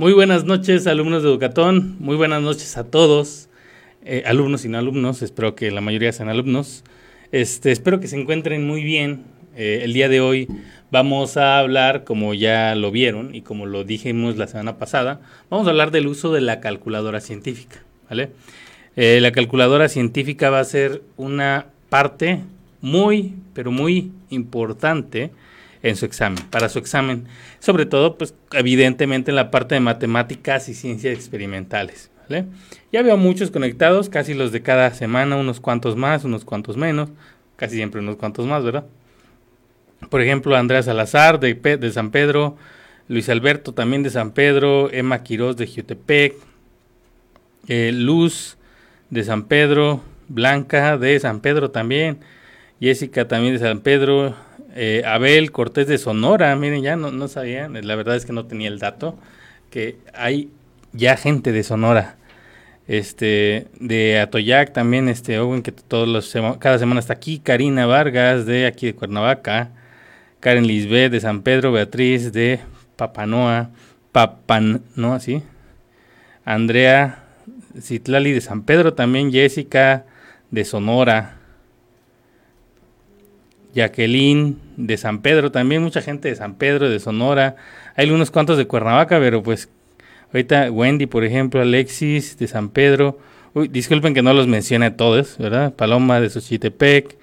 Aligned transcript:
Muy 0.00 0.14
buenas 0.14 0.46
noches, 0.46 0.86
alumnos 0.86 1.22
de 1.22 1.28
Educatón. 1.28 1.96
Muy 1.98 2.16
buenas 2.16 2.40
noches 2.40 2.78
a 2.78 2.84
todos, 2.84 3.50
eh, 4.02 4.22
alumnos 4.24 4.64
y 4.64 4.70
no 4.70 4.78
alumnos. 4.78 5.20
Espero 5.20 5.54
que 5.54 5.70
la 5.70 5.82
mayoría 5.82 6.10
sean 6.10 6.30
alumnos. 6.30 6.84
Este, 7.32 7.70
espero 7.70 8.00
que 8.00 8.08
se 8.08 8.18
encuentren 8.18 8.66
muy 8.66 8.82
bien. 8.82 9.24
Eh, 9.56 9.80
el 9.82 9.92
día 9.92 10.08
de 10.08 10.22
hoy 10.22 10.48
vamos 10.90 11.36
a 11.36 11.58
hablar, 11.58 12.04
como 12.04 12.32
ya 12.32 12.74
lo 12.76 12.90
vieron 12.90 13.34
y 13.34 13.42
como 13.42 13.66
lo 13.66 13.84
dijimos 13.84 14.38
la 14.38 14.46
semana 14.46 14.78
pasada, 14.78 15.20
vamos 15.50 15.66
a 15.66 15.70
hablar 15.70 15.90
del 15.90 16.06
uso 16.06 16.32
de 16.32 16.40
la 16.40 16.60
calculadora 16.60 17.20
científica. 17.20 17.84
¿vale? 18.08 18.30
Eh, 18.96 19.18
la 19.20 19.32
calculadora 19.32 19.90
científica 19.90 20.48
va 20.48 20.60
a 20.60 20.64
ser 20.64 21.02
una 21.18 21.66
parte 21.90 22.40
muy, 22.80 23.34
pero 23.52 23.70
muy 23.70 24.12
importante 24.30 25.30
en 25.82 25.96
su 25.96 26.04
examen, 26.04 26.44
para 26.50 26.68
su 26.68 26.78
examen, 26.78 27.26
sobre 27.58 27.86
todo, 27.86 28.18
pues 28.18 28.34
evidentemente 28.52 29.30
en 29.30 29.36
la 29.36 29.50
parte 29.50 29.74
de 29.74 29.80
matemáticas 29.80 30.68
y 30.68 30.74
ciencias 30.74 31.14
experimentales. 31.14 32.10
Ya 32.92 33.02
veo 33.02 33.16
muchos 33.16 33.50
conectados, 33.50 34.08
casi 34.08 34.34
los 34.34 34.52
de 34.52 34.62
cada 34.62 34.92
semana, 34.94 35.36
unos 35.36 35.58
cuantos 35.58 35.96
más, 35.96 36.24
unos 36.24 36.44
cuantos 36.44 36.76
menos, 36.76 37.10
casi 37.56 37.76
siempre 37.76 38.00
unos 38.00 38.16
cuantos 38.16 38.46
más, 38.46 38.62
¿verdad? 38.62 38.84
Por 40.08 40.20
ejemplo, 40.22 40.56
Andrea 40.56 40.82
Salazar 40.82 41.40
de, 41.40 41.54
de 41.54 41.92
San 41.92 42.10
Pedro, 42.10 42.56
Luis 43.08 43.28
Alberto 43.28 43.74
también 43.74 44.04
de 44.04 44.10
San 44.10 44.30
Pedro, 44.30 44.90
Emma 44.92 45.22
Quiroz 45.24 45.56
de 45.56 45.66
Jutepec, 45.66 46.36
eh, 47.66 47.90
Luz 47.92 48.56
de 49.10 49.24
San 49.24 49.44
Pedro, 49.44 50.00
Blanca 50.28 50.96
de 50.96 51.18
San 51.18 51.40
Pedro 51.40 51.72
también, 51.72 52.20
Jessica 52.80 53.26
también 53.26 53.54
de 53.54 53.58
San 53.58 53.80
Pedro, 53.80 54.36
eh, 54.74 55.02
Abel 55.06 55.52
Cortés 55.52 55.86
de 55.86 55.98
Sonora, 55.98 56.54
miren, 56.56 56.82
ya 56.82 56.96
no, 56.96 57.28
sabían, 57.28 57.74
la 57.86 57.94
verdad 57.96 58.16
es 58.16 58.26
que 58.26 58.32
no 58.32 58.46
tenía 58.46 58.68
el 58.68 58.78
dato, 58.78 59.18
que 59.70 59.98
hay 60.14 60.50
ya 60.92 61.16
gente 61.16 61.52
de 61.52 61.62
Sonora. 61.62 62.16
Este, 62.88 63.68
de 63.78 64.18
Atoyac 64.18 64.72
también, 64.72 65.08
este, 65.08 65.38
Owen, 65.38 65.62
que 65.62 65.70
todos 65.70 66.08
los 66.08 66.34
cada 66.58 66.78
semana 66.78 66.98
está 66.98 67.12
aquí, 67.12 67.38
Karina 67.38 67.86
Vargas 67.86 68.46
de 68.46 68.66
aquí 68.66 68.86
de 68.86 68.94
Cuernavaca, 68.94 69.70
Karen 70.40 70.66
Lisbeth 70.66 71.12
de 71.12 71.20
San 71.20 71.42
Pedro, 71.42 71.70
Beatriz 71.70 72.32
de 72.32 72.58
Papanoa, 72.96 73.70
Papanoa, 74.10 75.20
sí, 75.20 75.42
Andrea 76.44 77.24
Citlali 77.80 78.32
de 78.32 78.40
San 78.40 78.62
Pedro 78.62 78.94
también, 78.94 79.30
Jessica 79.30 80.04
de 80.50 80.64
Sonora, 80.64 81.36
Jacqueline 83.74 84.56
de 84.76 84.96
San 84.96 85.22
Pedro, 85.22 85.52
también 85.52 85.82
mucha 85.82 86.02
gente 86.02 86.28
de 86.28 86.34
San 86.34 86.54
Pedro, 86.56 86.88
de 86.88 87.00
Sonora. 87.00 87.56
Hay 87.96 88.10
unos 88.10 88.30
cuantos 88.30 88.58
de 88.58 88.66
Cuernavaca, 88.66 89.18
pero 89.18 89.42
pues 89.42 89.68
ahorita 90.32 90.70
Wendy, 90.70 91.06
por 91.06 91.24
ejemplo, 91.24 91.60
Alexis 91.60 92.38
de 92.38 92.46
San 92.48 92.68
Pedro. 92.70 93.18
Uy, 93.54 93.68
disculpen 93.68 94.14
que 94.14 94.22
no 94.22 94.32
los 94.32 94.46
mencione 94.46 94.86
a 94.86 94.96
todos, 94.96 95.36
¿verdad? 95.38 95.74
Paloma 95.74 96.20
de 96.20 96.30
Xochitepec, 96.30 97.16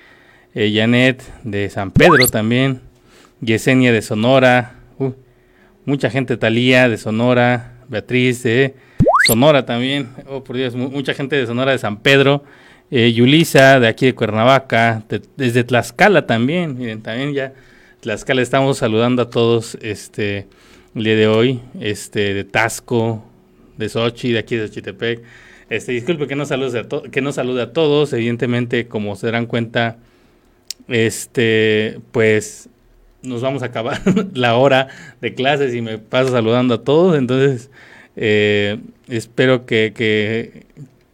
eh, 0.53 0.71
Janet 0.75 1.23
de 1.43 1.69
San 1.69 1.91
Pedro 1.91 2.27
también, 2.27 2.81
Yesenia 3.41 3.91
de 3.91 4.01
Sonora, 4.01 4.75
mucha 5.85 6.09
gente. 6.09 6.37
Talía 6.37 6.89
de 6.89 6.97
Sonora, 6.97 7.73
Beatriz 7.87 8.43
de 8.43 8.75
Sonora 9.25 9.65
también, 9.65 10.09
oh 10.27 10.43
por 10.43 10.57
Dios, 10.57 10.75
mucha 10.75 11.13
gente 11.13 11.35
de 11.35 11.47
Sonora 11.47 11.71
de 11.71 11.77
San 11.77 11.97
Pedro, 11.97 12.43
eh, 12.91 13.11
Yulisa, 13.11 13.79
de 13.79 13.87
aquí 13.87 14.05
de 14.07 14.15
Cuernavaca, 14.15 15.03
desde 15.35 15.63
Tlaxcala 15.63 16.25
también, 16.25 16.77
miren, 16.77 17.01
también 17.01 17.33
ya 17.33 17.53
Tlaxcala 18.01 18.41
estamos 18.41 18.77
saludando 18.77 19.23
a 19.23 19.29
todos 19.29 19.77
este 19.81 20.47
el 20.95 21.03
día 21.03 21.15
de 21.15 21.27
hoy, 21.27 21.61
este 21.79 22.33
de 22.33 22.43
Tasco, 22.43 23.23
de 23.77 23.89
Sochi, 23.89 24.31
de 24.31 24.39
aquí 24.39 24.55
de 24.55 24.67
Xochitepec. 24.67 25.21
Este, 25.69 25.91
disculpe 25.91 26.27
que 26.27 26.35
no 26.35 26.45
salude 26.45 26.79
a 26.79 27.11
que 27.11 27.21
no 27.21 27.31
salude 27.31 27.61
a 27.61 27.73
todos, 27.73 28.13
evidentemente 28.13 28.87
como 28.87 29.15
se 29.15 29.27
darán 29.27 29.47
cuenta 29.47 29.97
este 30.87 31.99
pues 32.11 32.69
nos 33.21 33.41
vamos 33.41 33.63
a 33.63 33.67
acabar 33.67 34.01
la 34.33 34.55
hora 34.55 34.87
de 35.21 35.33
clases 35.33 35.75
y 35.75 35.81
me 35.81 35.97
paso 35.97 36.31
saludando 36.31 36.75
a 36.75 36.83
todos, 36.83 37.17
entonces 37.17 37.69
eh, 38.15 38.79
espero 39.09 39.65
que, 39.65 39.93
que, 39.95 40.65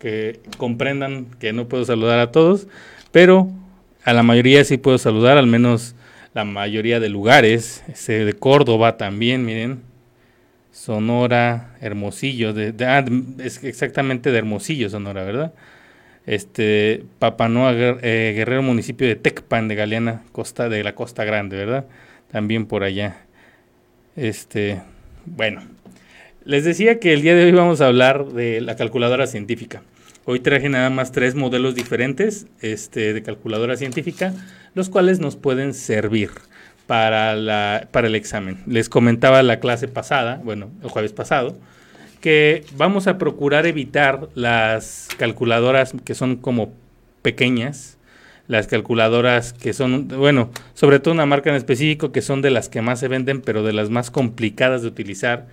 que 0.03 0.41
comprendan 0.58 1.28
que 1.40 1.53
no 1.53 1.69
puedo 1.69 1.86
saludar 1.86 2.19
a 2.19 2.30
todos, 2.30 2.68
pero 3.14 3.50
a 4.03 4.12
la 4.12 4.22
mayoría 4.22 4.66
sí 4.66 4.75
puedo 4.75 4.97
saludar, 4.97 5.38
al 5.38 5.47
menos 5.47 5.96
la 6.34 6.44
mayoría 6.44 7.00
de 7.00 7.08
lugares, 7.08 7.86
este, 7.88 8.25
de 8.25 8.34
Córdoba 8.34 8.97
también, 8.97 9.46
miren, 9.46 9.80
Sonora, 10.74 11.78
Hermosillo, 11.80 12.52
de, 12.52 12.74
ah, 12.86 13.06
es 13.40 13.63
exactamente 13.63 14.30
de 14.31 14.40
Hermosillo, 14.40 14.90
Sonora, 14.90 15.24
¿verdad? 15.24 15.53
Este, 16.25 17.06
Papanoa 17.19 17.72
eh, 17.74 18.34
Guerrero, 18.36 18.62
municipio 18.62 19.08
de 19.08 19.16
Tecpan, 19.16 19.69
de 19.69 19.75
Galeana, 19.75 20.24
costa 20.34 20.68
de 20.68 20.84
la 20.84 20.96
Costa 20.96 21.24
Grande, 21.24 21.56
¿verdad? 21.56 21.86
También 22.30 22.66
por 22.66 22.84
allá. 22.84 23.22
Este, 24.18 24.81
bueno, 25.25 25.62
les 26.44 26.66
decía 26.66 27.00
que 27.00 27.13
el 27.13 27.22
día 27.22 27.36
de 27.36 27.46
hoy 27.46 27.53
vamos 27.53 27.80
a 27.80 27.88
hablar 27.88 28.25
de 28.25 28.59
la 28.59 28.75
calculadora 28.75 29.28
científica. 29.28 29.81
Hoy 30.26 30.40
traje 30.40 30.70
nada 30.70 30.90
más 30.90 31.12
tres 31.12 31.36
modelos 31.36 31.76
diferentes 31.76 32.48
este, 32.62 33.14
de 33.14 33.24
calculadora 33.24 33.76
científica, 33.76 34.34
los 34.74 34.88
cuales 34.88 35.20
nos 35.20 35.36
pueden 35.36 35.74
servir 35.74 36.32
para, 36.88 37.36
la, 37.36 37.90
para 37.92 38.08
el 38.08 38.16
examen. 38.16 38.60
Les 38.66 38.88
comentaba 38.88 39.44
la 39.44 39.60
clase 39.60 39.90
pasada, 39.90 40.40
bueno, 40.42 40.72
el 40.82 40.90
jueves 40.90 41.12
pasado, 41.12 41.58
que 42.22 42.64
vamos 42.78 43.08
a 43.08 43.18
procurar 43.18 43.66
evitar 43.66 44.30
las 44.34 45.10
calculadoras 45.18 45.94
que 46.06 46.16
son 46.16 46.38
como 46.38 46.74
pequeñas, 47.22 47.98
las 48.48 48.68
calculadoras 48.68 49.52
que 49.52 49.74
son, 49.74 50.08
bueno, 50.08 50.52
sobre 50.74 51.02
todo 51.02 51.14
una 51.14 51.26
marca 51.26 51.50
en 51.50 51.58
específico 51.58 52.14
que 52.14 52.22
son 52.22 52.42
de 52.42 52.50
las 52.50 52.70
que 52.70 52.82
más 52.82 53.02
se 53.02 53.10
venden, 53.10 53.42
pero 53.42 53.62
de 53.62 53.74
las 53.74 53.90
más 53.90 54.10
complicadas 54.10 54.84
de 54.84 54.88
utilizar 54.88 55.48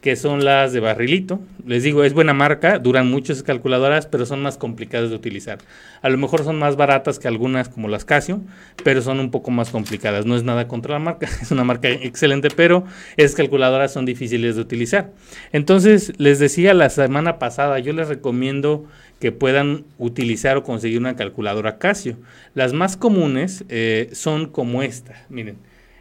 que 0.00 0.16
son 0.16 0.44
las 0.44 0.72
de 0.72 0.80
barrilito. 0.80 1.40
Les 1.66 1.82
digo, 1.82 2.04
es 2.04 2.14
buena 2.14 2.32
marca, 2.32 2.78
duran 2.78 3.10
mucho 3.10 3.34
calculadoras, 3.44 4.06
pero 4.06 4.24
son 4.24 4.40
más 4.42 4.56
complicadas 4.56 5.10
de 5.10 5.16
utilizar. 5.16 5.58
A 6.00 6.08
lo 6.08 6.16
mejor 6.16 6.42
son 6.42 6.58
más 6.58 6.76
baratas 6.76 7.18
que 7.18 7.28
algunas 7.28 7.68
como 7.68 7.88
las 7.88 8.04
Casio, 8.04 8.40
pero 8.82 9.02
son 9.02 9.20
un 9.20 9.30
poco 9.30 9.50
más 9.50 9.70
complicadas. 9.70 10.24
No 10.24 10.36
es 10.36 10.42
nada 10.42 10.68
contra 10.68 10.94
la 10.94 11.00
marca, 11.00 11.28
es 11.42 11.50
una 11.50 11.64
marca 11.64 11.88
excelente, 11.88 12.48
pero 12.54 12.84
esas 13.16 13.36
calculadoras 13.36 13.92
son 13.92 14.06
difíciles 14.06 14.56
de 14.56 14.62
utilizar. 14.62 15.10
Entonces, 15.52 16.12
les 16.16 16.38
decía 16.38 16.72
la 16.72 16.88
semana 16.88 17.38
pasada, 17.38 17.78
yo 17.78 17.92
les 17.92 18.08
recomiendo 18.08 18.86
que 19.20 19.32
puedan 19.32 19.84
utilizar 19.98 20.56
o 20.56 20.62
conseguir 20.62 20.98
una 20.98 21.14
calculadora 21.14 21.78
Casio. 21.78 22.16
Las 22.54 22.72
más 22.72 22.96
comunes 22.96 23.64
eh, 23.68 24.08
son 24.12 24.46
como 24.46 24.82
esta, 24.82 25.26
miren. 25.28 25.56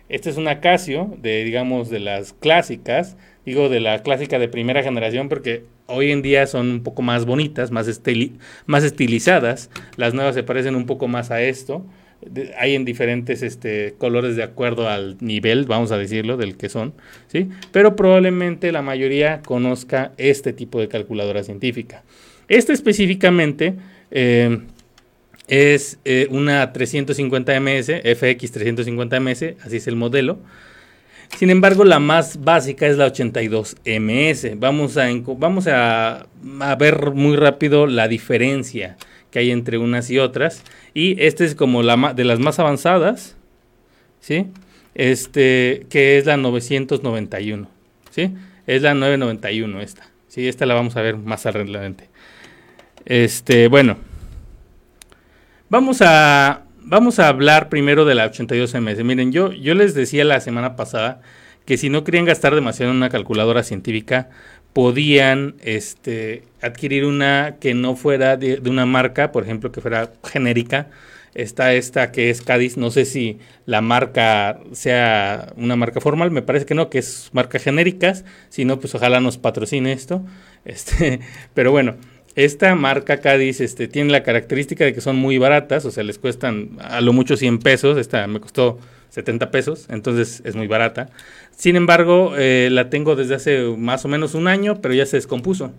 Esta 0.07 0.31
es 0.31 0.37
una 0.37 0.59
Casio, 0.59 1.15
de 1.21 1.43
digamos 1.43 1.91
de 1.91 1.99
las 1.99 2.33
clásicas, 2.33 3.15
digo 3.49 3.67
de 3.67 3.79
la 3.79 4.03
clásica 4.03 4.37
de 4.37 4.47
primera 4.47 4.83
generación 4.83 5.27
porque 5.27 5.63
hoy 5.87 6.11
en 6.11 6.21
día 6.21 6.45
son 6.45 6.69
un 6.69 6.83
poco 6.83 7.01
más 7.01 7.25
bonitas, 7.25 7.71
más, 7.71 7.87
estilizadas, 7.87 9.71
las 9.95 10.13
nuevas 10.13 10.35
se 10.35 10.43
parecen 10.43 10.75
un 10.75 10.85
poco 10.85 11.07
más 11.07 11.31
a 11.31 11.41
esto, 11.41 11.83
hay 12.59 12.75
en 12.75 12.85
diferentes 12.85 13.41
este, 13.41 13.95
colores 13.97 14.35
de 14.35 14.43
acuerdo 14.43 14.87
al 14.87 15.17
nivel, 15.19 15.65
vamos 15.65 15.91
a 15.91 15.97
decirlo, 15.97 16.37
del 16.37 16.57
que 16.57 16.69
son, 16.69 16.93
¿sí? 17.25 17.49
Pero 17.71 17.95
probablemente 17.95 18.71
la 18.71 18.83
mayoría 18.83 19.41
conozca 19.41 20.11
este 20.17 20.53
tipo 20.53 20.79
de 20.79 20.87
calculadora 20.87 21.41
científica. 21.41 22.03
Esta 22.49 22.71
específicamente 22.71 23.73
eh, 24.11 24.59
es 25.47 25.97
eh, 26.05 26.27
una 26.29 26.71
350 26.71 27.59
ms, 27.59 27.87
FX 28.15 28.51
350 28.51 29.19
ms, 29.19 29.55
así 29.63 29.77
es 29.77 29.87
el 29.87 29.95
modelo. 29.95 30.37
Sin 31.37 31.49
embargo, 31.49 31.85
la 31.85 31.99
más 31.99 32.43
básica 32.43 32.87
es 32.87 32.97
la 32.97 33.07
82MS. 33.07 34.59
Vamos 34.59 34.97
a, 34.97 35.07
vamos 35.37 35.67
a, 35.67 36.27
ver 36.77 37.11
muy 37.11 37.37
rápido 37.37 37.87
la 37.87 38.07
diferencia 38.07 38.97
que 39.31 39.39
hay 39.39 39.51
entre 39.51 39.77
unas 39.77 40.09
y 40.09 40.19
otras. 40.19 40.63
Y 40.93 41.21
esta 41.23 41.45
es 41.45 41.55
como 41.55 41.83
la 41.83 42.13
de 42.13 42.25
las 42.25 42.39
más 42.39 42.59
avanzadas, 42.59 43.37
¿sí? 44.19 44.47
Este, 44.95 45.85
que 45.89 46.17
es 46.17 46.25
la 46.25 46.35
991, 46.35 47.69
¿sí? 48.09 48.33
Es 48.67 48.81
la 48.81 48.93
991 48.93 49.81
esta. 49.81 50.09
Sí, 50.27 50.47
esta 50.47 50.65
la 50.65 50.73
vamos 50.73 50.95
a 50.97 51.01
ver 51.01 51.17
más 51.17 51.45
adelante. 51.45 52.09
Este, 53.05 53.67
bueno. 53.67 53.97
Vamos 55.69 56.01
a 56.01 56.63
vamos 56.83 57.19
a 57.19 57.27
hablar 57.27 57.69
primero 57.69 58.05
de 58.05 58.15
la 58.15 58.31
82MS. 58.31 59.03
Miren, 59.03 59.31
yo, 59.31 59.51
yo 59.51 59.73
les 59.75 59.93
decía 59.93 60.23
la 60.23 60.39
semana 60.39 60.75
pasada 60.75 61.21
que 61.65 61.77
si 61.77 61.89
no 61.89 62.03
querían 62.03 62.25
gastar 62.25 62.55
demasiado 62.55 62.91
en 62.91 62.97
una 62.97 63.09
calculadora 63.09 63.63
científica, 63.63 64.29
podían 64.73 65.55
este, 65.61 66.43
adquirir 66.61 67.05
una 67.05 67.57
que 67.59 67.73
no 67.73 67.95
fuera 67.95 68.37
de, 68.37 68.61
una 68.67 68.85
marca, 68.85 69.31
por 69.31 69.43
ejemplo, 69.43 69.71
que 69.71 69.81
fuera 69.81 70.11
genérica. 70.23 70.87
Está 71.35 71.73
esta 71.73 72.11
que 72.11 72.31
es 72.31 72.41
Cádiz, 72.41 72.75
no 72.75 72.89
sé 72.89 73.05
si 73.05 73.37
la 73.65 73.81
marca 73.81 74.59
sea 74.71 75.53
una 75.57 75.75
marca 75.75 76.01
formal, 76.01 76.31
me 76.31 76.41
parece 76.41 76.65
que 76.65 76.73
no, 76.73 76.89
que 76.89 76.97
es 76.97 77.29
marca 77.33 77.59
genéricas, 77.59 78.25
si 78.49 78.65
no, 78.65 78.79
pues 78.79 78.95
ojalá 78.95 79.19
nos 79.19 79.37
patrocine 79.37 79.91
esto. 79.91 80.23
Este, 80.65 81.21
pero 81.53 81.71
bueno, 81.71 81.95
esta 82.35 82.73
marca 82.75 83.19
Cádiz 83.19 83.61
este, 83.61 83.87
tiene 83.87 84.11
la 84.11 84.23
característica 84.23 84.85
de 84.85 84.93
que 84.93 85.01
son 85.01 85.15
muy 85.15 85.37
baratas, 85.37 85.85
o 85.85 85.91
sea, 85.91 86.03
les 86.03 86.19
cuestan 86.19 86.77
a 86.79 87.01
lo 87.01 87.13
mucho 87.13 87.37
100 87.37 87.59
pesos, 87.59 87.97
esta 87.97 88.25
me 88.27 88.39
costó 88.39 88.79
70 89.09 89.51
pesos, 89.51 89.87
entonces 89.89 90.41
es 90.45 90.55
muy 90.55 90.67
barata. 90.67 91.09
Sin 91.55 91.75
embargo, 91.75 92.33
eh, 92.37 92.69
la 92.71 92.89
tengo 92.89 93.15
desde 93.15 93.35
hace 93.35 93.63
más 93.77 94.05
o 94.05 94.07
menos 94.07 94.33
un 94.35 94.47
año, 94.47 94.81
pero 94.81 94.93
ya 94.93 95.05
se 95.05 95.17
descompuso. 95.17 95.73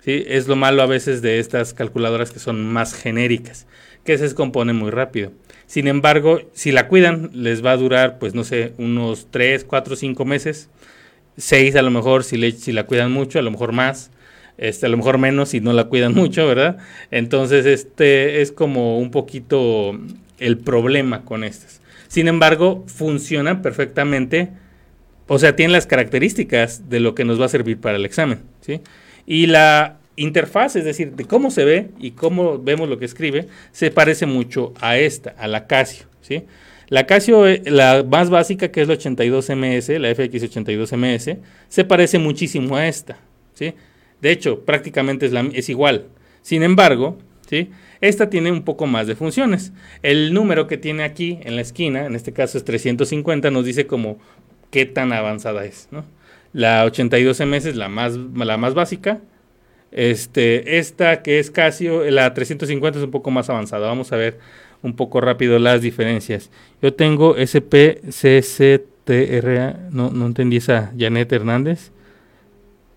¿sí? 0.00 0.24
Es 0.28 0.46
lo 0.46 0.56
malo 0.56 0.82
a 0.82 0.86
veces 0.86 1.22
de 1.22 1.38
estas 1.38 1.74
calculadoras 1.74 2.30
que 2.30 2.38
son 2.38 2.64
más 2.72 2.94
genéricas 2.94 3.66
que 4.04 4.18
se 4.18 4.24
descompone 4.24 4.72
muy 4.72 4.90
rápido. 4.90 5.32
Sin 5.66 5.88
embargo, 5.88 6.40
si 6.52 6.72
la 6.72 6.88
cuidan, 6.88 7.30
les 7.32 7.64
va 7.64 7.72
a 7.72 7.76
durar, 7.76 8.18
pues 8.18 8.34
no 8.34 8.44
sé, 8.44 8.74
unos 8.78 9.28
3, 9.30 9.64
4, 9.64 9.96
5 9.96 10.24
meses, 10.24 10.68
6 11.38 11.74
a 11.76 11.82
lo 11.82 11.90
mejor 11.90 12.22
si, 12.22 12.36
le, 12.36 12.52
si 12.52 12.72
la 12.72 12.84
cuidan 12.84 13.10
mucho, 13.10 13.38
a 13.38 13.42
lo 13.42 13.50
mejor 13.50 13.72
más, 13.72 14.10
este, 14.58 14.86
a 14.86 14.88
lo 14.88 14.96
mejor 14.96 15.18
menos 15.18 15.50
si 15.50 15.60
no 15.60 15.72
la 15.72 15.84
cuidan 15.84 16.14
mucho, 16.16 16.46
¿verdad? 16.46 16.78
Entonces, 17.10 17.66
este 17.66 18.40
es 18.40 18.52
como 18.52 18.98
un 18.98 19.10
poquito 19.10 19.98
el 20.38 20.58
problema 20.58 21.24
con 21.24 21.44
estas. 21.44 21.80
Sin 22.08 22.28
embargo, 22.28 22.84
funcionan 22.86 23.62
perfectamente, 23.62 24.50
o 25.26 25.38
sea, 25.38 25.56
tienen 25.56 25.72
las 25.72 25.86
características 25.86 26.88
de 26.88 27.00
lo 27.00 27.14
que 27.14 27.24
nos 27.24 27.40
va 27.40 27.46
a 27.46 27.48
servir 27.48 27.80
para 27.80 27.96
el 27.96 28.04
examen, 28.04 28.42
¿sí? 28.60 28.80
Y 29.26 29.46
la 29.46 29.98
interfaz, 30.16 30.76
es 30.76 30.84
decir, 30.84 31.12
de 31.12 31.24
cómo 31.24 31.50
se 31.50 31.64
ve 31.64 31.88
y 31.98 32.12
cómo 32.12 32.58
vemos 32.58 32.88
lo 32.88 32.98
que 32.98 33.04
escribe, 33.04 33.48
se 33.72 33.90
parece 33.90 34.26
mucho 34.26 34.72
a 34.80 34.98
esta, 34.98 35.30
a 35.30 35.48
la 35.48 35.66
Casio, 35.66 36.06
¿sí? 36.20 36.44
La 36.88 37.06
Casio, 37.06 37.46
eh, 37.46 37.62
la 37.64 38.04
más 38.08 38.30
básica, 38.30 38.70
que 38.70 38.82
es 38.82 38.88
la 38.88 38.94
82MS, 38.94 39.98
la 39.98 40.10
FX82MS, 40.10 41.38
se 41.68 41.84
parece 41.84 42.18
muchísimo 42.18 42.76
a 42.76 42.86
esta, 42.86 43.18
¿sí? 43.54 43.74
De 44.24 44.32
hecho, 44.32 44.60
prácticamente 44.60 45.26
es, 45.26 45.32
la, 45.32 45.42
es 45.52 45.68
igual. 45.68 46.06
Sin 46.40 46.62
embargo, 46.62 47.18
¿sí? 47.46 47.68
Esta 48.00 48.30
tiene 48.30 48.50
un 48.50 48.62
poco 48.62 48.86
más 48.86 49.06
de 49.06 49.16
funciones. 49.16 49.74
El 50.02 50.32
número 50.32 50.66
que 50.66 50.78
tiene 50.78 51.02
aquí 51.04 51.40
en 51.42 51.56
la 51.56 51.60
esquina, 51.60 52.06
en 52.06 52.14
este 52.14 52.32
caso 52.32 52.56
es 52.56 52.64
350, 52.64 53.50
nos 53.50 53.66
dice 53.66 53.86
como 53.86 54.16
qué 54.70 54.86
tan 54.86 55.12
avanzada 55.12 55.66
es, 55.66 55.88
¿no? 55.90 56.06
La 56.54 56.86
82MS 56.86 57.66
es 57.66 57.76
la 57.76 57.90
más, 57.90 58.16
la 58.16 58.56
más 58.56 58.72
básica, 58.72 59.20
este, 59.92 60.78
esta 60.78 61.20
que 61.20 61.38
es 61.38 61.50
Casio, 61.50 62.10
la 62.10 62.32
350 62.32 63.00
es 63.00 63.04
un 63.04 63.10
poco 63.10 63.30
más 63.30 63.50
avanzada. 63.50 63.88
Vamos 63.88 64.10
a 64.10 64.16
ver 64.16 64.38
un 64.80 64.96
poco 64.96 65.20
rápido 65.20 65.58
las 65.58 65.82
diferencias. 65.82 66.50
Yo 66.80 66.94
tengo 66.94 67.36
SPCCTRA, 67.36 68.80
no, 69.90 70.10
no 70.12 70.24
entendí 70.24 70.56
esa, 70.56 70.94
Janet 70.98 71.30
Hernández. 71.30 71.92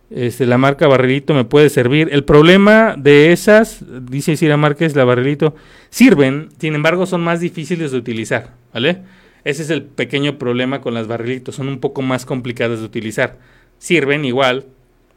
Este, 0.09 0.45
la 0.45 0.57
marca 0.57 0.87
Barrilito 0.87 1.33
me 1.33 1.43
puede 1.43 1.69
servir. 1.69 2.09
El 2.11 2.23
problema 2.23 2.95
de 2.97 3.33
esas, 3.33 3.83
dice 4.09 4.37
Cira 4.37 4.55
Márquez, 4.55 4.95
la 4.95 5.03
Barrilito, 5.03 5.55
sirven, 5.89 6.49
sin 6.59 6.75
embargo 6.75 7.05
son 7.05 7.21
más 7.21 7.39
difíciles 7.41 7.91
de 7.91 7.97
utilizar, 7.97 8.53
¿vale? 8.73 9.01
Ese 9.43 9.63
es 9.63 9.69
el 9.69 9.83
pequeño 9.83 10.37
problema 10.37 10.81
con 10.81 10.93
las 10.93 11.07
Barrilitos, 11.07 11.55
son 11.55 11.67
un 11.67 11.79
poco 11.79 12.01
más 12.01 12.25
complicadas 12.25 12.79
de 12.79 12.85
utilizar. 12.85 13.37
Sirven 13.79 14.25
igual 14.25 14.65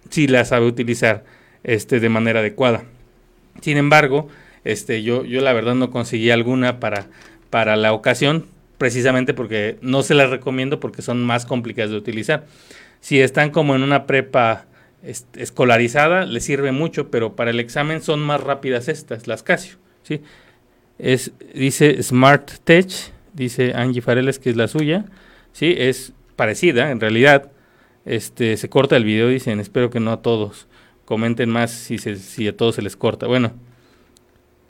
si 0.09 0.27
las 0.27 0.49
sabe 0.49 0.67
utilizar 0.67 1.25
este, 1.63 2.01
de 2.01 2.09
manera 2.09 2.41
adecuada. 2.41 2.85
Sin 3.61 3.77
embargo, 3.77 4.29
este, 4.65 5.03
yo, 5.03 5.25
yo 5.25 5.41
la 5.41 5.53
verdad 5.53 5.75
no 5.75 5.91
conseguí 5.91 6.31
alguna 6.31 6.81
para, 6.81 7.07
para 7.49 7.77
la 7.77 7.93
ocasión, 7.93 8.47
precisamente 8.79 9.35
porque 9.35 9.79
no 9.83 10.03
se 10.03 10.15
las 10.15 10.31
recomiendo 10.31 10.81
porque 10.81 11.03
son 11.03 11.25
más 11.25 11.47
complicadas 11.47 11.91
de 11.91 11.97
utilizar. 11.97 12.47
Si 13.01 13.21
están 13.21 13.51
como 13.51 13.75
en 13.75 13.83
una 13.83 14.07
prepa 14.07 14.67
escolarizada, 15.03 16.27
les 16.27 16.45
sirve 16.45 16.73
mucho, 16.73 17.11
pero 17.11 17.37
para 17.37 17.51
el 17.51 17.61
examen 17.61 18.03
son 18.03 18.21
más 18.21 18.43
rápidas 18.43 18.89
estas, 18.89 19.27
las 19.27 19.43
Casio. 19.43 19.77
¿sí? 20.03 20.21
Es, 20.99 21.33
dice 21.55 22.03
Smart 22.03 22.51
Tech, 22.65 22.91
dice 23.33 23.73
Angie 23.75 24.03
Fareles 24.03 24.39
que 24.39 24.51
es 24.51 24.57
la 24.57 24.69
suya. 24.69 25.07
¿sí? 25.53 25.75
Es 25.77 26.13
parecida, 26.37 26.91
en 26.91 27.01
realidad. 27.01 27.51
Este, 28.07 28.57
se 28.57 28.69
corta 28.69 28.97
el 28.97 29.05
video, 29.05 29.29
dicen, 29.29 29.61
espero 29.61 29.91
que 29.91 30.01
no 30.01 30.11
a 30.11 30.23
todos 30.23 30.67
comenten 31.11 31.51
más 31.51 31.73
si, 31.73 31.99
si 31.99 32.47
a 32.47 32.57
todos 32.57 32.77
se 32.77 32.83
les 32.83 32.97
corta. 32.97 33.27
Bueno, 33.27 33.51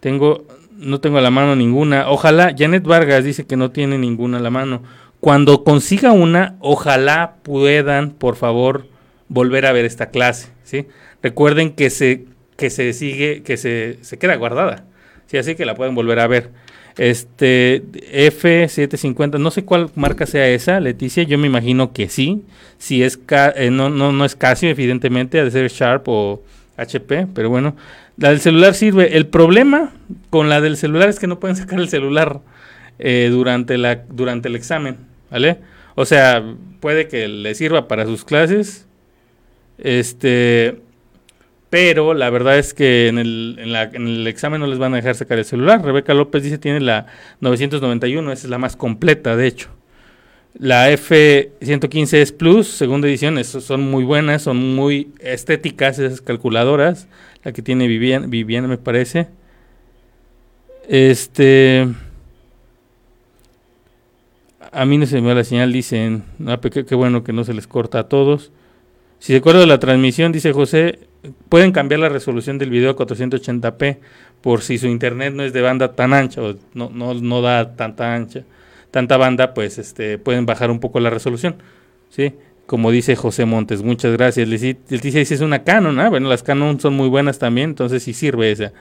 tengo, 0.00 0.46
no 0.72 0.98
tengo 0.98 1.18
a 1.18 1.20
la 1.20 1.30
mano 1.30 1.54
ninguna. 1.54 2.08
Ojalá, 2.08 2.54
Janet 2.56 2.82
Vargas 2.82 3.24
dice 3.24 3.44
que 3.44 3.58
no 3.58 3.72
tiene 3.72 3.98
ninguna 3.98 4.38
a 4.38 4.40
la 4.40 4.48
mano. 4.48 4.82
Cuando 5.20 5.64
consiga 5.64 6.12
una, 6.12 6.56
ojalá 6.60 7.34
puedan, 7.42 8.12
por 8.12 8.36
favor, 8.36 8.86
volver 9.30 9.64
a 9.64 9.72
ver 9.72 9.86
esta 9.86 10.10
clase. 10.10 10.50
¿sí? 10.64 10.86
Recuerden 11.22 11.72
que 11.72 11.88
se, 11.88 12.26
que 12.58 12.68
se 12.68 12.92
sigue, 12.92 13.42
que 13.42 13.56
se, 13.56 13.96
se 14.02 14.18
queda 14.18 14.36
guardada. 14.36 14.84
¿sí? 15.26 15.38
Así 15.38 15.54
que 15.54 15.64
la 15.64 15.74
pueden 15.74 15.94
volver 15.94 16.18
a 16.18 16.26
ver. 16.26 16.50
Este 16.98 17.82
F750, 18.12 19.38
no 19.38 19.50
sé 19.50 19.64
cuál 19.64 19.90
marca 19.94 20.26
sea 20.26 20.48
esa, 20.48 20.80
Leticia, 20.80 21.22
yo 21.22 21.38
me 21.38 21.46
imagino 21.46 21.94
que 21.94 22.10
sí. 22.10 22.42
Si 22.76 23.02
es 23.02 23.18
eh, 23.56 23.70
no, 23.70 23.88
no, 23.88 24.12
no 24.12 24.24
es 24.26 24.36
Casio, 24.36 24.68
evidentemente, 24.68 25.40
ha 25.40 25.44
de 25.44 25.50
ser 25.50 25.70
Sharp 25.70 26.08
o 26.08 26.42
HP, 26.76 27.28
pero 27.32 27.48
bueno, 27.48 27.76
la 28.16 28.30
del 28.30 28.40
celular 28.40 28.74
sirve. 28.74 29.16
El 29.16 29.28
problema 29.28 29.92
con 30.28 30.48
la 30.48 30.60
del 30.60 30.76
celular 30.76 31.08
es 31.08 31.18
que 31.18 31.26
no 31.26 31.40
pueden 31.40 31.56
sacar 31.56 31.78
el 31.78 31.88
celular 31.88 32.40
eh, 32.98 33.28
durante, 33.30 33.78
la, 33.78 34.02
durante 34.10 34.48
el 34.48 34.56
examen, 34.56 34.98
¿vale? 35.30 35.58
O 35.94 36.04
sea, 36.04 36.44
puede 36.80 37.08
que 37.08 37.28
le 37.28 37.54
sirva 37.54 37.88
para 37.88 38.04
sus 38.04 38.24
clases, 38.24 38.86
este, 39.82 40.80
pero 41.70 42.14
la 42.14 42.30
verdad 42.30 42.58
es 42.58 42.74
que 42.74 43.06
en 43.06 43.18
el, 43.18 44.26
examen 44.26 44.60
no 44.60 44.66
les 44.66 44.78
van 44.78 44.92
a 44.92 44.96
dejar 44.96 45.14
sacar 45.14 45.38
el 45.38 45.44
celular. 45.44 45.82
Rebeca 45.82 46.14
López 46.14 46.42
dice 46.42 46.58
tiene 46.58 46.80
la 46.80 47.06
991, 47.40 48.32
esa 48.32 48.46
es 48.46 48.50
la 48.50 48.58
más 48.58 48.76
completa, 48.76 49.36
de 49.36 49.46
hecho. 49.46 49.68
La 50.58 50.90
F115S 50.90 52.36
Plus, 52.36 52.66
segunda 52.66 53.06
edición, 53.06 53.42
son 53.44 53.82
muy 53.88 54.02
buenas, 54.02 54.42
son 54.42 54.74
muy 54.74 55.12
estéticas 55.20 56.00
esas 56.00 56.20
calculadoras. 56.20 57.06
La 57.44 57.52
que 57.52 57.62
tiene 57.62 57.86
Viviana, 57.86 58.26
Viviana 58.26 58.66
me 58.66 58.76
parece. 58.76 59.28
Este. 60.88 61.86
A 64.72 64.84
mí 64.84 64.98
no 64.98 65.06
se 65.06 65.20
me 65.20 65.28
va 65.28 65.34
la 65.34 65.44
señal, 65.44 65.72
dicen. 65.72 66.24
Ah, 66.46 66.58
qué 66.60 66.94
bueno 66.96 67.22
que 67.22 67.32
no 67.32 67.44
se 67.44 67.54
les 67.54 67.68
corta 67.68 68.00
a 68.00 68.08
todos. 68.08 68.50
Si 69.20 69.34
se 69.34 69.36
acuerda 69.36 69.60
de 69.60 69.66
la 69.66 69.78
transmisión, 69.78 70.32
dice 70.32 70.52
José, 70.54 70.98
pueden 71.50 71.72
cambiar 71.72 72.00
la 72.00 72.08
resolución 72.08 72.56
del 72.56 72.70
video 72.70 72.90
a 72.90 72.96
480p 72.96 73.98
por 74.40 74.62
si 74.62 74.78
su 74.78 74.86
internet 74.86 75.34
no 75.34 75.42
es 75.42 75.52
de 75.52 75.60
banda 75.60 75.92
tan 75.92 76.14
ancha 76.14 76.40
no, 76.72 76.88
no, 76.88 77.12
no 77.12 77.42
da 77.42 77.76
tanta 77.76 78.14
ancha, 78.14 78.44
tanta 78.90 79.18
banda, 79.18 79.52
pues 79.52 79.76
este, 79.76 80.16
pueden 80.16 80.46
bajar 80.46 80.70
un 80.70 80.80
poco 80.80 81.00
la 81.00 81.10
resolución. 81.10 81.56
¿sí? 82.08 82.32
Como 82.64 82.90
dice 82.90 83.14
José 83.14 83.44
Montes, 83.44 83.82
muchas 83.82 84.12
gracias. 84.12 84.48
Él 84.48 84.78
dice, 85.02 85.20
es 85.20 85.40
una 85.42 85.64
Canon, 85.64 86.00
¿ah? 86.00 86.08
bueno, 86.08 86.30
las 86.30 86.42
Canon 86.42 86.80
son 86.80 86.94
muy 86.94 87.08
buenas 87.08 87.38
también, 87.38 87.70
entonces 87.70 88.02
sí 88.02 88.14
sirve 88.14 88.50
esa. 88.50 88.72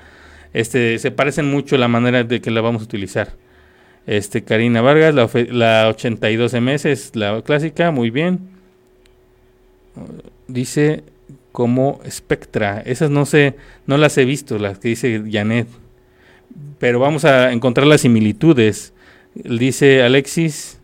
Este, 0.54 1.00
se 1.00 1.12
parecen 1.12 1.52
mucho 1.52 1.78
la 1.78 1.90
manera 1.90 2.24
de 2.24 2.40
que 2.40 2.50
la 2.50 2.62
vamos 2.62 2.84
a 2.84 2.86
utilizar. 2.86 3.34
Este, 4.08 4.46
Karina 4.46 4.82
Vargas, 4.82 5.14
la, 5.14 5.30
la 5.52 5.94
82MS 5.94 6.86
es 6.86 7.16
la 7.18 7.42
clásica, 7.42 7.92
muy 7.92 8.10
bien 8.10 8.59
dice 10.48 11.04
como 11.52 12.00
Spectra. 12.10 12.82
Esas 12.82 13.10
no 13.10 13.26
sé, 13.26 13.56
no 13.86 13.98
las 13.98 14.18
he 14.18 14.26
visto, 14.26 14.58
las 14.58 14.80
que 14.80 14.90
dice 14.90 15.24
Janet. 15.30 15.68
Pero 16.80 17.00
vamos 17.00 17.26
a 17.26 17.52
encontrar 17.52 17.88
las 17.88 18.02
similitudes. 18.02 18.94
Dice 19.36 20.02
Alexis, 20.04 20.80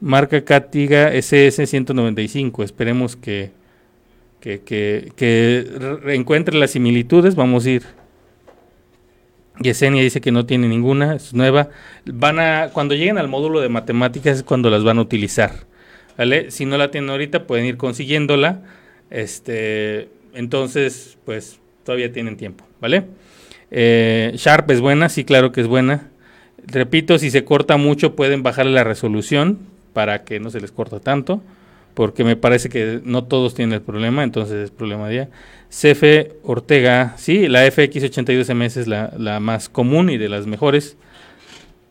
marca 0.00 0.44
Catiga 0.44 1.12
SS195. 1.12 2.64
Esperemos 2.64 3.16
que, 3.16 3.52
que, 4.40 4.60
que, 4.60 5.12
que 5.16 6.14
encuentre 6.14 6.58
las 6.58 6.72
similitudes. 6.72 7.34
Vamos 7.34 7.66
a 7.66 7.70
ir. 7.70 7.98
Yesenia 9.60 10.02
dice 10.02 10.20
que 10.20 10.30
no 10.30 10.46
tiene 10.46 10.68
ninguna, 10.68 11.16
es 11.16 11.34
nueva. 11.34 11.70
Van 12.06 12.38
a, 12.38 12.70
cuando 12.72 12.94
lleguen 12.94 13.18
al 13.18 13.28
módulo 13.28 13.60
de 13.60 13.68
matemáticas 13.68 14.38
es 14.38 14.42
cuando 14.44 14.70
las 14.70 14.84
van 14.84 14.98
a 14.98 15.02
utilizar. 15.02 15.66
Si 16.48 16.64
no 16.64 16.78
la 16.78 16.90
tienen 16.90 17.10
ahorita, 17.10 17.46
pueden 17.46 17.66
ir 17.66 17.76
consiguiéndola. 17.76 18.62
Este, 19.10 20.08
entonces, 20.34 21.16
pues 21.24 21.60
todavía 21.84 22.12
tienen 22.12 22.36
tiempo, 22.36 22.64
¿vale? 22.80 23.04
Eh, 23.70 24.32
Sharp 24.34 24.70
es 24.70 24.80
buena, 24.80 25.08
sí, 25.08 25.24
claro 25.24 25.52
que 25.52 25.60
es 25.60 25.66
buena. 25.66 26.08
Repito, 26.66 27.18
si 27.18 27.30
se 27.30 27.44
corta 27.44 27.76
mucho, 27.76 28.16
pueden 28.16 28.42
bajarle 28.42 28.72
la 28.72 28.84
resolución 28.84 29.58
para 29.92 30.24
que 30.24 30.40
no 30.40 30.50
se 30.50 30.60
les 30.60 30.72
corta 30.72 31.00
tanto, 31.00 31.40
porque 31.94 32.24
me 32.24 32.36
parece 32.36 32.68
que 32.68 33.00
no 33.04 33.24
todos 33.24 33.54
tienen 33.54 33.74
el 33.74 33.82
problema, 33.82 34.22
entonces 34.24 34.56
es 34.64 34.70
problema 34.70 35.08
de 35.08 35.14
ella. 35.14 35.28
CF 35.70 36.34
Ortega, 36.42 37.14
sí, 37.16 37.48
la 37.48 37.66
FX82MS 37.66 38.76
es 38.76 38.86
la, 38.86 39.12
la 39.16 39.40
más 39.40 39.68
común 39.68 40.10
y 40.10 40.18
de 40.18 40.28
las 40.28 40.46
mejores. 40.46 40.96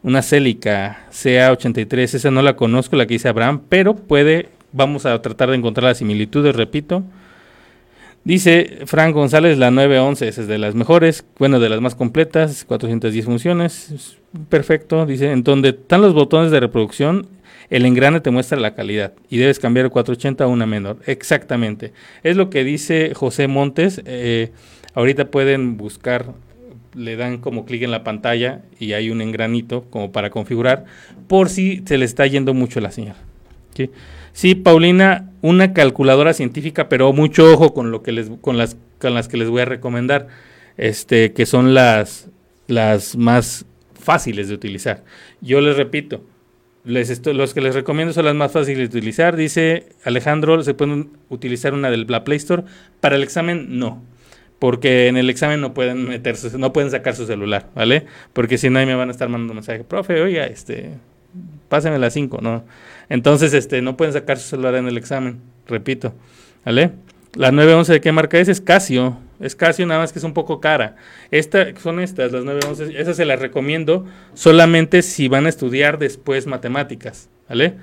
Una 0.03 0.21
Celica 0.21 1.07
CA83, 1.11 2.15
esa 2.15 2.31
no 2.31 2.41
la 2.41 2.55
conozco, 2.55 2.95
la 2.95 3.05
que 3.05 3.15
dice 3.15 3.29
Abraham, 3.29 3.61
pero 3.67 3.95
puede, 3.95 4.49
vamos 4.71 5.05
a 5.05 5.21
tratar 5.21 5.49
de 5.49 5.57
encontrar 5.57 5.85
las 5.85 5.97
similitudes, 5.97 6.55
repito. 6.55 7.03
Dice 8.23 8.79
Frank 8.85 9.13
González, 9.13 9.57
la 9.57 9.71
911 9.71 10.27
esa 10.27 10.41
es 10.41 10.47
de 10.47 10.57
las 10.57 10.75
mejores, 10.75 11.23
bueno, 11.39 11.61
de 11.61 11.69
las 11.69 11.79
más 11.79 11.95
completas, 11.95 12.65
410 12.65 13.23
funciones, 13.23 14.17
perfecto. 14.49 15.05
Dice, 15.05 15.31
en 15.31 15.43
donde 15.43 15.69
están 15.69 16.01
los 16.01 16.13
botones 16.13 16.51
de 16.51 16.59
reproducción, 16.59 17.27
el 17.69 17.85
engrane 17.85 18.19
te 18.21 18.31
muestra 18.31 18.59
la 18.59 18.75
calidad 18.75 19.13
y 19.29 19.37
debes 19.37 19.59
cambiar 19.59 19.85
el 19.85 19.91
480 19.91 20.43
a 20.43 20.47
una 20.47 20.65
menor. 20.65 20.97
Exactamente. 21.05 21.93
Es 22.23 22.37
lo 22.37 22.49
que 22.49 22.63
dice 22.63 23.13
José 23.13 23.47
Montes. 23.47 24.01
Eh, 24.05 24.51
ahorita 24.93 25.31
pueden 25.31 25.77
buscar, 25.77 26.33
le 26.97 27.15
dan 27.15 27.37
como 27.37 27.65
clic 27.65 27.83
en 27.83 27.91
la 27.91 28.03
pantalla 28.03 28.61
y 28.79 28.93
hay 28.93 29.09
un 29.11 29.21
engranito 29.21 29.85
como 29.89 30.11
para 30.11 30.29
configurar 30.29 30.85
por 31.27 31.49
si 31.49 31.83
se 31.85 31.97
le 31.97 32.05
está 32.05 32.25
yendo 32.25 32.53
mucho 32.53 32.81
la 32.81 32.91
señal. 32.91 33.15
¿Sí? 34.33 34.55
Paulina, 34.55 35.31
una 35.41 35.73
calculadora 35.73 36.33
científica, 36.33 36.89
pero 36.89 37.13
mucho 37.13 37.51
ojo 37.53 37.73
con 37.73 37.91
lo 37.91 38.01
que 38.01 38.11
les, 38.11 38.29
con 38.41 38.57
las, 38.57 38.75
con 38.99 39.13
las 39.13 39.27
que 39.27 39.37
les 39.37 39.49
voy 39.49 39.61
a 39.61 39.65
recomendar, 39.65 40.27
este, 40.77 41.33
que 41.33 41.45
son 41.45 41.73
las, 41.73 42.29
las 42.67 43.15
más 43.15 43.65
fáciles 43.93 44.47
de 44.47 44.55
utilizar. 44.55 45.03
Yo 45.41 45.61
les 45.61 45.77
repito, 45.77 46.23
les 46.83 47.25
los 47.25 47.53
que 47.53 47.61
les 47.61 47.75
recomiendo 47.75 48.13
son 48.13 48.25
las 48.25 48.35
más 48.35 48.51
fáciles 48.51 48.89
de 48.89 48.97
utilizar. 48.97 49.35
Dice 49.35 49.89
Alejandro, 50.03 50.63
se 50.63 50.73
pueden 50.73 51.11
utilizar 51.29 51.73
una 51.73 51.91
del 51.91 52.05
la 52.07 52.23
Play 52.23 52.37
Store. 52.37 52.63
Para 52.99 53.15
el 53.15 53.23
examen, 53.23 53.77
no. 53.77 54.01
Porque 54.59 55.07
en 55.07 55.17
el 55.17 55.29
examen 55.29 55.61
no 55.61 55.73
pueden 55.73 56.07
meterse, 56.07 56.57
no 56.57 56.73
pueden 56.73 56.89
sacar 56.89 57.15
su 57.15 57.27
celular, 57.27 57.67
¿vale? 57.75 58.05
Porque 58.33 58.57
si 58.57 58.69
no, 58.69 58.79
ahí 58.79 58.85
me 58.85 58.95
van 58.95 59.09
a 59.09 59.11
estar 59.11 59.29
mandando 59.29 59.53
mensaje, 59.53 59.83
profe, 59.83 60.19
oiga, 60.21 60.45
este, 60.45 60.91
pásame 61.69 61.99
la 61.99 62.09
5, 62.09 62.39
¿no? 62.41 62.63
Entonces, 63.09 63.53
este, 63.53 63.81
no 63.81 63.97
pueden 63.97 64.13
sacar 64.13 64.37
su 64.37 64.49
celular 64.49 64.75
en 64.75 64.87
el 64.87 64.97
examen, 64.97 65.41
repito, 65.67 66.13
¿vale? 66.65 66.91
La 67.35 67.51
911 67.51 67.93
de 67.93 68.01
qué 68.01 68.11
marca 68.11 68.39
es? 68.39 68.47
Es 68.47 68.61
Casio. 68.61 69.17
Es 69.39 69.55
Casio, 69.55 69.85
nada 69.85 69.99
más 69.99 70.11
que 70.11 70.17
es 70.17 70.25
un 70.25 70.33
poco 70.33 70.59
cara. 70.59 70.95
Esta, 71.29 71.67
son 71.79 71.99
estas, 71.99 72.31
las 72.31 72.43
911. 72.43 72.99
Esas 72.99 73.15
se 73.15 73.25
las 73.25 73.39
recomiendo 73.39 74.05
solamente 74.33 75.03
si 75.03 75.27
van 75.27 75.45
a 75.45 75.49
estudiar 75.49 75.99
después 75.99 76.47
matemáticas, 76.47 77.29
¿vale? 77.47 77.75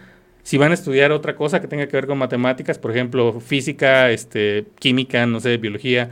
Si 0.42 0.58
van 0.58 0.72
a 0.72 0.74
estudiar 0.74 1.12
otra 1.12 1.36
cosa 1.36 1.60
que 1.60 1.68
tenga 1.68 1.86
que 1.86 1.96
ver 1.96 2.06
con 2.06 2.18
matemáticas, 2.18 2.78
por 2.78 2.90
ejemplo, 2.90 3.40
física, 3.40 4.10
este, 4.10 4.66
química, 4.78 5.24
no 5.24 5.40
sé, 5.40 5.56
biología, 5.56 6.10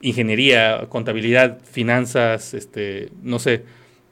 ingeniería, 0.00 0.86
contabilidad, 0.88 1.58
finanzas, 1.64 2.54
este, 2.54 3.10
no 3.22 3.38
sé, 3.38 3.64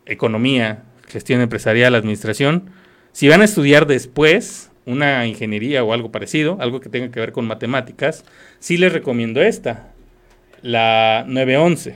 economía, 0.07 0.85
gestión 1.09 1.41
empresarial, 1.41 1.95
administración, 1.95 2.71
si 3.13 3.29
van 3.29 3.43
a 3.43 3.45
estudiar 3.45 3.87
después 3.87 4.71
una 4.87 5.27
ingeniería 5.27 5.85
o 5.85 5.93
algo 5.93 6.11
parecido, 6.11 6.57
algo 6.61 6.81
que 6.81 6.89
tenga 6.89 7.11
que 7.11 7.21
ver 7.21 7.33
con 7.33 7.47
matemáticas, 7.47 8.25
sí 8.59 8.79
les 8.79 8.93
recomiendo 8.93 9.43
esta, 9.43 9.93
la 10.63 11.25
911. 11.29 11.95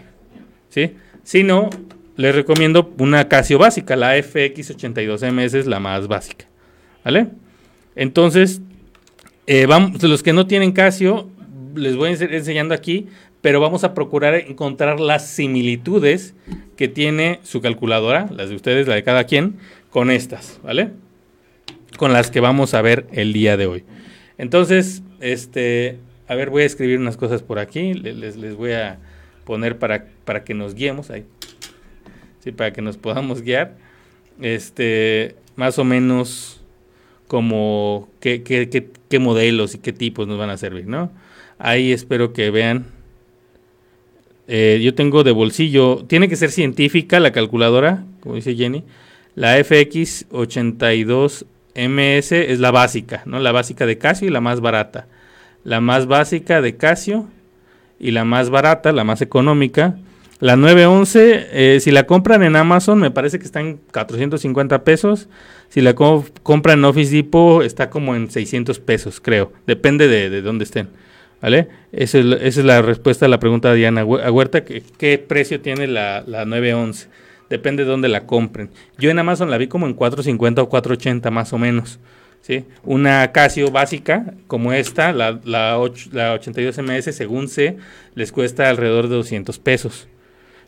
¿sí? 0.68 0.92
Si 1.24 1.42
no, 1.42 1.70
les 2.16 2.34
recomiendo 2.34 2.92
una 2.98 3.28
Casio 3.28 3.58
básica, 3.58 3.96
la 3.96 4.16
FX82MS 4.18 5.54
es 5.54 5.66
la 5.66 5.80
más 5.80 6.06
básica. 6.06 6.46
¿Vale? 7.04 7.28
Entonces, 7.94 8.60
eh, 9.46 9.66
vamos, 9.66 10.02
los 10.02 10.22
que 10.22 10.32
no 10.32 10.46
tienen 10.46 10.72
Casio, 10.72 11.30
les 11.74 11.96
voy 11.96 12.10
enseñando 12.10 12.74
aquí, 12.74 13.06
pero 13.46 13.60
vamos 13.60 13.84
a 13.84 13.94
procurar 13.94 14.34
encontrar 14.34 14.98
las 14.98 15.28
similitudes 15.28 16.34
que 16.76 16.88
tiene 16.88 17.38
su 17.44 17.60
calculadora, 17.60 18.26
las 18.32 18.48
de 18.48 18.56
ustedes, 18.56 18.88
la 18.88 18.96
de 18.96 19.04
cada 19.04 19.22
quien, 19.22 19.58
con 19.90 20.10
estas, 20.10 20.58
¿vale? 20.64 20.90
con 21.96 22.12
las 22.12 22.32
que 22.32 22.40
vamos 22.40 22.74
a 22.74 22.82
ver 22.82 23.06
el 23.12 23.32
día 23.32 23.56
de 23.56 23.66
hoy. 23.66 23.84
Entonces, 24.36 25.04
este, 25.20 26.00
a 26.26 26.34
ver, 26.34 26.50
voy 26.50 26.64
a 26.64 26.66
escribir 26.66 26.98
unas 26.98 27.16
cosas 27.16 27.44
por 27.44 27.60
aquí, 27.60 27.94
les, 27.94 28.56
voy 28.56 28.72
a 28.72 28.98
poner 29.44 29.78
para, 29.78 30.06
para 30.24 30.42
que 30.42 30.52
nos 30.52 30.74
guiemos 30.74 31.10
ahí. 31.10 31.24
Sí, 32.40 32.50
para 32.50 32.72
que 32.72 32.82
nos 32.82 32.96
podamos 32.96 33.42
guiar. 33.42 33.76
Este, 34.40 35.36
más 35.54 35.78
o 35.78 35.84
menos 35.84 36.64
como 37.28 38.08
qué, 38.18 38.42
qué, 38.42 38.68
qué, 38.68 38.90
qué 39.08 39.18
modelos 39.20 39.76
y 39.76 39.78
qué 39.78 39.92
tipos 39.92 40.26
nos 40.26 40.36
van 40.36 40.50
a 40.50 40.56
servir, 40.56 40.88
¿no? 40.88 41.12
Ahí 41.58 41.92
espero 41.92 42.32
que 42.32 42.50
vean. 42.50 42.95
Eh, 44.48 44.80
yo 44.82 44.94
tengo 44.94 45.24
de 45.24 45.32
bolsillo, 45.32 46.04
tiene 46.06 46.28
que 46.28 46.36
ser 46.36 46.50
científica 46.50 47.18
la 47.20 47.32
calculadora, 47.32 48.04
como 48.20 48.36
dice 48.36 48.54
Jenny, 48.54 48.84
la 49.34 49.58
FX82 49.58 51.46
MS 51.74 52.32
es 52.32 52.58
la 52.58 52.70
básica, 52.70 53.22
¿no? 53.26 53.38
La 53.38 53.52
básica 53.52 53.86
de 53.86 53.98
Casio 53.98 54.28
y 54.28 54.30
la 54.30 54.40
más 54.40 54.60
barata. 54.60 55.06
La 55.62 55.80
más 55.80 56.06
básica 56.06 56.62
de 56.62 56.76
Casio 56.76 57.26
y 57.98 58.12
la 58.12 58.24
más 58.24 58.50
barata, 58.50 58.92
la 58.92 59.04
más 59.04 59.20
económica. 59.20 59.96
La 60.38 60.56
911, 60.56 61.48
eh, 61.50 61.80
si 61.80 61.90
la 61.90 62.04
compran 62.04 62.42
en 62.42 62.56
Amazon, 62.56 62.98
me 62.98 63.10
parece 63.10 63.38
que 63.38 63.46
está 63.46 63.60
en 63.60 63.78
450 63.92 64.84
pesos. 64.84 65.28
Si 65.68 65.80
la 65.80 65.94
compran 65.94 66.78
en 66.78 66.84
Office 66.84 67.14
Depot, 67.14 67.62
está 67.62 67.88
como 67.88 68.14
en 68.14 68.30
600 68.30 68.78
pesos, 68.80 69.20
creo. 69.20 69.52
Depende 69.66 70.08
de, 70.08 70.42
dónde 70.42 70.64
estén. 70.64 70.88
¿Vale? 71.40 71.68
Esa 71.92 72.18
es, 72.18 72.56
la 72.56 72.82
respuesta 72.82 73.26
a 73.26 73.28
la 73.28 73.38
pregunta 73.38 73.70
de 73.70 73.76
Diana 73.76 74.04
Huerta. 74.04 74.64
¿Qué, 74.64 74.82
qué 74.98 75.18
precio 75.18 75.60
tiene 75.60 75.86
la, 75.86 76.24
la 76.26 76.44
911? 76.44 77.08
depende 77.48 77.84
de 77.84 77.90
dónde 77.90 78.08
la 78.08 78.26
compren. 78.26 78.70
Yo 78.98 79.10
en 79.10 79.18
Amazon 79.18 79.50
la 79.50 79.58
vi 79.58 79.68
como 79.68 79.86
en 79.86 79.96
4.50 79.96 80.58
o 80.60 80.68
4.80 80.68 81.30
más 81.30 81.52
o 81.52 81.58
menos. 81.58 81.98
¿sí? 82.40 82.64
Una 82.84 83.32
Casio 83.32 83.70
básica 83.70 84.34
como 84.46 84.72
esta, 84.72 85.12
la, 85.12 85.40
la, 85.44 85.78
82 85.78 86.78
ms, 86.78 87.14
según 87.14 87.48
sé, 87.48 87.76
les 88.14 88.32
cuesta 88.32 88.68
alrededor 88.68 89.08
de 89.08 89.16
200 89.16 89.58
pesos. 89.58 90.08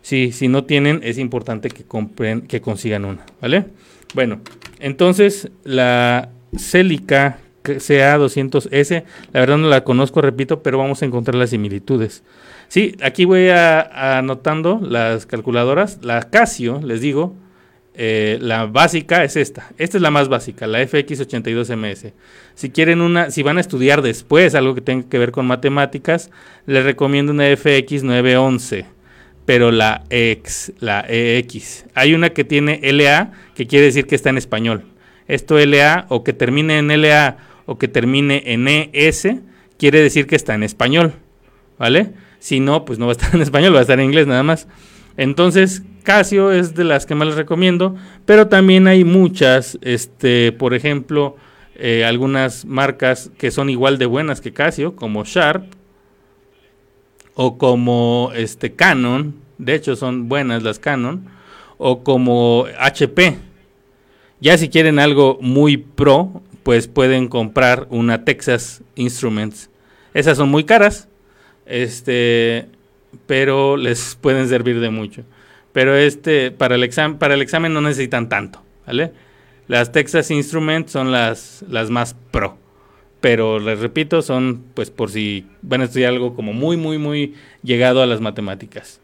Sí, 0.01 0.33
si 0.33 0.49
no 0.49 0.65
tienen, 0.65 1.01
es 1.03 1.19
importante 1.19 1.71
que 1.71 1.85
compren, 1.85 2.43
que 2.43 2.61
consigan 2.61 3.05
una, 3.05 3.27
¿vale? 3.41 3.67
Bueno, 4.15 4.41
entonces 4.79 5.51
la 5.65 6.31
Celica 6.57 7.39
CA200S, 7.77 9.05
la 9.33 9.41
verdad 9.41 9.59
no 9.59 9.69
la 9.69 9.85
conozco, 9.85 10.21
repito, 10.21 10.63
pero 10.63 10.79
vamos 10.79 11.03
a 11.03 11.07
encontrar 11.07 11.35
las 11.35 11.51
similitudes. 11.51 12.23
Sí, 12.69 12.97
aquí 13.03 13.25
voy 13.25 13.49
anotando 13.49 14.79
las 14.83 15.25
calculadoras. 15.25 16.01
La 16.03 16.29
Casio, 16.29 16.81
les 16.83 17.01
digo, 17.01 17.35
eh, 17.95 18.39
la 18.41 18.67
básica 18.67 19.25
es 19.25 19.37
esta. 19.37 19.71
Esta 19.77 19.97
es 19.97 20.03
la 20.03 20.13
más 20.13 20.29
básica, 20.29 20.67
la 20.67 20.81
FX82MS. 20.83 22.13
Si 22.55 22.71
quieren 22.71 23.01
una, 23.01 23.31
si 23.31 23.43
van 23.43 23.59
a 23.59 23.61
estudiar 23.61 24.03
después 24.03 24.55
algo 24.55 24.75
que 24.75 24.83
tenga 24.83 25.09
que 25.09 25.19
ver 25.19 25.33
con 25.33 25.47
matemáticas, 25.47 26.31
les 26.67 26.85
recomiendo 26.85 27.33
una 27.33 27.51
FX911, 27.51 28.85
pero 29.45 29.73
la 29.73 30.05
X, 30.11 30.75
la 30.79 31.05
EX. 31.09 31.87
Hay 31.95 32.15
una 32.15 32.31
que 32.31 32.45
tiene 32.45 32.81
LA, 32.85 33.33
que 33.57 33.67
quiere 33.67 33.87
decir 33.87 34.07
que 34.07 34.15
está 34.15 34.31
en 34.31 34.39
español. 34.39 34.85
Esto 35.27 35.59
LA 35.59 36.07
o 36.09 36.23
que 36.23 36.33
termine 36.33 36.79
en 36.79 36.89
LA 37.01 37.37
o 37.69 37.77
que 37.77 37.87
termine 37.87 38.43
en 38.47 38.67
ES, 38.67 39.29
quiere 39.79 40.01
decir 40.01 40.27
que 40.27 40.37
está 40.37 40.55
en 40.55 40.63
español. 40.63 41.13
¿Vale? 41.79 42.15
Si 42.39 42.61
no, 42.61 42.87
pues 42.87 42.99
no 42.99 43.05
va 43.05 43.13
a 43.13 43.17
estar 43.17 43.31
en 43.35 43.43
español, 43.43 43.75
va 43.75 43.81
a 43.81 43.83
estar 43.83 44.01
en 44.01 44.07
inglés 44.07 44.27
nada 44.27 44.43
más. 44.43 44.67
Entonces, 45.19 45.83
Casio 46.03 46.51
es 46.51 46.75
de 46.75 46.85
las 46.85 47.05
que 47.05 47.15
más 47.15 47.29
les 47.29 47.37
recomiendo, 47.37 47.95
pero 48.25 48.49
también 48.49 48.87
hay 48.87 49.05
muchas, 49.05 49.79
este, 49.83 50.51
por 50.53 50.73
ejemplo, 50.73 51.37
eh, 51.75 52.07
algunas 52.07 52.65
marcas 52.65 53.31
que 53.37 53.51
son 53.51 53.69
igual 53.69 53.99
de 53.99 54.07
buenas 54.07 54.41
que 54.41 54.55
Casio, 54.55 54.97
como 54.97 55.25
Sharp 55.25 55.65
o 57.35 57.59
como 57.59 58.31
este 58.35 58.73
Canon, 58.73 59.35
de 59.59 59.75
hecho 59.75 59.95
son 59.95 60.31
buenas 60.31 60.63
las 60.63 60.79
Canon, 60.79 61.27
o 61.77 62.03
como 62.03 62.65
HP. 62.81 63.37
Ya 64.41 64.57
si 64.57 64.71
quieren 64.71 64.99
algo 64.99 65.39
muy 65.43 65.77
pro, 65.77 66.43
pues 66.69 66.87
pueden 66.87 67.29
comprar 67.29 67.87
una 67.89 68.27
Texas 68.27 68.83
Instruments. 68.95 69.71
Esas 70.13 70.37
son 70.37 70.51
muy 70.51 70.65
caras, 70.65 71.09
este, 71.65 72.67
pero 73.27 73.79
les 73.79 74.17
pueden 74.21 74.51
servir 74.51 74.79
de 74.79 74.91
mucho. 74.91 75.23
Pero 75.73 75.97
este, 75.97 76.51
para 76.51 76.75
el 76.75 76.85
examen, 76.85 77.17
para 77.17 77.33
el 77.33 77.41
examen 77.41 77.73
no 77.73 77.81
necesitan 77.81 78.29
tanto, 78.29 78.63
¿vale? 78.87 79.13
Las 79.67 79.93
Texas 79.93 80.31
Instruments 80.31 80.93
son 80.93 81.11
las, 81.11 81.65
las 81.71 81.89
más 81.89 82.15
pro. 82.31 82.59
Pero 83.23 83.59
les 83.61 83.81
repito, 83.81 84.21
son 84.21 84.63
pues 84.75 84.91
por 84.91 85.11
si 85.11 85.47
van 85.63 85.81
a 85.81 85.85
estudiar 85.85 86.13
algo 86.13 86.35
como 86.35 86.53
muy, 86.53 86.77
muy, 86.77 86.99
muy 86.99 87.33
llegado 87.63 88.03
a 88.03 88.07
las 88.07 88.21
matemáticas. 88.21 89.01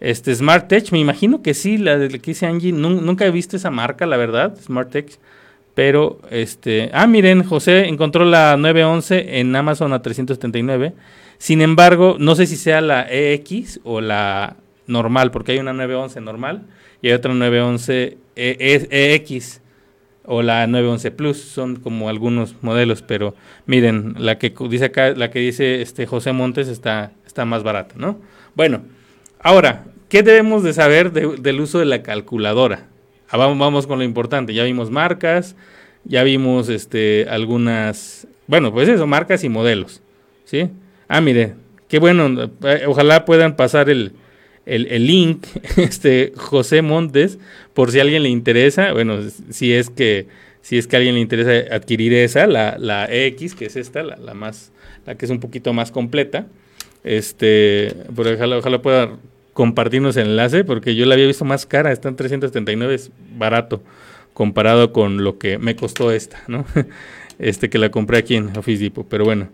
Este 0.00 0.34
Smart 0.34 0.66
Tech, 0.66 0.90
me 0.90 0.98
imagino 0.98 1.42
que 1.42 1.54
sí, 1.54 1.78
la 1.78 1.96
de 1.96 2.08
que 2.08 2.32
dice 2.32 2.46
Angie, 2.46 2.72
nunca 2.72 3.24
he 3.24 3.30
visto 3.30 3.56
esa 3.56 3.70
marca, 3.70 4.04
la 4.04 4.16
verdad, 4.16 4.58
Smart 4.60 4.90
Tech. 4.90 5.16
Pero, 5.74 6.20
este, 6.30 6.90
ah, 6.92 7.06
miren, 7.06 7.42
José 7.42 7.88
encontró 7.88 8.24
la 8.24 8.56
911 8.56 9.40
en 9.40 9.54
Amazon 9.56 9.92
a 9.92 10.02
379 10.02 10.94
sin 11.38 11.60
embargo, 11.60 12.16
no 12.18 12.34
sé 12.34 12.46
si 12.46 12.56
sea 12.56 12.80
la 12.80 13.06
EX 13.06 13.80
o 13.84 14.00
la 14.00 14.56
normal, 14.86 15.30
porque 15.30 15.52
hay 15.52 15.58
una 15.58 15.72
911 15.72 16.20
normal 16.20 16.62
y 17.02 17.08
hay 17.08 17.14
otra 17.14 17.34
911 17.34 18.16
EX 18.36 19.60
o 20.24 20.40
la 20.40 20.66
911 20.66 21.10
Plus, 21.10 21.38
son 21.38 21.76
como 21.76 22.08
algunos 22.08 22.56
modelos, 22.62 23.02
pero 23.02 23.34
miren, 23.66 24.14
la 24.18 24.38
que 24.38 24.54
dice 24.70 24.86
acá, 24.86 25.10
la 25.10 25.30
que 25.30 25.40
dice 25.40 25.82
este 25.82 26.06
José 26.06 26.32
Montes 26.32 26.68
está, 26.68 27.12
está 27.26 27.44
más 27.44 27.62
barata, 27.62 27.94
¿no? 27.98 28.18
Bueno, 28.54 28.82
ahora, 29.38 29.84
¿qué 30.08 30.22
debemos 30.22 30.62
de 30.62 30.72
saber 30.72 31.12
del 31.12 31.60
uso 31.60 31.78
de 31.78 31.84
la 31.84 32.02
calculadora? 32.02 32.86
Ah, 33.28 33.36
vamos, 33.36 33.58
vamos 33.58 33.86
con 33.86 33.98
lo 33.98 34.04
importante, 34.04 34.54
ya 34.54 34.64
vimos 34.64 34.90
marcas, 34.90 35.56
ya 36.04 36.22
vimos 36.22 36.68
este 36.68 37.26
algunas, 37.28 38.26
bueno, 38.46 38.72
pues 38.72 38.88
eso, 38.88 39.06
marcas 39.06 39.44
y 39.44 39.48
modelos, 39.48 40.02
¿sí? 40.44 40.70
Ah, 41.08 41.20
mire, 41.20 41.54
qué 41.88 41.98
bueno, 41.98 42.50
eh, 42.62 42.84
ojalá 42.86 43.24
puedan 43.24 43.56
pasar 43.56 43.88
el, 43.88 44.12
el, 44.66 45.06
link, 45.06 45.46
este 45.76 46.32
José 46.36 46.82
Montes, 46.82 47.38
por 47.72 47.90
si 47.90 47.98
a 47.98 48.02
alguien 48.02 48.22
le 48.22 48.28
interesa, 48.28 48.92
bueno, 48.92 49.18
si 49.50 49.72
es 49.72 49.90
que 49.90 50.26
si 50.60 50.78
es 50.78 50.86
que 50.86 50.96
a 50.96 50.98
alguien 50.98 51.16
le 51.16 51.20
interesa 51.20 51.74
adquirir 51.74 52.14
esa, 52.14 52.46
la, 52.46 52.76
la 52.78 53.06
X, 53.12 53.54
que 53.54 53.66
es 53.66 53.76
esta, 53.76 54.02
la, 54.02 54.16
la, 54.16 54.32
más, 54.32 54.72
la 55.04 55.14
que 55.14 55.26
es 55.26 55.30
un 55.30 55.38
poquito 55.38 55.74
más 55.74 55.90
completa, 55.90 56.46
este, 57.04 57.94
pero 58.16 58.32
ojalá, 58.32 58.58
ojalá 58.58 58.80
pueda 58.80 59.10
compartirnos 59.54 60.16
el 60.16 60.28
enlace, 60.28 60.64
porque 60.64 60.94
yo 60.94 61.06
la 61.06 61.14
había 61.14 61.26
visto 61.26 61.44
más 61.44 61.64
cara, 61.64 61.92
está 61.92 62.08
en 62.08 62.16
379, 62.16 62.94
es 62.94 63.10
barato 63.38 63.82
comparado 64.34 64.92
con 64.92 65.24
lo 65.24 65.38
que 65.38 65.58
me 65.58 65.76
costó 65.76 66.10
esta, 66.10 66.42
¿no? 66.46 66.66
Este 67.40 67.68
que 67.68 67.78
la 67.78 67.90
compré 67.90 68.18
aquí 68.18 68.36
en 68.36 68.56
Office 68.56 68.82
Depot, 68.82 69.06
pero 69.08 69.24
bueno. 69.24 69.48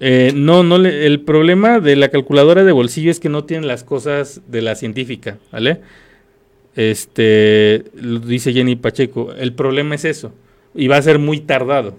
Eh, 0.00 0.32
no, 0.34 0.62
no 0.62 0.76
el 0.76 1.20
problema 1.22 1.80
de 1.80 1.96
la 1.96 2.10
calculadora 2.10 2.64
de 2.64 2.72
bolsillo 2.72 3.10
es 3.10 3.18
que 3.18 3.30
no 3.30 3.44
tiene 3.44 3.66
las 3.66 3.82
cosas 3.82 4.42
de 4.46 4.60
la 4.60 4.74
científica, 4.74 5.38
¿vale? 5.50 5.80
Este, 6.76 7.84
dice 8.26 8.52
Jenny 8.52 8.76
Pacheco, 8.76 9.32
el 9.32 9.54
problema 9.54 9.94
es 9.94 10.04
eso, 10.04 10.32
y 10.74 10.86
va 10.86 10.98
a 10.98 11.02
ser 11.02 11.18
muy 11.18 11.40
tardado. 11.40 11.96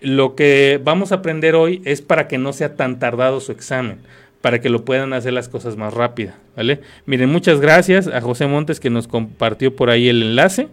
Lo 0.00 0.34
que 0.36 0.80
vamos 0.82 1.10
a 1.10 1.16
aprender 1.16 1.54
hoy 1.56 1.82
es 1.84 2.02
para 2.02 2.28
que 2.28 2.38
no 2.38 2.52
sea 2.52 2.76
tan 2.76 2.98
tardado 2.98 3.40
su 3.40 3.52
examen, 3.52 3.98
para 4.46 4.60
que 4.60 4.68
lo 4.70 4.84
puedan 4.84 5.12
hacer 5.12 5.32
las 5.32 5.48
cosas 5.48 5.76
más 5.76 5.92
rápidas, 5.92 6.36
¿vale? 6.54 6.80
Miren, 7.04 7.28
muchas 7.30 7.60
gracias 7.60 8.06
a 8.06 8.20
José 8.20 8.46
Montes 8.46 8.78
que 8.78 8.90
nos 8.90 9.08
compartió 9.08 9.74
por 9.74 9.90
ahí 9.90 10.08
el 10.08 10.22
enlace 10.22 10.68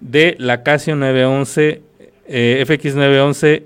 de 0.00 0.36
la 0.38 0.62
Casio 0.62 0.94
911, 0.94 1.82
eh, 2.28 2.64
FX911 2.64 3.64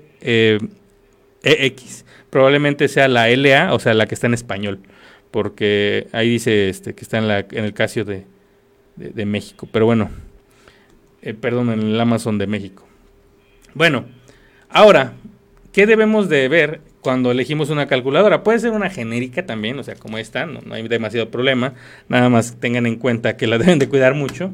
EX 1.43 2.03
probablemente 2.31 2.87
sea 2.87 3.07
la 3.07 3.29
LA, 3.29 3.75
o 3.75 3.79
sea, 3.79 3.93
la 3.93 4.07
que 4.07 4.15
está 4.15 4.25
en 4.25 4.33
español, 4.33 4.79
porque 5.29 6.07
ahí 6.13 6.29
dice 6.29 6.69
este, 6.69 6.95
que 6.95 7.03
está 7.03 7.19
en 7.19 7.63
el 7.63 7.73
Casio 7.75 8.05
de, 8.05 8.23
de, 8.95 9.25
México, 9.27 9.69
pero 9.71 9.85
bueno, 9.85 10.09
eh, 11.21 11.35
perdón, 11.35 11.69
en 11.69 11.81
el 11.81 12.01
Amazon 12.01 12.39
de 12.39 12.47
México. 12.47 12.87
Bueno, 13.75 14.05
ahora, 14.67 15.13
¿qué 15.73 15.85
debemos 15.85 16.27
de 16.27 16.47
ver 16.47 16.81
cuando 17.01 17.31
elegimos 17.31 17.69
una 17.69 17.87
calculadora? 17.87 18.43
Puede 18.43 18.59
ser 18.59 18.71
una 18.71 18.89
genérica 18.89 19.45
también, 19.45 19.77
o 19.79 19.83
sea, 19.83 19.95
como 19.95 20.17
esta, 20.17 20.45
no, 20.45 20.61
hay 20.71 20.87
demasiado 20.87 21.29
problema, 21.29 21.73
nada 22.09 22.29
más 22.29 22.59
tengan 22.59 22.85
en 22.85 22.95
cuenta 22.95 23.37
que 23.37 23.47
la 23.47 23.57
deben 23.59 23.79
de 23.79 23.89
cuidar 23.89 24.13
mucho, 24.13 24.51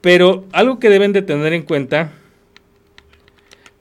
pero 0.00 0.44
algo 0.52 0.78
que 0.78 0.88
deben 0.88 1.12
de 1.12 1.22
tener 1.22 1.52
en 1.52 1.62
cuenta 1.62 2.12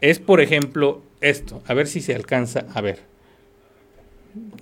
es, 0.01 0.19
por 0.19 0.41
ejemplo, 0.41 1.01
esto, 1.21 1.61
a 1.65 1.73
ver 1.73 1.87
si 1.87 2.01
se 2.01 2.15
alcanza 2.15 2.65
a 2.73 2.81
ver. 2.81 2.99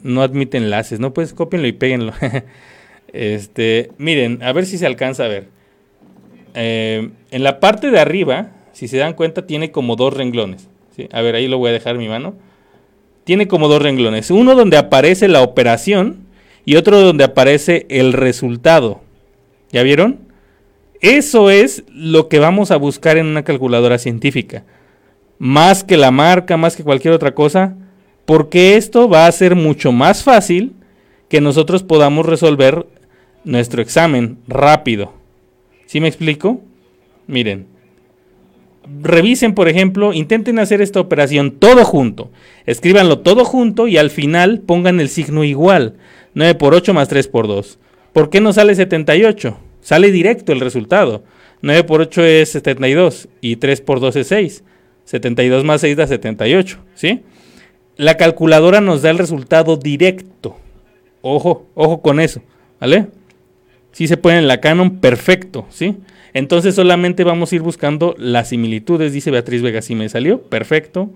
No 0.03 0.21
admite 0.21 0.57
enlaces, 0.57 0.99
no 0.99 1.13
pues 1.13 1.33
copienlo 1.33 1.67
y 1.67 1.71
péguenlo. 1.71 2.13
este, 3.13 3.91
miren, 3.97 4.43
a 4.43 4.53
ver 4.53 4.65
si 4.65 4.77
se 4.77 4.85
alcanza 4.85 5.25
a 5.25 5.27
ver. 5.27 5.47
Eh, 6.53 7.09
en 7.31 7.43
la 7.43 7.59
parte 7.59 7.89
de 7.89 7.99
arriba, 7.99 8.51
si 8.73 8.87
se 8.87 8.97
dan 8.97 9.13
cuenta, 9.13 9.47
tiene 9.47 9.71
como 9.71 9.95
dos 9.95 10.13
renglones. 10.13 10.69
A 11.11 11.21
ver, 11.21 11.35
ahí 11.35 11.47
lo 11.47 11.57
voy 11.57 11.69
a 11.69 11.73
dejar 11.73 11.97
mi 11.97 12.07
mano. 12.07 12.35
Tiene 13.23 13.47
como 13.47 13.67
dos 13.67 13.81
renglones. 13.81 14.31
Uno 14.31 14.55
donde 14.55 14.77
aparece 14.77 15.27
la 15.27 15.41
operación 15.41 16.25
y 16.65 16.75
otro 16.75 16.99
donde 16.99 17.23
aparece 17.23 17.85
el 17.89 18.13
resultado. 18.13 19.01
¿Ya 19.71 19.83
vieron? 19.83 20.19
Eso 21.01 21.49
es 21.49 21.83
lo 21.89 22.29
que 22.29 22.39
vamos 22.39 22.71
a 22.71 22.77
buscar 22.77 23.17
en 23.17 23.25
una 23.25 23.43
calculadora 23.43 23.97
científica 23.97 24.63
más 25.43 25.83
que 25.83 25.97
la 25.97 26.09
marca, 26.09 26.55
más 26.55 26.77
que 26.77 26.85
cualquier 26.85 27.13
otra 27.13 27.33
cosa, 27.33 27.75
porque 28.25 28.77
esto 28.77 29.09
va 29.09 29.27
a 29.27 29.31
ser 29.33 29.55
mucho 29.55 29.91
más 29.91 30.23
fácil 30.23 30.71
que 31.27 31.41
nosotros 31.41 31.83
podamos 31.83 32.25
resolver 32.25 32.87
nuestro 33.43 33.81
examen 33.81 34.37
rápido. 34.47 35.11
¿Sí 35.85 35.99
me 35.99 36.07
explico? 36.07 36.61
Miren, 37.27 37.67
revisen, 39.01 39.53
por 39.53 39.67
ejemplo, 39.67 40.13
intenten 40.13 40.59
hacer 40.59 40.81
esta 40.81 40.99
operación 40.99 41.51
todo 41.51 41.85
junto. 41.85 42.31
Escríbanlo 42.65 43.19
todo 43.19 43.45
junto 43.45 43.87
y 43.87 43.97
al 43.97 44.09
final 44.09 44.59
pongan 44.59 44.99
el 44.99 45.09
signo 45.09 45.43
igual. 45.43 45.95
9 46.33 46.55
por 46.55 46.73
8 46.73 46.93
más 46.93 47.07
3 47.07 47.27
por 47.27 47.47
2. 47.47 47.79
¿Por 48.11 48.29
qué 48.29 48.41
no 48.41 48.53
sale 48.53 48.75
78? 48.75 49.57
Sale 49.81 50.11
directo 50.11 50.51
el 50.51 50.59
resultado. 50.59 51.23
9 51.61 51.83
por 51.83 52.01
8 52.01 52.23
es 52.23 52.49
72 52.49 53.29
y 53.41 53.55
3 53.57 53.81
por 53.81 53.99
2 53.99 54.15
es 54.17 54.27
6. 54.27 54.63
72 55.05 55.63
más 55.63 55.81
6 55.81 55.97
da 55.97 56.07
78, 56.07 56.79
¿sí? 56.95 57.21
La 57.97 58.17
calculadora 58.17 58.81
nos 58.81 59.01
da 59.01 59.09
el 59.09 59.17
resultado 59.17 59.77
directo. 59.77 60.57
Ojo, 61.21 61.67
ojo 61.75 62.01
con 62.01 62.19
eso, 62.19 62.41
¿vale? 62.79 63.07
Si 63.93 64.07
se 64.07 64.17
puede 64.17 64.39
en 64.39 64.47
la 64.47 64.59
Canon, 64.59 64.99
perfecto, 64.99 65.65
¿sí? 65.69 65.97
Entonces 66.33 66.73
solamente 66.73 67.23
vamos 67.23 67.51
a 67.51 67.55
ir 67.55 67.61
buscando 67.61 68.15
las 68.17 68.49
similitudes, 68.49 69.13
dice 69.13 69.29
Beatriz 69.29 69.61
Vega, 69.61 69.83
si 69.83 69.93
me 69.93 70.09
salió, 70.09 70.41
perfecto. 70.41 71.11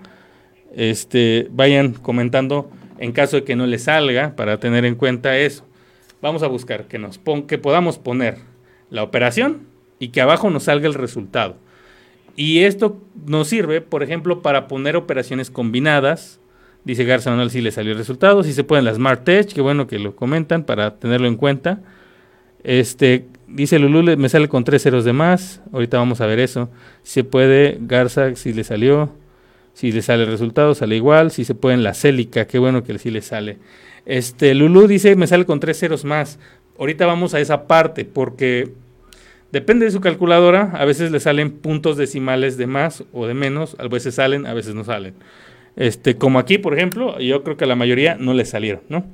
Este, 0.76 1.48
vayan 1.50 1.94
comentando 1.94 2.70
en 3.00 3.12
caso 3.14 3.38
de 3.38 3.44
que 3.44 3.56
no 3.56 3.66
les 3.66 3.86
salga 3.86 4.36
para 4.36 4.60
tener 4.60 4.86
en 4.86 4.94
cuenta 4.94 5.38
eso. 5.38 5.66
Vamos 6.22 6.44
a 6.44 6.48
buscar 6.48 6.86
que 6.88 7.00
nos 7.00 7.20
que 7.48 7.58
podamos 7.58 7.98
poner 7.98 8.38
la 8.92 9.02
operación 9.02 9.64
y 9.98 10.10
que 10.10 10.22
abajo 10.22 10.52
nos 10.52 10.64
salga 10.64 10.88
el 10.88 10.94
resultado. 10.94 11.58
Y 12.36 12.60
esto 12.60 13.02
nos 13.26 13.48
sirve, 13.48 13.82
por 13.82 14.04
ejemplo, 14.04 14.44
para 14.44 14.68
poner 14.68 14.96
operaciones 14.96 15.50
combinadas. 15.50 16.40
Dice 16.84 17.06
Garza 17.06 17.32
Manuel 17.32 17.50
si 17.50 17.62
le 17.62 17.72
salió 17.72 17.94
el 17.94 17.98
resultado. 17.98 18.44
Si 18.44 18.54
se 18.54 18.64
pueden 18.64 18.86
las 18.86 18.98
Smart 18.98 19.24
Tech, 19.24 19.52
que 19.52 19.62
bueno 19.62 19.88
que 19.88 19.98
lo 19.98 20.16
comentan 20.16 20.64
para 20.64 21.00
tenerlo 21.00 21.28
en 21.28 21.38
cuenta. 21.38 21.82
Este, 22.64 23.26
dice 23.48 23.80
Lulu, 23.80 24.18
me 24.18 24.30
sale 24.30 24.48
con 24.48 24.64
tres 24.64 24.84
ceros 24.84 25.06
de 25.06 25.14
más. 25.14 25.62
Ahorita 25.72 25.98
vamos 25.98 26.22
a 26.22 26.26
ver 26.26 26.40
eso. 26.40 26.70
Si 27.04 27.14
se 27.14 27.24
puede, 27.24 27.78
Garza, 27.82 28.36
si 28.36 28.54
le 28.54 28.64
salió. 28.64 29.12
Si 29.74 29.92
le 29.92 30.02
sale 30.02 30.24
el 30.24 30.30
resultado, 30.30 30.74
sale 30.76 30.96
igual. 30.96 31.32
Si 31.32 31.46
se 31.46 31.56
puede 31.56 31.76
en 31.76 31.84
la 31.84 31.94
Célica, 31.94 32.48
qué 32.48 32.60
bueno 32.60 32.84
que 32.84 32.98
sí 32.98 33.12
le 33.12 33.22
sale. 33.22 33.58
Este, 34.06 34.56
Lulu 34.56 34.88
dice, 34.88 35.16
me 35.16 35.28
sale 35.28 35.46
con 35.46 35.60
tres 35.60 35.80
ceros 35.80 36.06
más. 36.06 36.40
Ahorita 36.80 37.06
vamos 37.06 37.34
a 37.34 37.40
esa 37.40 37.68
parte, 37.68 38.06
porque 38.06 38.72
Depende 39.52 39.86
de 39.86 39.92
su 39.92 40.02
calculadora, 40.02 40.72
a 40.74 40.84
veces 40.84 41.10
le 41.10 41.22
salen 41.22 41.52
puntos 41.52 41.96
decimales 41.96 42.58
de 42.58 42.68
más 42.68 43.06
o 43.14 43.28
de 43.28 43.34
menos, 43.34 43.78
a 43.80 43.88
veces 43.88 44.16
salen, 44.16 44.46
a 44.46 44.54
veces 44.54 44.76
no 44.76 44.84
salen. 44.84 45.14
Este, 45.78 46.18
como 46.18 46.38
aquí, 46.40 46.58
por 46.58 46.74
ejemplo, 46.74 47.18
yo 47.20 47.44
creo 47.44 47.56
que 47.56 47.64
a 47.64 47.68
la 47.68 47.76
mayoría 47.76 48.16
no 48.16 48.34
le 48.34 48.44
salieron, 48.44 48.82
¿no? 48.90 49.06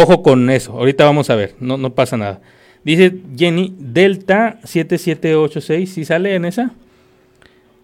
Ojo 0.00 0.22
con 0.22 0.48
eso, 0.48 0.74
ahorita 0.74 1.04
vamos 1.04 1.28
a 1.28 1.34
ver, 1.34 1.56
no, 1.58 1.76
no 1.76 1.92
pasa 1.92 2.16
nada. 2.16 2.40
Dice 2.84 3.16
Jenny, 3.36 3.74
Delta 3.78 4.60
7786, 4.62 5.92
¿sí 5.92 6.04
sale 6.04 6.36
en 6.36 6.44
esa? 6.44 6.70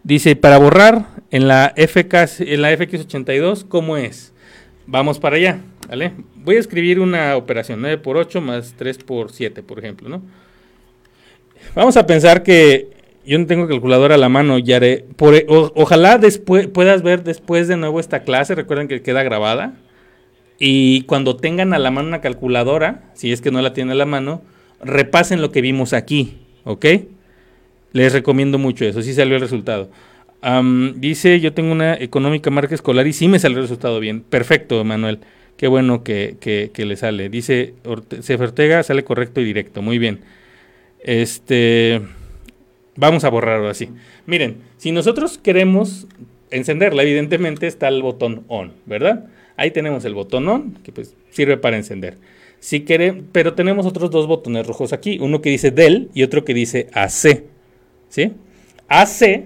Dice, 0.05 0.37
para 0.37 0.59
borrar 0.59 1.07
en 1.33 1.48
la, 1.48 1.74
FK, 1.77 2.14
en 2.38 2.62
la 2.62 2.72
FX82, 2.72 3.66
¿cómo 3.66 3.96
es? 3.96 4.33
Vamos 4.87 5.18
para 5.18 5.35
allá, 5.35 5.59
¿vale? 5.88 6.12
Voy 6.37 6.55
a 6.55 6.61
escribir 6.61 7.00
una 7.00 7.35
operación, 7.37 7.81
9 7.81 7.98
por 7.98 8.16
8 8.16 8.40
más 8.40 8.74
3 8.79 8.98
por 8.98 9.33
7, 9.33 9.64
por 9.64 9.81
ejemplo, 9.81 10.09
¿no? 10.09 10.22
Vamos 11.74 11.96
a 11.96 12.07
pensar 12.07 12.44
que 12.44 12.90
yo 13.27 13.37
no 13.40 13.46
tengo 13.46 13.66
calculadora 13.66 14.14
a 14.14 14.18
la 14.18 14.29
mano, 14.29 14.59
Yare. 14.61 15.05
Por, 15.16 15.35
ojalá 15.48 16.18
después 16.18 16.68
puedas 16.68 17.03
ver 17.03 17.24
después 17.24 17.66
de 17.66 17.77
nuevo 17.77 17.98
esta 17.98 18.22
clase. 18.22 18.55
Recuerden 18.55 18.87
que 18.87 19.03
queda 19.03 19.24
grabada. 19.24 19.74
Y 20.59 21.03
cuando 21.03 21.37
tengan 21.37 21.75
a 21.75 21.79
la 21.79 21.90
mano 21.90 22.09
una 22.09 22.21
calculadora, 22.21 23.11
si 23.14 23.33
es 23.33 23.40
que 23.40 23.51
no 23.51 23.61
la 23.61 23.73
tienen 23.73 23.93
a 23.93 23.97
la 23.97 24.07
mano, 24.07 24.43
repasen 24.81 25.40
lo 25.40 25.51
que 25.51 25.61
vimos 25.61 25.93
aquí. 25.93 26.38
¿Ok? 26.64 26.87
Les 27.93 28.12
recomiendo 28.12 28.59
mucho 28.59 28.85
eso. 28.85 29.03
Sí 29.03 29.14
salió 29.14 29.35
el 29.37 29.40
resultado. 29.40 29.90
dice, 30.97 31.40
yo 31.40 31.53
tengo 31.53 31.73
una 31.73 31.95
económica 31.95 32.51
marca 32.51 32.75
escolar 32.75 33.07
y 33.07 33.12
sí 33.12 33.29
me 33.29 33.38
salió 33.38 33.59
el 33.59 33.64
resultado 33.64 34.01
bien. 34.01 34.21
Perfecto, 34.23 34.83
Manuel. 34.85 35.21
Qué 35.57 35.69
bueno 35.69 36.03
que, 36.03 36.37
que 36.40 36.85
le 36.85 36.97
sale. 36.97 37.29
Dice, 37.29 37.75
Ortega 37.85 38.83
sale 38.83 39.05
correcto 39.05 39.40
y 39.40 39.45
directo. 39.45 39.83
Muy 39.83 39.99
bien. 39.99 40.21
Este, 41.05 42.01
vamos 42.97 43.25
a 43.25 43.29
borrarlo 43.29 43.69
así. 43.69 43.90
Miren, 44.27 44.57
si 44.79 44.90
nosotros 44.90 45.38
queremos 45.38 46.07
encenderla, 46.51 47.03
evidentemente 47.03 47.67
está 47.67 47.88
el 47.88 48.03
botón 48.03 48.45
on, 48.49 48.73
¿verdad? 48.87 49.27
Ahí 49.57 49.71
tenemos 49.71 50.05
el 50.05 50.14
botón 50.14 50.49
on, 50.49 50.75
que 50.83 50.93
pues 50.93 51.14
sirve 51.31 51.57
para 51.57 51.77
encender. 51.77 52.19
Si 52.59 52.85
quiere, 52.85 53.23
pero 53.33 53.55
tenemos 53.55 53.87
otros 53.87 54.11
dos 54.11 54.27
botones 54.27 54.67
rojos 54.67 54.93
aquí, 54.93 55.19
uno 55.21 55.43
que 55.43 55.51
dice 55.51 55.71
del 55.71 56.11
y 56.14 56.23
otro 56.23 56.45
que 56.45 56.55
dice 56.55 56.88
AC. 56.93 57.45
¿Sí? 58.09 58.33
AC 58.88 59.45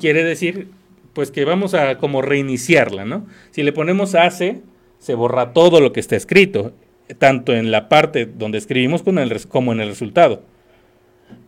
quiere 0.00 0.24
decir 0.24 0.68
pues 1.12 1.30
que 1.30 1.44
vamos 1.44 1.74
a 1.74 1.98
como 1.98 2.22
reiniciarla, 2.22 3.04
¿no? 3.04 3.26
Si 3.50 3.62
le 3.62 3.72
ponemos 3.72 4.14
AC, 4.14 4.60
se 4.98 5.14
borra 5.14 5.52
todo 5.52 5.80
lo 5.80 5.92
que 5.92 6.00
está 6.00 6.16
escrito, 6.16 6.72
tanto 7.18 7.54
en 7.54 7.70
la 7.70 7.88
parte 7.88 8.26
donde 8.26 8.58
escribimos 8.58 9.02
como 9.02 9.72
en 9.72 9.80
el 9.80 9.88
resultado. 9.88 10.42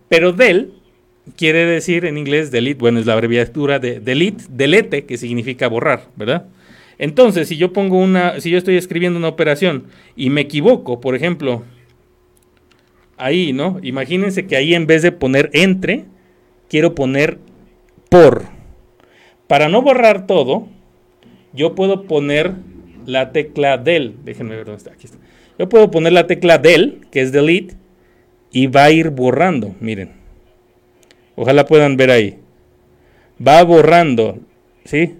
Pero 0.09 0.33
del 0.33 0.73
quiere 1.37 1.65
decir 1.67 2.05
en 2.05 2.19
inglés 2.19 2.51
delete, 2.51 2.81
bueno, 2.81 2.99
es 2.99 3.07
la 3.07 3.13
abreviatura 3.13 3.79
de 3.79 4.01
delete, 4.01 4.45
delete, 4.49 5.05
que 5.05 5.17
significa 5.17 5.69
borrar, 5.69 6.09
¿verdad? 6.17 6.47
Entonces, 7.01 7.49
si 7.49 7.57
yo 7.57 7.73
pongo 7.73 7.99
una, 7.99 8.41
si 8.41 8.51
yo 8.51 8.59
estoy 8.59 8.77
escribiendo 8.77 9.19
una 9.19 9.29
operación 9.29 9.87
y 10.17 10.29
me 10.29 10.43
equivoco, 10.43 11.01
por 11.01 11.15
ejemplo, 11.15 11.63
ahí, 13.17 13.55
¿no? 13.55 13.81
Imagínense 13.83 14.47
que 14.47 14.55
ahí 14.55 14.75
en 14.75 14.87
vez 14.87 15.01
de 15.01 15.11
poner 15.11 15.49
entre, 15.55 16.05
quiero 16.69 16.95
poner 16.95 17.39
por. 18.11 18.45
Para 19.47 19.71
no 19.71 19.81
borrar 19.81 20.27
todo, 20.27 20.69
yo 21.55 21.75
puedo 21.75 22.03
poner 22.03 22.53
la 23.07 23.33
tecla 23.33 23.79
del, 23.79 24.17
déjenme 24.23 24.57
ver 24.57 24.67
dónde 24.67 24.81
está, 24.81 24.93
aquí 24.93 25.07
está. 25.07 25.17
Yo 25.59 25.71
puedo 25.71 25.91
poner 25.91 26.13
la 26.13 26.27
tecla 26.27 26.59
del, 26.59 27.07
que 27.11 27.23
es 27.23 27.33
delete, 27.33 27.77
y 28.53 28.67
va 28.67 28.85
a 28.85 28.91
ir 28.91 29.09
borrando, 29.09 29.75
miren. 29.81 30.13
Ojalá 31.35 31.65
puedan 31.65 31.97
ver 31.97 32.11
ahí. 32.11 32.39
Va 33.41 33.65
borrando, 33.65 34.39
¿sí? 34.85 35.15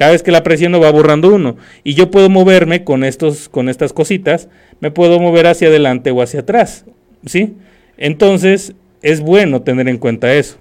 Cada 0.00 0.12
vez 0.12 0.22
que 0.22 0.30
la 0.30 0.42
presiono 0.42 0.80
va 0.80 0.90
borrando 0.90 1.28
uno. 1.28 1.58
Y 1.84 1.92
yo 1.92 2.10
puedo 2.10 2.30
moverme 2.30 2.84
con, 2.84 3.04
estos, 3.04 3.50
con 3.50 3.68
estas 3.68 3.92
cositas, 3.92 4.48
me 4.80 4.90
puedo 4.90 5.20
mover 5.20 5.46
hacia 5.46 5.68
adelante 5.68 6.10
o 6.10 6.22
hacia 6.22 6.40
atrás, 6.40 6.86
¿sí? 7.26 7.58
Entonces, 7.98 8.72
es 9.02 9.20
bueno 9.20 9.60
tener 9.60 9.88
en 9.88 9.98
cuenta 9.98 10.32
eso. 10.32 10.56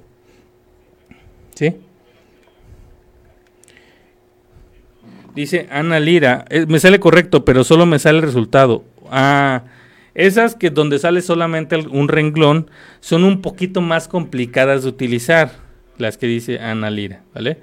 ¿Sí? 1.56 1.74
Dice 5.36 5.68
Ana 5.72 6.02
Lira, 6.02 6.44
eh, 6.50 6.66
me 6.68 6.82
sale 6.82 7.00
correcto, 7.00 7.46
pero 7.46 7.64
solo 7.64 7.86
me 7.86 7.98
sale 7.98 8.18
el 8.18 8.26
resultado. 8.26 8.84
Ah, 9.10 9.64
esas 10.16 10.56
que 10.56 10.70
donde 10.70 11.00
sale 11.00 11.22
solamente 11.22 11.78
un 11.78 12.10
renglón 12.10 12.70
son 13.00 13.24
un 13.24 13.42
poquito 13.42 13.80
más 13.80 14.10
complicadas 14.10 14.84
de 14.84 14.90
utilizar, 14.90 15.52
las 15.98 16.18
que 16.18 16.28
dice 16.28 16.60
Ana 16.60 16.90
Lira, 16.90 17.24
¿vale? 17.34 17.60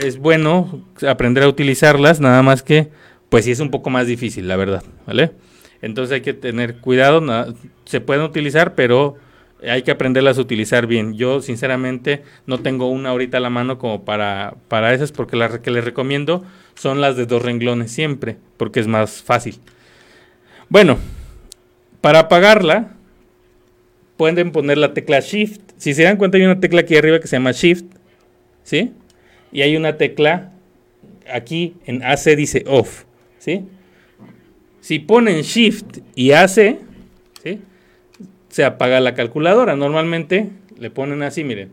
Es 0.00 0.18
bueno 0.18 0.84
aprender 1.06 1.44
a 1.44 1.48
utilizarlas, 1.48 2.20
nada 2.20 2.42
más 2.42 2.62
que, 2.62 2.88
pues 3.28 3.44
sí 3.44 3.50
es 3.50 3.60
un 3.60 3.70
poco 3.70 3.90
más 3.90 4.06
difícil, 4.06 4.48
la 4.48 4.56
verdad, 4.56 4.82
¿vale? 5.06 5.32
Entonces 5.82 6.14
hay 6.14 6.20
que 6.20 6.34
tener 6.34 6.76
cuidado, 6.76 7.22
se 7.84 8.00
pueden 8.00 8.22
utilizar, 8.22 8.74
pero 8.74 9.16
hay 9.66 9.82
que 9.82 9.90
aprenderlas 9.90 10.38
a 10.38 10.40
utilizar 10.40 10.86
bien. 10.86 11.14
Yo, 11.14 11.42
sinceramente, 11.42 12.22
no 12.46 12.58
tengo 12.58 12.88
una 12.88 13.10
ahorita 13.10 13.38
a 13.38 13.40
la 13.40 13.50
mano 13.50 13.78
como 13.78 14.04
para, 14.04 14.54
para 14.68 14.94
esas, 14.94 15.12
porque 15.12 15.36
las 15.36 15.58
que 15.60 15.70
les 15.70 15.84
recomiendo 15.84 16.44
son 16.74 17.00
las 17.00 17.16
de 17.16 17.26
dos 17.26 17.42
renglones 17.42 17.92
siempre, 17.92 18.36
porque 18.56 18.80
es 18.80 18.86
más 18.86 19.22
fácil. 19.22 19.58
Bueno, 20.68 20.98
para 22.00 22.20
apagarla, 22.20 22.94
pueden 24.16 24.52
poner 24.52 24.78
la 24.78 24.94
tecla 24.94 25.20
Shift. 25.20 25.60
Si 25.76 25.94
se 25.94 26.04
dan 26.04 26.16
cuenta, 26.16 26.38
hay 26.38 26.44
una 26.44 26.60
tecla 26.60 26.80
aquí 26.80 26.96
arriba 26.96 27.20
que 27.20 27.26
se 27.26 27.36
llama 27.36 27.52
Shift, 27.52 27.84
¿sí? 28.62 28.92
Y 29.52 29.62
hay 29.62 29.76
una 29.76 29.96
tecla 29.96 30.52
aquí 31.32 31.74
en 31.86 32.02
AC 32.02 32.36
dice 32.36 32.64
Off, 32.66 33.04
¿sí? 33.38 33.64
Si 34.80 34.98
ponen 34.98 35.42
Shift 35.42 35.98
y 36.14 36.32
AC, 36.32 36.78
¿sí? 37.42 37.60
Se 38.48 38.64
apaga 38.64 39.00
la 39.00 39.14
calculadora. 39.14 39.76
Normalmente 39.76 40.48
le 40.78 40.90
ponen 40.90 41.22
así, 41.22 41.44
miren, 41.44 41.70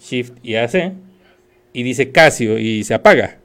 Shift 0.00 0.34
y 0.42 0.54
AC, 0.54 0.92
y 1.72 1.82
dice 1.82 2.10
Casio 2.12 2.58
y 2.58 2.84
se 2.84 2.94
apaga, 2.94 3.38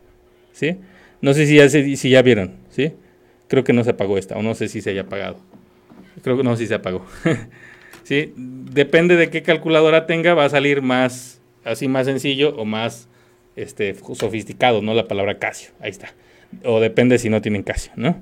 ¿sí? 0.51 0.77
No 1.21 1.33
sé 1.33 1.47
si 1.47 1.55
ya, 1.55 1.69
si 1.69 2.09
ya 2.09 2.21
vieron, 2.21 2.55
¿sí? 2.69 2.93
Creo 3.47 3.63
que 3.63 3.73
no 3.73 3.83
se 3.83 3.91
apagó 3.91 4.17
esta, 4.17 4.37
o 4.37 4.43
no 4.43 4.55
sé 4.55 4.67
si 4.67 4.81
se 4.81 4.91
haya 4.91 5.01
apagado. 5.01 5.37
Creo 6.21 6.37
que 6.37 6.43
no, 6.43 6.55
si 6.55 6.67
se 6.67 6.75
apagó. 6.75 7.05
¿Sí? 8.03 8.33
Depende 8.35 9.15
de 9.15 9.29
qué 9.29 9.41
calculadora 9.41 10.05
tenga, 10.05 10.33
va 10.33 10.45
a 10.45 10.49
salir 10.49 10.81
más, 10.81 11.41
así 11.63 11.87
más 11.87 12.05
sencillo 12.05 12.55
o 12.57 12.65
más 12.65 13.07
este, 13.55 13.95
sofisticado, 14.13 14.81
¿no? 14.81 14.93
La 14.93 15.07
palabra 15.07 15.37
Casio, 15.37 15.71
ahí 15.79 15.91
está. 15.91 16.13
O 16.63 16.79
depende 16.79 17.17
si 17.19 17.29
no 17.29 17.41
tienen 17.41 17.63
Casio, 17.63 17.93
¿no? 17.95 18.17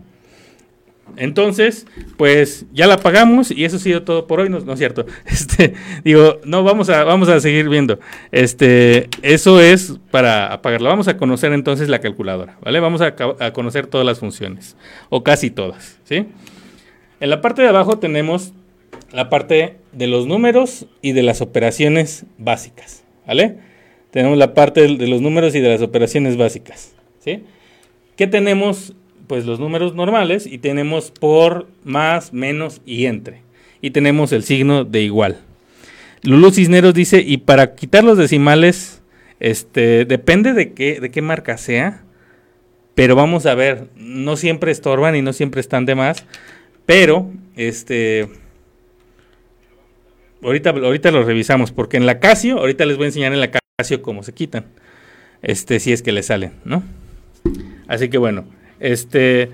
Entonces, 1.17 1.87
pues 2.17 2.65
ya 2.71 2.87
la 2.87 2.97
pagamos 2.97 3.51
y 3.51 3.65
eso 3.65 3.77
ha 3.77 3.79
sido 3.79 4.03
todo 4.03 4.27
por 4.27 4.39
hoy, 4.39 4.49
¿no, 4.49 4.57
es 4.57 4.79
cierto? 4.79 5.05
Este, 5.25 5.73
digo, 6.03 6.39
no, 6.45 6.63
vamos 6.63 6.89
a, 6.89 7.03
vamos 7.03 7.27
a 7.29 7.39
seguir 7.39 7.67
viendo. 7.69 7.99
Este, 8.31 9.09
eso 9.21 9.59
es 9.59 9.95
para 10.09 10.53
apagarla. 10.53 10.89
Vamos 10.89 11.07
a 11.07 11.17
conocer 11.17 11.53
entonces 11.53 11.89
la 11.89 11.99
calculadora, 11.99 12.57
¿vale? 12.61 12.79
Vamos 12.79 13.01
a, 13.01 13.15
a 13.39 13.53
conocer 13.53 13.87
todas 13.87 14.05
las 14.05 14.19
funciones, 14.19 14.77
o 15.09 15.23
casi 15.23 15.49
todas, 15.49 15.99
¿sí? 16.05 16.27
En 17.19 17.29
la 17.29 17.41
parte 17.41 17.61
de 17.61 17.67
abajo 17.67 17.99
tenemos 17.99 18.53
la 19.11 19.29
parte 19.29 19.77
de 19.91 20.07
los 20.07 20.25
números 20.27 20.87
y 21.01 21.11
de 21.11 21.23
las 21.23 21.41
operaciones 21.41 22.25
básicas, 22.37 23.03
¿vale? 23.27 23.57
Tenemos 24.11 24.37
la 24.37 24.53
parte 24.53 24.81
de 24.81 25.07
los 25.07 25.21
números 25.21 25.55
y 25.55 25.61
de 25.61 25.69
las 25.69 25.81
operaciones 25.81 26.37
básicas, 26.37 26.93
¿sí? 27.19 27.43
¿Qué 28.17 28.27
tenemos 28.27 28.93
pues 29.31 29.45
los 29.45 29.61
números 29.61 29.95
normales 29.95 30.45
y 30.45 30.57
tenemos 30.57 31.09
por, 31.09 31.69
más, 31.85 32.33
menos 32.33 32.81
y 32.85 33.05
entre. 33.05 33.43
Y 33.79 33.91
tenemos 33.91 34.33
el 34.33 34.43
signo 34.43 34.83
de 34.83 35.03
igual. 35.03 35.39
Lulu 36.23 36.51
Cisneros 36.51 36.93
dice, 36.93 37.23
y 37.25 37.37
para 37.37 37.75
quitar 37.75 38.03
los 38.03 38.17
decimales, 38.17 39.01
este, 39.39 40.03
depende 40.03 40.51
de 40.51 40.73
qué, 40.73 40.99
de 40.99 41.11
qué 41.11 41.21
marca 41.21 41.57
sea, 41.57 42.03
pero 42.93 43.15
vamos 43.15 43.45
a 43.45 43.55
ver, 43.55 43.87
no 43.95 44.35
siempre 44.35 44.73
estorban 44.73 45.15
y 45.15 45.21
no 45.21 45.31
siempre 45.31 45.61
están 45.61 45.85
de 45.85 45.95
más, 45.95 46.25
pero 46.85 47.31
este 47.55 48.27
ahorita, 50.43 50.71
ahorita 50.71 51.09
lo 51.11 51.23
revisamos, 51.23 51.71
porque 51.71 51.95
en 51.95 52.05
la 52.05 52.19
Casio, 52.19 52.59
ahorita 52.59 52.85
les 52.85 52.97
voy 52.97 53.05
a 53.05 53.07
enseñar 53.07 53.31
en 53.31 53.39
la 53.39 53.47
Casio 53.47 53.60
cómo 54.01 54.23
se 54.23 54.33
quitan. 54.33 54.65
Este, 55.41 55.79
si 55.79 55.91
es 55.91 56.01
que 56.01 56.11
le 56.11 56.23
salen, 56.23 56.53
¿no? 56.65 56.83
Así 57.87 58.09
que 58.09 58.17
bueno, 58.17 58.45
este, 58.79 59.49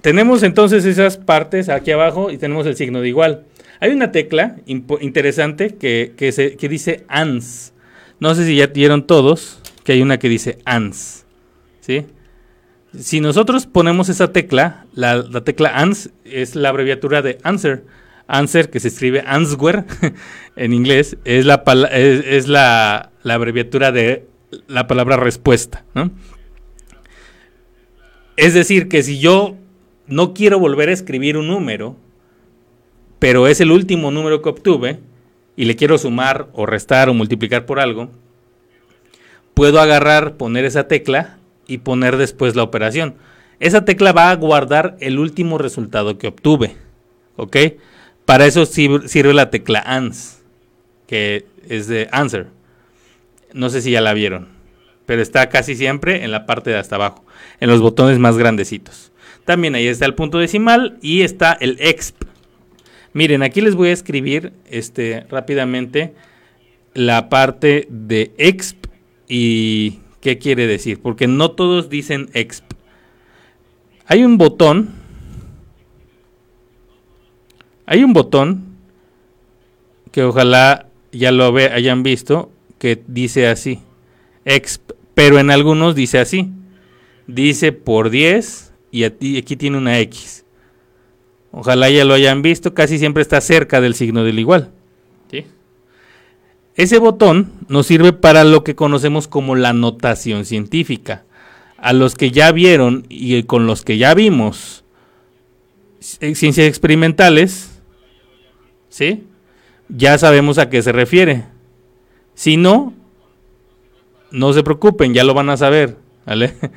tenemos 0.00 0.42
entonces 0.42 0.84
esas 0.84 1.16
partes 1.16 1.68
aquí 1.68 1.90
abajo 1.90 2.30
y 2.30 2.38
tenemos 2.38 2.66
el 2.66 2.76
signo 2.76 3.00
de 3.00 3.08
igual. 3.08 3.44
Hay 3.80 3.90
una 3.90 4.12
tecla 4.12 4.56
interesante 4.66 5.74
que, 5.74 6.12
que, 6.16 6.68
dice 6.68 7.04
ANS. 7.08 7.72
No 8.20 8.34
sé 8.34 8.46
si 8.46 8.56
ya 8.56 8.68
vieron 8.68 9.06
todos 9.06 9.60
que 9.84 9.92
hay 9.92 10.02
una 10.02 10.18
que 10.18 10.28
dice 10.28 10.58
ANS. 10.64 11.24
¿sí? 11.80 12.06
Si 12.98 13.20
nosotros 13.20 13.66
ponemos 13.66 14.08
esa 14.08 14.32
tecla, 14.32 14.86
la, 14.94 15.24
tecla 15.44 15.70
ANS 15.74 16.10
es 16.24 16.54
la 16.54 16.68
abreviatura 16.68 17.22
de 17.22 17.38
answer. 17.42 17.84
Answer, 18.26 18.70
que 18.70 18.80
se 18.80 18.88
escribe 18.88 19.22
answer 19.26 19.84
en 20.56 20.72
inglés, 20.72 21.16
es, 21.24 21.44
la, 21.44 21.62
es, 21.92 22.48
la, 22.48 23.10
la 23.22 23.34
abreviatura 23.34 23.92
de 23.92 24.26
la 24.68 24.86
palabra 24.86 25.16
respuesta. 25.16 25.84
¿no? 25.94 26.10
Es 28.36 28.54
decir, 28.54 28.88
que 28.88 29.02
si 29.02 29.18
yo 29.18 29.56
no 30.06 30.34
quiero 30.34 30.58
volver 30.58 30.88
a 30.88 30.92
escribir 30.92 31.36
un 31.36 31.48
número, 31.48 31.96
pero 33.18 33.46
es 33.46 33.60
el 33.60 33.70
último 33.70 34.10
número 34.10 34.42
que 34.42 34.48
obtuve, 34.48 34.98
y 35.56 35.64
le 35.66 35.76
quiero 35.76 35.98
sumar 35.98 36.48
o 36.54 36.66
restar 36.66 37.08
o 37.08 37.14
multiplicar 37.14 37.66
por 37.66 37.78
algo, 37.78 38.10
puedo 39.54 39.80
agarrar, 39.80 40.36
poner 40.36 40.64
esa 40.64 40.88
tecla 40.88 41.38
y 41.66 41.78
poner 41.78 42.16
después 42.16 42.56
la 42.56 42.62
operación. 42.62 43.14
Esa 43.60 43.84
tecla 43.84 44.12
va 44.12 44.30
a 44.30 44.36
guardar 44.36 44.96
el 45.00 45.18
último 45.18 45.58
resultado 45.58 46.18
que 46.18 46.28
obtuve. 46.28 46.76
¿Ok? 47.36 47.56
Para 48.24 48.46
eso 48.46 48.66
sirve 48.66 49.34
la 49.34 49.50
tecla 49.50 49.82
ANS, 49.84 50.42
que 51.06 51.44
es 51.68 51.88
de 51.88 52.08
answer. 52.12 52.46
No 53.52 53.68
sé 53.68 53.82
si 53.82 53.90
ya 53.90 54.00
la 54.00 54.14
vieron, 54.14 54.48
pero 55.06 55.20
está 55.20 55.48
casi 55.48 55.74
siempre 55.74 56.24
en 56.24 56.30
la 56.30 56.46
parte 56.46 56.70
de 56.70 56.76
hasta 56.76 56.96
abajo 56.96 57.24
en 57.60 57.68
los 57.68 57.80
botones 57.80 58.18
más 58.18 58.36
grandecitos. 58.36 59.12
También 59.44 59.74
ahí 59.74 59.86
está 59.86 60.06
el 60.06 60.14
punto 60.14 60.38
decimal 60.38 60.98
y 61.02 61.22
está 61.22 61.52
el 61.52 61.76
exp. 61.80 62.24
Miren, 63.12 63.42
aquí 63.42 63.60
les 63.60 63.74
voy 63.74 63.90
a 63.90 63.92
escribir 63.92 64.52
este, 64.70 65.26
rápidamente 65.28 66.14
la 66.94 67.28
parte 67.28 67.86
de 67.90 68.32
exp 68.38 68.86
y 69.28 70.00
qué 70.20 70.38
quiere 70.38 70.66
decir, 70.66 71.00
porque 71.00 71.26
no 71.26 71.50
todos 71.52 71.88
dicen 71.88 72.30
exp. 72.32 72.64
Hay 74.06 74.24
un 74.24 74.38
botón, 74.38 74.90
hay 77.92 78.04
un 78.04 78.14
botón 78.14 78.64
que 80.12 80.22
ojalá 80.22 80.88
ya 81.12 81.30
lo 81.30 81.54
hayan 81.54 82.02
visto, 82.02 82.50
que 82.78 83.02
dice 83.06 83.48
así, 83.48 83.80
exp, 84.46 84.92
pero 85.12 85.38
en 85.38 85.50
algunos 85.50 85.94
dice 85.94 86.18
así 86.18 86.50
dice 87.26 87.72
por 87.72 88.08
10 88.08 88.72
y 88.90 89.04
aquí 89.04 89.56
tiene 89.56 89.76
una 89.76 89.98
X. 90.00 90.46
Ojalá 91.50 91.90
ya 91.90 92.06
lo 92.06 92.14
hayan 92.14 92.40
visto, 92.40 92.72
casi 92.72 92.98
siempre 92.98 93.22
está 93.22 93.40
cerca 93.42 93.82
del 93.82 93.94
signo 93.94 94.24
del 94.24 94.38
igual. 94.38 94.70
Ese 96.74 96.96
botón 96.96 97.52
nos 97.68 97.86
sirve 97.86 98.14
para 98.14 98.44
lo 98.44 98.64
que 98.64 98.74
conocemos 98.74 99.28
como 99.28 99.56
la 99.56 99.74
notación 99.74 100.46
científica. 100.46 101.26
A 101.76 101.92
los 101.92 102.14
que 102.14 102.30
ya 102.30 102.50
vieron 102.50 103.04
y 103.10 103.42
con 103.42 103.66
los 103.66 103.82
que 103.82 103.98
ya 103.98 104.14
vimos 104.14 104.82
eh, 106.20 106.34
ciencias 106.34 106.66
experimentales, 106.66 107.71
¿sí? 108.92 109.24
Ya 109.88 110.18
sabemos 110.18 110.58
a 110.58 110.68
qué 110.68 110.82
se 110.82 110.92
refiere. 110.92 111.46
Si 112.34 112.58
no, 112.58 112.92
no 114.30 114.52
se 114.52 114.62
preocupen, 114.62 115.14
ya 115.14 115.24
lo 115.24 115.32
van 115.34 115.48
a 115.50 115.56
saber, 115.56 115.96
¿vale? 116.26 116.54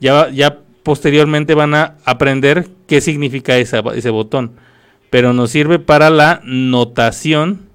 Ya, 0.00 0.30
ya 0.30 0.58
posteriormente 0.82 1.54
van 1.54 1.74
a 1.76 1.96
aprender 2.04 2.66
qué 2.88 3.00
significa 3.00 3.56
ese 3.56 4.10
botón. 4.10 4.56
Pero 5.10 5.32
nos 5.32 5.50
sirve 5.50 5.78
para 5.78 6.10
la 6.10 6.40
notación 6.42 7.68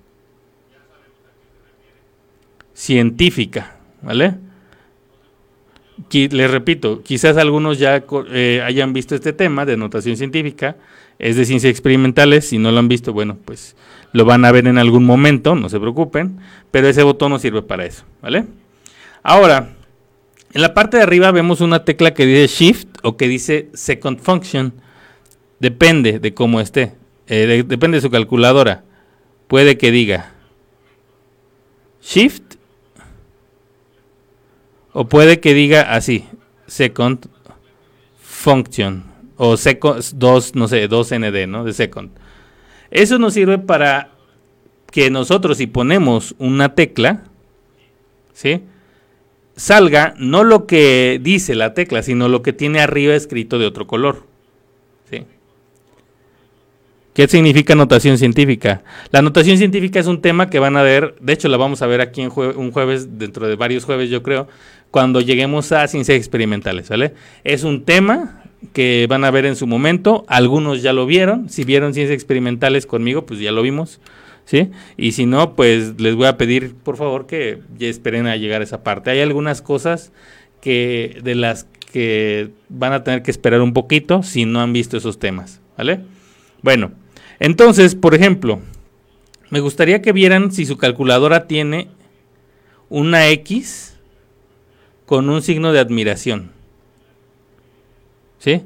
científica, 2.73 3.77
¿vale? 4.01 4.33
les 6.11 6.51
repito, 6.51 7.01
quizás 7.01 7.37
algunos 7.37 7.79
ya 7.79 8.03
eh, 8.31 8.61
hayan 8.65 8.91
visto 8.91 9.15
este 9.15 9.31
tema 9.31 9.65
de 9.65 9.77
notación 9.77 10.17
científica, 10.17 10.75
es 11.19 11.35
de 11.35 11.45
ciencias 11.45 11.71
experimentales, 11.71 12.49
si 12.49 12.57
no 12.57 12.71
lo 12.71 12.79
han 12.79 12.87
visto, 12.87 13.13
bueno, 13.13 13.37
pues 13.43 13.75
lo 14.13 14.25
van 14.25 14.45
a 14.45 14.51
ver 14.51 14.67
en 14.67 14.77
algún 14.77 15.05
momento, 15.05 15.55
no 15.55 15.69
se 15.69 15.79
preocupen, 15.79 16.39
pero 16.71 16.87
ese 16.87 17.03
botón 17.03 17.31
no 17.31 17.39
sirve 17.39 17.61
para 17.61 17.85
eso, 17.85 18.03
¿vale? 18.21 18.45
Ahora, 19.23 19.69
en 20.53 20.61
la 20.61 20.73
parte 20.73 20.97
de 20.97 21.03
arriba 21.03 21.31
vemos 21.31 21.61
una 21.61 21.83
tecla 21.83 22.13
que 22.13 22.25
dice 22.25 22.47
Shift 22.47 22.87
o 23.03 23.17
que 23.17 23.27
dice 23.27 23.69
Second 23.73 24.19
Function. 24.19 24.73
Depende 25.59 26.19
de 26.19 26.33
cómo 26.33 26.61
esté. 26.61 26.93
Eh, 27.27 27.63
depende 27.67 27.97
de 27.97 28.01
su 28.01 28.09
calculadora. 28.09 28.83
Puede 29.47 29.77
que 29.77 29.91
diga 29.91 30.33
Shift 32.01 32.55
o 34.93 35.07
puede 35.09 35.39
que 35.39 35.53
diga 35.53 35.93
así 35.93 36.25
Second 36.67 37.27
Function 38.21 39.03
o 39.37 39.55
second, 39.57 40.03
2, 40.13 40.55
no 40.55 40.67
sé, 40.67 40.89
2ND, 40.89 41.47
¿no? 41.47 41.63
De 41.63 41.73
Second. 41.73 42.11
Eso 42.91 43.17
nos 43.19 43.33
sirve 43.33 43.57
para 43.57 44.11
que 44.91 45.09
nosotros 45.09 45.57
si 45.57 45.67
ponemos 45.67 46.35
una 46.37 46.75
tecla, 46.75 47.23
¿sí? 48.33 48.63
salga 49.57 50.13
no 50.17 50.43
lo 50.43 50.65
que 50.67 51.19
dice 51.21 51.55
la 51.55 51.73
tecla, 51.73 52.03
sino 52.03 52.29
lo 52.29 52.41
que 52.41 52.53
tiene 52.53 52.79
arriba 52.79 53.15
escrito 53.15 53.59
de 53.59 53.65
otro 53.65 53.87
color. 53.87 54.23
¿Sí? 55.09 55.25
¿Qué 57.13 57.27
significa 57.27 57.73
notación 57.75 58.17
científica? 58.19 58.83
La 59.11 59.21
notación 59.23 59.57
científica 59.57 59.99
es 59.99 60.05
un 60.05 60.21
tema 60.21 60.49
que 60.49 60.59
van 60.59 60.77
a 60.77 60.83
ver, 60.83 61.15
de 61.19 61.33
hecho 61.33 61.47
la 61.49 61.57
vamos 61.57 61.81
a 61.81 61.87
ver 61.87 61.99
aquí 61.99 62.21
en 62.21 62.31
un 62.31 62.71
jueves, 62.71 63.17
dentro 63.17 63.47
de 63.47 63.55
varios 63.55 63.83
jueves 63.83 64.09
yo 64.09 64.21
creo, 64.21 64.47
cuando 64.91 65.19
lleguemos 65.19 65.71
a 65.71 65.87
ciencias 65.87 66.17
experimentales, 66.17 66.87
¿vale? 66.89 67.15
Es 67.43 67.63
un 67.63 67.83
tema 67.83 68.43
que 68.73 69.05
van 69.09 69.23
a 69.23 69.31
ver 69.31 69.45
en 69.45 69.55
su 69.55 69.67
momento, 69.67 70.25
algunos 70.27 70.81
ya 70.81 70.93
lo 70.93 71.05
vieron, 71.05 71.49
si 71.49 71.63
vieron 71.63 71.93
ciencias 71.93 72.15
experimentales 72.15 72.85
conmigo, 72.85 73.25
pues 73.25 73.39
ya 73.39 73.51
lo 73.51 73.61
vimos, 73.61 73.99
¿sí? 74.45 74.71
Y 74.97 75.11
si 75.11 75.25
no, 75.25 75.55
pues 75.55 75.99
les 75.99 76.15
voy 76.15 76.25
a 76.25 76.37
pedir, 76.37 76.73
por 76.73 76.97
favor, 76.97 77.27
que 77.27 77.59
esperen 77.79 78.27
a 78.27 78.35
llegar 78.35 78.61
a 78.61 78.63
esa 78.63 78.83
parte. 78.83 79.11
Hay 79.11 79.21
algunas 79.21 79.61
cosas 79.61 80.11
que 80.61 81.19
de 81.23 81.35
las 81.35 81.67
que 81.91 82.49
van 82.69 82.93
a 82.93 83.03
tener 83.03 83.23
que 83.23 83.31
esperar 83.31 83.61
un 83.61 83.73
poquito 83.73 84.23
si 84.23 84.45
no 84.45 84.59
han 84.59 84.73
visto 84.73 84.97
esos 84.97 85.19
temas, 85.19 85.61
¿vale? 85.77 86.01
Bueno, 86.61 86.91
entonces, 87.39 87.95
por 87.95 88.15
ejemplo, 88.15 88.59
me 89.49 89.59
gustaría 89.59 90.01
que 90.01 90.11
vieran 90.11 90.51
si 90.51 90.65
su 90.65 90.77
calculadora 90.77 91.47
tiene 91.47 91.87
una 92.89 93.29
X 93.29 93.95
con 95.05 95.29
un 95.29 95.41
signo 95.41 95.71
de 95.71 95.79
admiración. 95.79 96.56
¿Sí? 98.39 98.63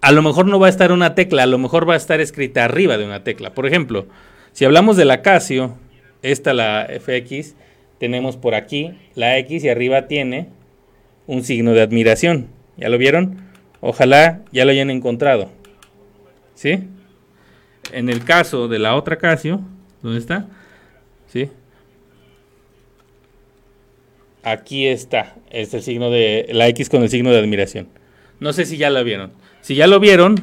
A 0.00 0.12
lo 0.12 0.22
mejor 0.22 0.46
no 0.46 0.60
va 0.60 0.66
a 0.66 0.70
estar 0.70 0.92
una 0.92 1.14
tecla, 1.14 1.42
a 1.42 1.46
lo 1.46 1.58
mejor 1.58 1.88
va 1.88 1.94
a 1.94 1.96
estar 1.96 2.20
escrita 2.20 2.64
arriba 2.64 2.96
de 2.98 3.04
una 3.04 3.24
tecla. 3.24 3.54
Por 3.54 3.66
ejemplo, 3.66 4.06
si 4.52 4.64
hablamos 4.64 4.96
de 4.96 5.04
la 5.04 5.22
Casio, 5.22 5.76
esta 6.22 6.54
la 6.54 6.88
FX, 6.88 7.54
tenemos 7.98 8.36
por 8.36 8.54
aquí 8.54 8.92
la 9.14 9.38
X 9.38 9.64
y 9.64 9.68
arriba 9.68 10.06
tiene 10.06 10.48
un 11.26 11.42
signo 11.42 11.72
de 11.72 11.82
admiración. 11.82 12.48
¿Ya 12.76 12.88
lo 12.88 12.98
vieron? 12.98 13.48
Ojalá 13.80 14.42
ya 14.52 14.64
lo 14.64 14.70
hayan 14.70 14.90
encontrado. 14.90 15.50
¿Sí? 16.54 16.84
En 17.92 18.08
el 18.08 18.24
caso 18.24 18.68
de 18.68 18.78
la 18.78 18.94
otra 18.94 19.16
Casio, 19.18 19.60
¿dónde 20.02 20.18
está? 20.18 20.46
¿Sí? 21.26 21.50
Aquí 24.42 24.86
está, 24.86 25.34
es 25.50 25.74
el 25.74 25.82
signo 25.82 26.10
de 26.10 26.48
la 26.52 26.68
X 26.68 26.88
con 26.88 27.02
el 27.02 27.10
signo 27.10 27.30
de 27.30 27.38
admiración. 27.38 27.88
No 28.40 28.52
sé 28.52 28.66
si 28.66 28.76
ya 28.76 28.90
lo 28.90 29.02
vieron. 29.04 29.32
Si 29.60 29.74
ya 29.74 29.86
lo 29.86 30.00
vieron, 30.00 30.36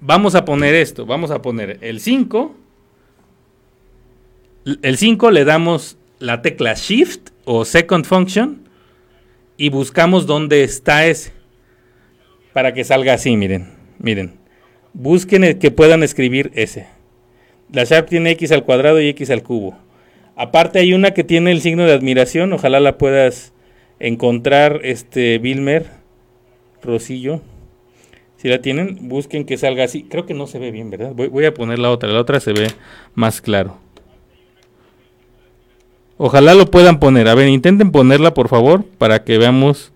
vamos 0.00 0.34
a 0.34 0.44
poner 0.44 0.74
esto, 0.74 1.06
vamos 1.06 1.30
a 1.30 1.42
poner 1.42 1.78
el 1.80 2.00
5. 2.00 2.54
El 4.82 4.96
5 4.96 5.30
le 5.30 5.44
damos 5.44 5.98
la 6.18 6.42
tecla 6.42 6.74
Shift 6.74 7.30
o 7.44 7.64
Second 7.64 8.04
Function 8.04 8.68
y 9.56 9.68
buscamos 9.68 10.26
dónde 10.26 10.64
está 10.64 11.06
ese 11.06 11.32
para 12.52 12.72
que 12.72 12.84
salga 12.84 13.14
así, 13.14 13.36
miren, 13.36 13.74
miren. 13.98 14.38
Busquen 14.92 15.58
que 15.58 15.70
puedan 15.72 16.04
escribir 16.04 16.52
ese. 16.54 16.86
La 17.72 17.82
Sharp 17.82 18.08
tiene 18.08 18.30
X 18.30 18.52
al 18.52 18.64
cuadrado 18.64 19.00
y 19.00 19.08
X 19.08 19.30
al 19.30 19.42
cubo. 19.42 19.76
Aparte 20.36 20.78
hay 20.78 20.94
una 20.94 21.12
que 21.12 21.24
tiene 21.24 21.50
el 21.50 21.60
signo 21.60 21.84
de 21.84 21.92
admiración, 21.92 22.52
ojalá 22.52 22.78
la 22.78 22.96
puedas 22.96 23.52
encontrar, 23.98 24.80
este, 24.84 25.38
Vilmer, 25.38 25.86
Rosillo. 26.84 27.40
Si 28.36 28.48
la 28.48 28.60
tienen, 28.60 29.08
busquen 29.08 29.44
que 29.44 29.56
salga 29.56 29.84
así. 29.84 30.04
Creo 30.04 30.26
que 30.26 30.34
no 30.34 30.46
se 30.46 30.58
ve 30.58 30.70
bien, 30.70 30.90
¿verdad? 30.90 31.12
Voy, 31.14 31.44
a 31.44 31.54
poner 31.54 31.78
la 31.78 31.90
otra. 31.90 32.10
La 32.10 32.20
otra 32.20 32.40
se 32.40 32.52
ve 32.52 32.68
más 33.14 33.40
claro. 33.40 33.78
Ojalá 36.18 36.54
lo 36.54 36.70
puedan 36.70 37.00
poner. 37.00 37.28
A 37.28 37.34
ver, 37.34 37.48
intenten 37.48 37.90
ponerla, 37.90 38.34
por 38.34 38.48
favor, 38.48 38.84
para 38.98 39.24
que 39.24 39.38
veamos 39.38 39.92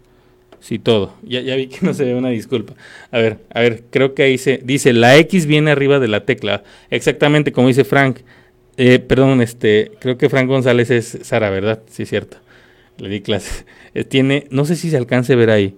si 0.61 0.79
todo. 0.79 1.14
Ya, 1.22 1.40
vi 1.57 1.68
que 1.68 1.85
no 1.85 1.94
se 1.94 2.05
ve 2.05 2.14
una 2.14 2.31
disculpa. 2.31 2.74
A 3.11 3.18
ver, 3.18 3.38
a 3.53 3.61
ver, 3.61 3.85
creo 3.90 4.14
que 4.14 4.22
ahí 4.22 4.38
se 4.38 4.61
dice 4.64 4.92
la 4.92 5.16
X 5.18 5.46
viene 5.46 5.70
arriba 5.70 5.98
de 5.98 6.09
la 6.09 6.24
tecla. 6.24 6.62
Exactamente 6.90 7.53
como 7.53 7.68
dice 7.68 7.85
Frank. 7.85 8.20
Eh, 8.77 8.98
perdón, 8.98 9.42
este, 9.42 9.92
creo 10.01 10.16
que 10.18 10.29
Frank 10.29 10.48
González 10.48 10.90
es 10.90 11.18
Sara, 11.22 11.51
¿verdad? 11.51 11.83
Sí, 11.90 12.07
cierto. 12.07 12.38
Le 12.96 13.09
di 13.09 13.20
clase. 13.20 13.64
Eh, 13.94 14.05
tiene, 14.05 14.46
no 14.51 14.64
sé 14.64 14.77
si 14.77 14.90
se 14.90 14.96
alcance 14.96 15.33
a 15.33 15.37
ver 15.37 15.51
ahí. 15.51 15.77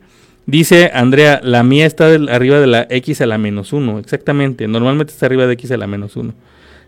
Dice 0.51 0.91
Andrea, 0.93 1.41
la 1.45 1.63
mía 1.63 1.87
está 1.87 2.07
arriba 2.07 2.59
de 2.59 2.67
la 2.67 2.85
x 2.91 3.21
a 3.21 3.27
la 3.27 3.39
menos 3.39 3.73
1. 3.73 4.01
Exactamente, 4.01 4.67
normalmente 4.67 5.13
está 5.13 5.27
arriba 5.27 5.47
de 5.47 5.53
x 5.53 5.71
a 5.71 5.77
la 5.77 5.87
menos 5.87 6.17
1. 6.17 6.35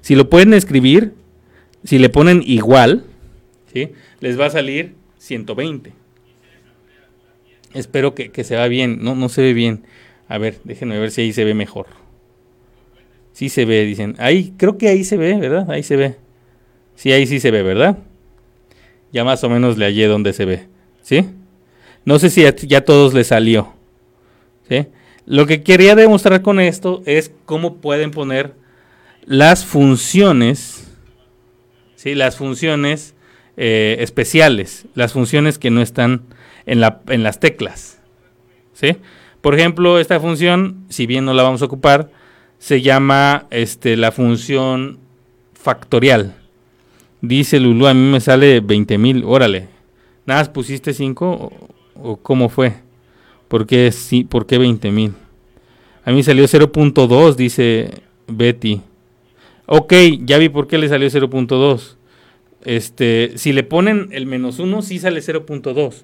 Si 0.01 0.16
lo 0.16 0.29
pueden 0.29 0.53
escribir, 0.53 1.12
si 1.85 2.01
le 2.01 2.09
ponen 2.09 2.42
igual, 2.44 3.05
¿sí? 3.72 3.90
les 4.18 4.38
va 4.38 4.46
a 4.46 4.51
salir 4.51 4.94
120. 5.18 5.92
Espero 7.72 8.16
que, 8.16 8.33
se 8.42 8.57
vea 8.57 8.66
bien. 8.66 8.98
No, 9.01 9.14
no 9.14 9.29
se 9.29 9.42
ve 9.42 9.53
bien. 9.53 9.85
A 10.27 10.38
ver, 10.38 10.59
déjenme 10.64 10.98
ver 10.98 11.12
si 11.12 11.20
ahí 11.20 11.33
se 11.33 11.44
ve 11.44 11.55
mejor. 11.55 11.87
Sí 13.33 13.48
se 13.48 13.64
ve, 13.64 13.85
dicen. 13.85 14.16
Ahí, 14.18 14.55
creo 14.57 14.77
que 14.77 14.88
ahí 14.88 15.05
se 15.05 15.16
ve, 15.16 15.37
¿verdad? 15.37 15.70
Ahí 15.70 15.85
se 15.85 15.94
ve. 15.94 16.16
Sí, 16.96 17.12
ahí 17.12 17.29
sí 17.29 17.38
se 17.38 17.53
ve, 17.53 17.62
¿verdad? 17.62 17.96
Ya 19.12 19.22
más 19.22 19.44
o 19.44 19.48
menos 19.48 19.79
le 19.79 19.85
hallé 19.85 20.09
donde 20.09 20.33
se 20.33 20.46
ve. 20.46 20.66
¿Sí? 21.03 21.25
No 22.05 22.19
sé 22.19 22.31
si 22.31 22.43
ya 22.67 22.79
a 22.79 22.85
todos 22.85 23.15
les 23.15 23.29
salió. 23.29 23.75
Lo 25.27 25.47
que 25.47 25.62
quería 25.62 25.95
demostrar 25.95 26.43
con 26.43 26.61
esto 26.61 27.03
es 27.07 27.33
cómo 27.45 27.77
pueden 27.77 28.11
poner 28.11 28.55
las 29.25 29.65
funciones, 29.65 30.88
¿sí? 31.95 32.15
las 32.15 32.37
funciones 32.37 33.15
eh, 33.57 33.97
especiales, 34.01 34.87
las 34.95 35.12
funciones 35.12 35.59
que 35.59 35.71
no 35.71 35.81
están 35.81 36.23
en, 36.67 36.81
la, 36.81 37.03
en 37.09 37.23
las 37.23 37.38
teclas. 37.38 38.01
¿sí? 38.73 38.97
Por 39.41 39.55
ejemplo, 39.55 39.99
esta 40.01 40.19
función, 40.19 40.85
si 40.88 41.07
bien 41.07 41.25
no 41.25 41.35
la 41.35 41.45
vamos 41.45 41.62
a 41.62 41.67
ocupar, 41.67 42.11
se 42.59 42.81
llama 42.81 43.47
este, 43.51 43.97
la 43.97 44.11
función 44.11 44.99
factorial. 45.55 46.35
Dice 47.21 47.61
Lulu, 47.61 47.87
a 47.87 47.95
mí 47.95 48.11
me 48.11 48.21
sale 48.21 48.61
20.000, 48.61 49.23
órale. 49.25 49.69
Nada 50.27 50.53
pusiste 50.53 50.93
5 50.93 51.53
o 51.94 52.16
cómo 52.16 52.48
fue? 52.48 52.74
¿Por 53.48 53.66
qué, 53.66 53.92
sí, 53.92 54.24
¿por 54.24 54.46
qué 54.46 54.59
20 54.59 54.90
mil? 54.90 55.14
A 56.05 56.12
mí 56.12 56.22
salió 56.22 56.44
0.2, 56.44 57.35
dice 57.35 57.90
Betty. 58.26 58.81
Ok, 59.66 59.92
ya 60.24 60.38
vi 60.38 60.48
por 60.48 60.66
qué 60.66 60.78
le 60.78 60.88
salió 60.88 61.09
0.2. 61.09 61.96
Este, 62.64 63.33
si 63.37 63.52
le 63.52 63.62
ponen 63.62 64.09
el 64.12 64.26
menos 64.26 64.59
1, 64.59 64.83
sí 64.83 64.98
sale 64.98 65.20
0.2. 65.20 66.02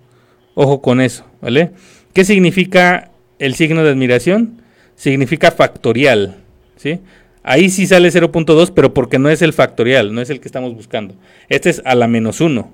Ojo 0.55 0.81
con 0.81 1.01
eso, 1.01 1.25
¿vale? 1.41 1.73
¿Qué 2.13 2.25
significa 2.25 3.11
el 3.39 3.55
signo 3.55 3.85
de 3.85 3.91
admiración? 3.91 4.63
significa 4.99 5.53
factorial, 5.53 6.37
¿sí? 6.77 7.01
Ahí 7.43 7.71
sí 7.71 7.87
sale 7.87 8.11
0.2, 8.11 8.73
pero 8.75 8.93
porque 8.93 9.19
no 9.19 9.31
es 9.31 9.41
el 9.41 9.55
factorial, 9.55 10.13
no 10.13 10.21
es 10.21 10.29
el 10.29 10.41
que 10.41 10.49
estamos 10.49 10.75
buscando. 10.75 11.15
Este 11.49 11.71
es 11.71 11.81
a 11.85 11.95
la 11.95 12.09
menos 12.09 12.43
1, 12.43 12.71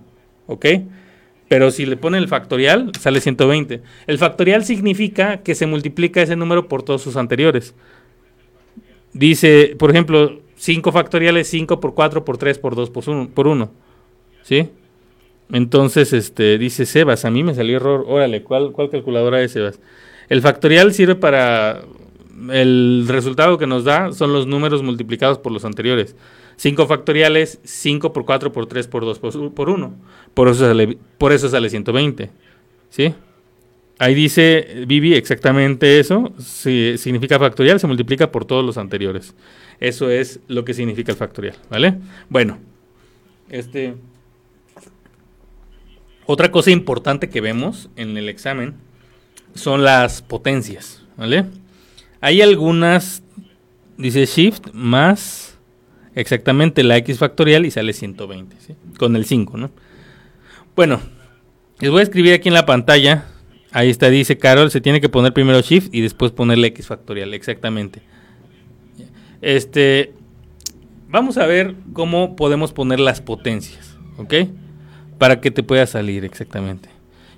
¿ok? 0.47 0.67
Pero 1.49 1.71
si 1.71 1.87
le 1.87 1.97
pone 1.97 2.19
el 2.19 2.29
factorial, 2.29 2.91
sale 2.99 3.21
120. 3.21 3.83
El 4.07 4.19
factorial 4.19 4.65
significa 4.65 5.39
que 5.43 5.55
se 5.55 5.67
multiplica 5.67 6.23
ese 6.23 6.37
número 6.37 6.69
por 6.69 6.83
todos 6.83 7.03
sus 7.03 7.17
anteriores. 7.17 7.75
Dice, 9.13 9.77
por 9.79 9.91
ejemplo, 9.91 10.41
5 10.57 10.93
factoriales, 10.93 11.49
5 11.49 11.81
por 11.81 11.95
4 11.95 12.25
por 12.25 12.39
3 12.39 12.59
por 12.59 12.75
2 12.75 12.91
por 12.91 13.47
1. 13.47 13.71
¿Sí? 14.43 14.71
Entonces, 15.53 16.13
este, 16.13 16.59
dice 16.59 16.87
Sebas, 16.87 17.25
a 17.25 17.31
mí 17.31 17.43
me 17.43 17.55
salió 17.55 17.77
error. 17.77 18.05
Órale, 18.09 18.43
¿cuál, 18.43 18.73
¿cuál 18.73 18.91
calculadora 18.91 19.43
es 19.43 19.53
Sebas? 19.53 19.81
El 20.29 20.43
factorial 20.43 20.93
sirve 20.93 21.15
para... 21.15 21.83
El 22.51 23.05
resultado 23.07 23.59
que 23.59 23.67
nos 23.67 23.85
da 23.85 24.13
son 24.13 24.33
los 24.33 24.47
números 24.47 24.83
multiplicados 24.83 25.39
por 25.39 25.53
los 25.53 25.65
anteriores. 25.65 26.17
5 26.57 26.87
factoriales, 26.87 27.61
5 27.63 28.13
por 28.13 28.25
4 28.25 28.53
por 28.53 28.67
3 28.67 28.89
por 28.89 29.05
2 29.05 29.19
por 29.55 29.71
1. 29.71 29.95
Por 30.35 30.49
eso 30.49 30.67
sale, 30.67 30.99
por 31.19 31.33
eso 31.33 31.49
sale 31.49 31.71
120. 31.71 32.31
¿Sí? 32.91 33.15
Ahí 33.99 34.15
dice 34.15 34.85
Vivi 34.87 35.15
exactamente 35.15 36.01
eso. 36.01 36.33
Si 36.39 36.99
significa 36.99 37.39
factorial, 37.39 37.79
se 37.79 37.87
multiplica 37.87 38.31
por 38.33 38.45
todos 38.45 38.65
los 38.65 38.77
anteriores. 38.77 39.35
Eso 39.81 40.11
es 40.11 40.41
lo 40.49 40.65
que 40.65 40.75
significa 40.75 41.13
el 41.13 41.19
factorial, 41.19 41.57
¿vale? 41.71 41.99
Bueno, 42.29 42.59
este 43.49 43.95
otra 46.27 46.51
cosa 46.51 46.71
importante 46.71 47.29
que 47.29 47.41
vemos 47.41 47.91
en 47.97 48.17
el 48.17 48.29
examen 48.29 48.75
son 49.55 49.85
las 49.85 50.23
potencias, 50.23 51.03
¿vale? 51.17 51.45
Hay 52.21 52.41
algunas 52.41 53.23
dice 53.97 54.27
shift 54.27 54.73
más 54.73 55.59
exactamente 56.15 56.83
la 56.83 56.97
x 56.97 57.19
factorial 57.19 57.67
y 57.67 57.71
sale 57.71 57.93
120, 57.93 58.57
¿sí? 58.61 58.75
Con 58.99 59.17
el 59.17 59.25
5, 59.25 59.57
¿no? 59.57 59.71
Bueno, 60.77 61.01
les 61.79 61.91
voy 61.91 62.01
a 62.01 62.03
escribir 62.03 62.33
aquí 62.35 62.49
en 62.49 62.55
la 62.55 62.67
pantalla. 62.67 63.27
Ahí 63.71 63.91
está, 63.91 64.11
dice 64.11 64.39
Carol, 64.39 64.73
se 64.73 64.81
tiene 64.81 65.01
que 65.01 65.09
poner 65.09 65.33
primero 65.33 65.61
shift 65.61 65.95
y 65.95 66.01
después 66.01 66.33
ponerle 66.33 66.69
x 66.69 66.89
factorial, 66.89 67.33
exactamente. 67.33 68.03
Este, 69.41 70.13
vamos 71.09 71.39
a 71.39 71.47
ver 71.47 71.77
cómo 71.93 72.35
podemos 72.35 72.73
poner 72.73 72.99
las 72.99 73.21
potencias, 73.21 73.97
¿ok? 74.17 74.35
Para 75.19 75.41
que 75.41 75.53
te 75.53 75.63
pueda 75.63 75.87
salir 75.87 76.25
exactamente. 76.25 76.89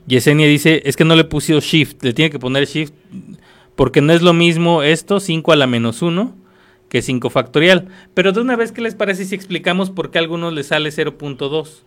Yesenia 0.07 0.47
dice, 0.47 0.83
es 0.87 0.97
que 0.97 1.05
no 1.05 1.15
le 1.15 1.25
puse 1.25 1.59
shift, 1.61 2.03
le 2.05 2.15
tiene 2.15 2.31
que 2.31 2.39
poner 2.39 2.67
shift 2.67 2.95
porque 3.75 4.01
no 4.01 4.15
es 4.15 4.23
lo 4.23 4.33
mismo 4.33 4.83
esto, 4.83 5.21
5 5.21 5.53
a 5.53 5.57
la 5.57 5.67
menos 5.67 6.01
1, 6.01 6.35
que 6.89 7.03
5 7.03 7.29
factorial. 7.29 7.89
Pero 8.15 8.33
de 8.33 8.41
una 8.41 8.57
vez, 8.57 8.73
¿qué 8.73 8.81
les 8.81 8.95
parece 8.95 9.27
si 9.27 9.35
explicamos 9.35 9.91
por 9.91 10.11
qué 10.11 10.19
a 10.19 10.23
algunos 10.23 10.55
les 10.55 10.69
sale 10.69 10.89
0.2? 10.89 11.83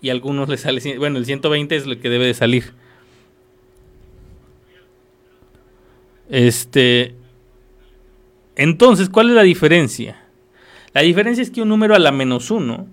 Y 0.00 0.10
algunos 0.10 0.48
les 0.48 0.60
sale, 0.60 0.98
bueno, 0.98 1.18
el 1.18 1.26
120 1.26 1.74
es 1.76 1.86
lo 1.86 1.98
que 1.98 2.08
debe 2.08 2.26
de 2.26 2.34
salir. 2.34 2.72
Este, 6.28 7.14
entonces, 8.54 9.08
¿cuál 9.08 9.30
es 9.30 9.34
la 9.34 9.42
diferencia? 9.42 10.22
La 10.92 11.02
diferencia 11.02 11.42
es 11.42 11.50
que 11.50 11.62
un 11.62 11.68
número 11.68 11.94
a 11.94 11.98
la 11.98 12.12
menos 12.12 12.50
1 12.50 12.86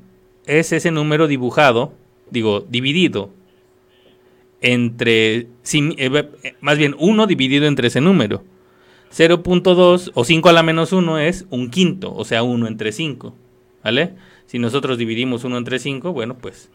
es 0.45 0.71
ese 0.71 0.91
número 0.91 1.27
dibujado, 1.27 1.93
digo, 2.29 2.61
dividido 2.61 3.31
entre, 4.61 5.47
eh, 5.73 6.55
más 6.61 6.77
bien 6.77 6.95
1 6.97 7.27
dividido 7.27 7.67
entre 7.67 7.87
ese 7.87 8.01
número. 8.01 8.43
0.2 9.15 10.11
o 10.13 10.23
5 10.23 10.49
a 10.49 10.53
la 10.53 10.63
menos 10.63 10.91
1 10.91 11.19
es 11.19 11.45
un 11.49 11.69
quinto, 11.69 12.13
o 12.13 12.25
sea, 12.25 12.43
1 12.43 12.67
entre 12.67 12.91
5. 12.91 13.35
¿Vale? 13.83 14.13
Si 14.47 14.59
nosotros 14.59 14.97
dividimos 14.97 15.43
1 15.43 15.57
entre 15.57 15.79
5, 15.79 16.13
bueno, 16.13 16.37
pues 16.37 16.69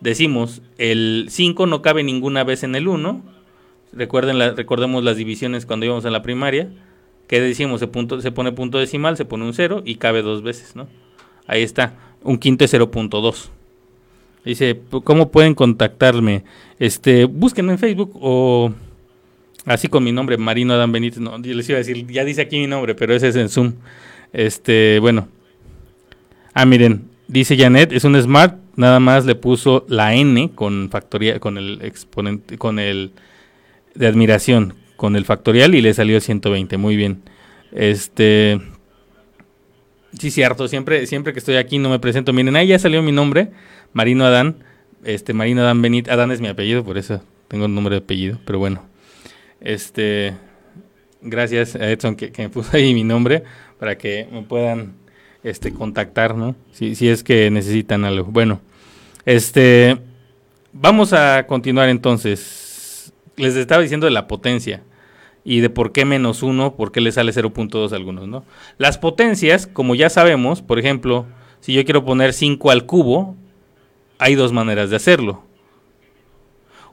decimos 0.00 0.62
el 0.78 1.26
5 1.28 1.66
no 1.66 1.82
cabe 1.82 2.02
ninguna 2.02 2.44
vez 2.44 2.62
en 2.62 2.74
el 2.74 2.88
1. 2.88 3.22
Recuerden 3.92 4.38
la, 4.38 4.52
recordemos 4.52 5.02
las 5.04 5.16
divisiones 5.16 5.66
cuando 5.66 5.86
íbamos 5.86 6.04
a 6.04 6.10
la 6.10 6.22
primaria 6.22 6.70
¿Qué 7.30 7.40
decimos? 7.40 7.78
Se, 7.78 7.86
pone 7.86 8.50
punto 8.50 8.78
decimal, 8.80 9.16
se 9.16 9.24
pone 9.24 9.44
un 9.44 9.54
0 9.54 9.82
y 9.84 9.94
cabe 9.94 10.20
dos 10.20 10.42
veces, 10.42 10.74
¿no? 10.74 10.88
Ahí 11.46 11.62
está, 11.62 11.94
un 12.24 12.38
quinto 12.38 12.64
es 12.64 12.74
0.2. 12.74 13.50
Dice, 14.44 14.80
¿cómo 15.04 15.30
pueden 15.30 15.54
contactarme? 15.54 16.42
Este, 16.80 17.26
búsquenme 17.26 17.70
en 17.70 17.78
Facebook 17.78 18.10
o 18.20 18.72
así 19.64 19.86
con 19.86 20.02
mi 20.02 20.10
nombre, 20.10 20.38
Marino 20.38 20.74
Adán 20.74 20.90
Benítez. 20.90 21.20
No, 21.20 21.38
les 21.38 21.68
iba 21.68 21.76
a 21.76 21.84
decir, 21.84 22.04
ya 22.08 22.24
dice 22.24 22.40
aquí 22.40 22.58
mi 22.58 22.66
nombre, 22.66 22.96
pero 22.96 23.14
ese 23.14 23.28
es 23.28 23.36
en 23.36 23.48
Zoom. 23.48 23.74
Este, 24.32 24.98
bueno. 24.98 25.28
Ah, 26.52 26.66
miren, 26.66 27.04
dice 27.28 27.56
Janet, 27.56 27.92
es 27.92 28.02
un 28.02 28.20
smart, 28.20 28.56
nada 28.76 29.00
más 29.00 29.24
le 29.26 29.34
puso 29.34 29.84
la 29.88 30.14
N 30.14 30.50
con 30.54 30.90
factoría, 30.90 31.40
con 31.40 31.58
el 31.58 31.80
exponente, 31.82 32.58
con 32.58 32.78
el 32.78 33.12
de 33.94 34.06
admiración, 34.06 34.74
con 34.96 35.16
el 35.16 35.24
factorial 35.24 35.74
y 35.74 35.80
le 35.80 35.94
salió 35.94 36.20
120. 36.20 36.76
Muy 36.76 36.96
bien. 36.96 37.22
Este. 37.72 38.60
Sí, 40.18 40.30
cierto. 40.30 40.68
Siempre, 40.68 41.06
siempre 41.06 41.32
que 41.32 41.38
estoy 41.38 41.56
aquí 41.56 41.78
no 41.78 41.88
me 41.88 41.98
presento. 41.98 42.32
Miren, 42.32 42.56
ahí 42.56 42.68
ya 42.68 42.78
salió 42.78 43.02
mi 43.02 43.12
nombre. 43.12 43.50
Marino 43.92 44.24
Adán. 44.24 44.64
Este, 45.04 45.32
Marino 45.32 45.62
Adán 45.62 45.82
Benít. 45.82 46.08
Adán 46.08 46.30
es 46.30 46.40
mi 46.40 46.48
apellido, 46.48 46.84
por 46.84 46.98
eso 46.98 47.22
tengo 47.48 47.66
el 47.66 47.74
nombre 47.74 47.94
de 47.94 48.02
apellido. 48.02 48.38
Pero 48.44 48.58
bueno. 48.58 48.84
Este. 49.60 50.34
Gracias 51.22 51.76
a 51.76 51.90
Edson 51.90 52.16
que, 52.16 52.32
me 52.38 52.48
puso 52.48 52.76
ahí 52.76 52.94
mi 52.94 53.04
nombre 53.04 53.42
para 53.78 53.98
que 53.98 54.26
me 54.32 54.42
puedan 54.42 54.94
este, 55.42 55.72
contactar, 55.72 56.36
¿no? 56.36 56.54
Si, 56.72 56.94
si 56.94 57.08
es 57.08 57.22
que 57.22 57.50
necesitan 57.50 58.04
algo. 58.04 58.24
Bueno, 58.30 58.60
este. 59.24 59.98
Vamos 60.72 61.12
a 61.12 61.46
continuar 61.46 61.88
entonces. 61.88 63.12
Les 63.36 63.56
estaba 63.56 63.82
diciendo 63.82 64.06
de 64.06 64.12
la 64.12 64.28
potencia 64.28 64.82
y 65.44 65.60
de 65.60 65.70
por 65.70 65.92
qué 65.92 66.04
menos 66.04 66.42
uno, 66.42 66.76
por 66.76 66.92
qué 66.92 67.00
le 67.00 67.12
sale 67.12 67.32
0.2 67.32 67.92
a 67.92 67.96
algunos, 67.96 68.28
¿no? 68.28 68.44
Las 68.78 68.98
potencias, 68.98 69.66
como 69.66 69.94
ya 69.94 70.10
sabemos, 70.10 70.62
por 70.62 70.78
ejemplo, 70.78 71.26
si 71.60 71.72
yo 71.72 71.84
quiero 71.84 72.04
poner 72.04 72.32
5 72.32 72.70
al 72.70 72.86
cubo, 72.86 73.36
hay 74.18 74.34
dos 74.34 74.52
maneras 74.52 74.90
de 74.90 74.96
hacerlo. 74.96 75.42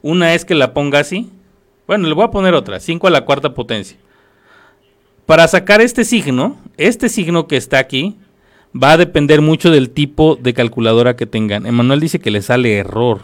Una 0.01 0.33
es 0.33 0.45
que 0.45 0.55
la 0.55 0.73
ponga 0.73 0.99
así. 0.99 1.29
Bueno, 1.87 2.07
le 2.07 2.13
voy 2.13 2.23
a 2.23 2.31
poner 2.31 2.53
otra, 2.53 2.79
5 2.79 3.07
a 3.07 3.09
la 3.09 3.25
cuarta 3.25 3.53
potencia. 3.53 3.97
Para 5.25 5.47
sacar 5.47 5.81
este 5.81 6.05
signo, 6.05 6.57
este 6.77 7.09
signo 7.09 7.47
que 7.47 7.57
está 7.57 7.79
aquí, 7.79 8.17
va 8.75 8.93
a 8.93 8.97
depender 8.97 9.41
mucho 9.41 9.71
del 9.71 9.89
tipo 9.89 10.35
de 10.35 10.53
calculadora 10.53 11.15
que 11.15 11.25
tengan. 11.25 11.65
Emanuel 11.65 11.99
dice 11.99 12.19
que 12.19 12.31
le 12.31 12.41
sale 12.41 12.77
error. 12.77 13.21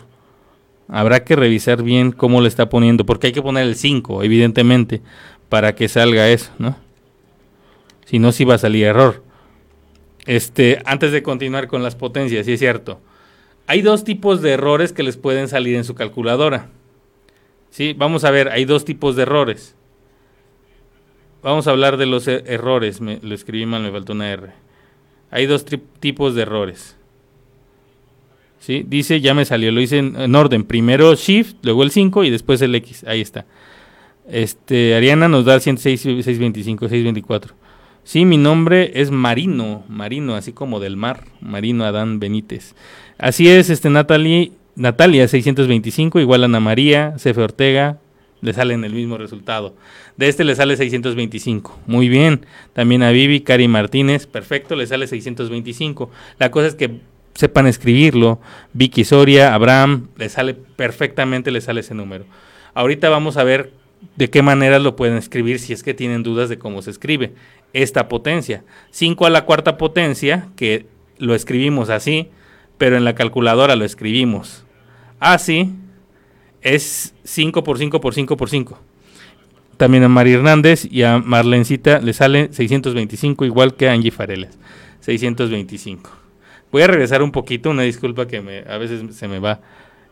Habrá 0.88 1.24
que 1.24 1.36
revisar 1.36 1.82
bien 1.82 2.12
cómo 2.12 2.42
le 2.42 2.48
está 2.48 2.70
poniendo, 2.70 3.06
porque 3.06 3.28
hay 3.28 3.34
que 3.34 3.42
poner 3.42 3.64
el 3.64 3.76
5, 3.76 4.24
evidentemente, 4.24 5.02
para 5.50 5.76
que 5.76 5.88
salga 5.88 6.30
eso, 6.30 6.52
¿no? 6.60 6.76
Si 8.06 8.20
no, 8.20 8.32
sí 8.32 8.44
va 8.44 8.56
a 8.56 8.60
salir 8.60 8.86
error. 8.86 9.24
Este, 10.26 10.82
antes 10.86 11.12
de 11.12 11.24
continuar 11.24 11.68
con 11.68 11.84
las 11.84 11.96
potencias, 11.96 12.46
sí 12.46 12.54
es 12.54 12.60
cierto. 12.60 13.00
Hay 13.66 13.82
dos 13.82 14.04
tipos 14.04 14.42
de 14.42 14.52
errores 14.52 14.94
que 14.94 15.04
les 15.04 15.18
pueden 15.18 15.48
salir 15.48 15.76
en 15.76 15.84
su 15.84 15.96
calculadora. 15.96 16.70
¿Sí? 17.70 17.94
Vamos 17.94 18.24
a 18.24 18.32
ver, 18.32 18.50
hay 18.50 18.66
dos 18.66 18.86
tipos 18.86 19.16
de 19.16 19.24
errores. 19.24 19.76
Vamos 21.42 21.68
a 21.68 21.72
hablar 21.72 21.98
de 21.98 22.06
los 22.06 22.28
e-, 22.28 22.44
errores. 22.46 23.02
Me, 23.02 23.20
lo 23.22 23.34
escribí 23.34 23.66
mal, 23.66 23.82
me 23.82 23.92
faltó 23.92 24.14
una 24.14 24.32
R. 24.32 24.52
Hay 25.34 25.48
dos 25.48 25.66
tipos 26.00 26.36
de 26.36 26.44
errores. 26.44 26.96
¿sí? 28.60 28.86
Dice, 28.88 29.20
ya 29.20 29.34
me 29.34 29.46
salió, 29.46 29.72
lo 29.72 29.82
hice 29.82 29.98
en, 29.98 30.36
orden, 30.36 30.64
primero 30.64 31.16
Shift, 31.16 31.56
luego 31.64 31.82
el 31.82 31.90
5 31.90 32.24
y 32.24 32.30
después 32.30 32.62
el 32.62 32.76
X, 32.76 33.04
ahí 33.08 33.20
está. 33.20 33.48
Este, 34.30 34.94
Ariana 34.94 35.28
nos 35.28 35.46
da 35.46 35.60
106, 35.60 36.02
625, 36.02 36.88
624. 36.88 37.56
Sí, 38.04 38.26
mi 38.26 38.38
nombre 38.38 38.92
es 38.94 39.10
Marino, 39.10 39.84
Marino, 39.90 40.36
así 40.36 40.54
como 40.54 40.80
del 40.80 40.98
mar, 40.98 41.24
Marino 41.42 41.84
Adán 41.84 42.20
Benítez. 42.20 42.76
Así 43.18 43.50
es, 43.50 43.72
este 43.72 43.90
Natalie, 43.90 44.52
Natalia 44.76 45.28
625, 45.28 46.20
igual 46.20 46.44
Ana 46.44 46.60
María, 46.60 47.16
Cefe 47.18 47.42
Ortega, 47.42 47.98
le 48.44 48.54
salen 48.54 48.84
el 48.84 48.94
mismo 48.94 49.18
resultado. 49.18 49.74
De 50.18 50.28
este 50.28 50.44
le 50.44 50.54
sale 50.54 50.76
625. 50.76 51.80
Muy 51.88 52.10
bien. 52.10 52.46
También 52.74 53.02
a 53.02 53.12
Vivi, 53.12 53.42
Cari 53.42 53.68
Martínez, 53.68 54.28
perfecto, 54.28 54.76
le 54.76 54.86
sale 54.86 55.08
625. 55.08 56.12
La 56.40 56.52
cosa 56.52 56.68
es 56.68 56.76
que 56.76 57.00
sepan 57.34 57.68
escribirlo. 57.68 58.40
Vicky 58.74 59.06
Soria, 59.06 59.56
Abraham, 59.56 60.10
le 60.18 60.28
sale 60.30 60.54
perfectamente, 60.54 61.52
le 61.52 61.62
sale 61.62 61.80
ese 61.80 61.96
número. 61.96 62.26
Ahorita 62.74 63.10
vamos 63.10 63.38
a 63.38 63.44
ver 63.44 63.72
de 64.18 64.30
qué 64.30 64.42
manera 64.42 64.78
lo 64.80 64.98
pueden 64.98 65.16
escribir 65.16 65.60
si 65.60 65.72
es 65.72 65.82
que 65.82 65.94
tienen 65.94 66.22
dudas 66.22 66.50
de 66.50 66.60
cómo 66.60 66.82
se 66.82 66.92
escribe 66.92 67.34
esta 67.72 68.10
potencia. 68.10 68.64
5 68.92 69.26
a 69.26 69.30
la 69.30 69.46
cuarta 69.46 69.78
potencia, 69.78 70.50
que 70.58 70.86
lo 71.18 71.34
escribimos 71.34 71.90
así, 71.90 72.30
pero 72.78 72.98
en 72.98 73.06
la 73.06 73.16
calculadora 73.16 73.78
lo 73.78 73.86
escribimos 73.86 74.66
así, 75.22 75.74
es 76.64 77.14
5 77.24 77.64
por 77.64 77.78
5 77.78 78.02
por 78.02 78.14
5 78.14 78.38
por 78.38 78.50
5. 78.50 78.80
también 79.78 80.04
a 80.04 80.08
Mari 80.10 80.34
Hernández 80.34 80.86
y 80.90 81.04
a 81.04 81.20
Marlencita 81.20 82.00
le 82.00 82.14
sale 82.14 82.50
625, 82.52 83.44
igual 83.46 83.76
que 83.76 83.90
a 83.90 83.94
Angie 83.94 84.12
Farelas. 84.12 84.58
625. 85.02 86.10
Voy 86.72 86.82
a 86.82 86.88
regresar 86.88 87.22
un 87.22 87.32
poquito, 87.32 87.70
una 87.70 87.84
disculpa 87.84 88.28
que 88.28 88.38
a 88.68 88.78
veces 88.78 89.16
se 89.16 89.28
me 89.28 89.40
va 89.40 89.60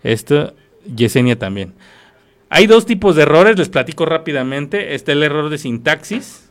esto. 0.03 0.53
Yesenia 0.95 1.37
también. 1.37 1.73
Hay 2.49 2.67
dos 2.67 2.85
tipos 2.85 3.15
de 3.15 3.21
errores, 3.21 3.57
les 3.57 3.69
platico 3.69 4.05
rápidamente. 4.05 4.93
Está 4.95 5.13
el 5.13 5.23
error 5.23 5.49
de 5.49 5.57
sintaxis 5.57 6.49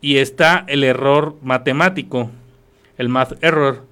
y 0.00 0.16
está 0.16 0.64
el 0.68 0.84
error 0.84 1.36
matemático, 1.42 2.30
el 2.98 3.08
math 3.08 3.42
error, 3.42 3.84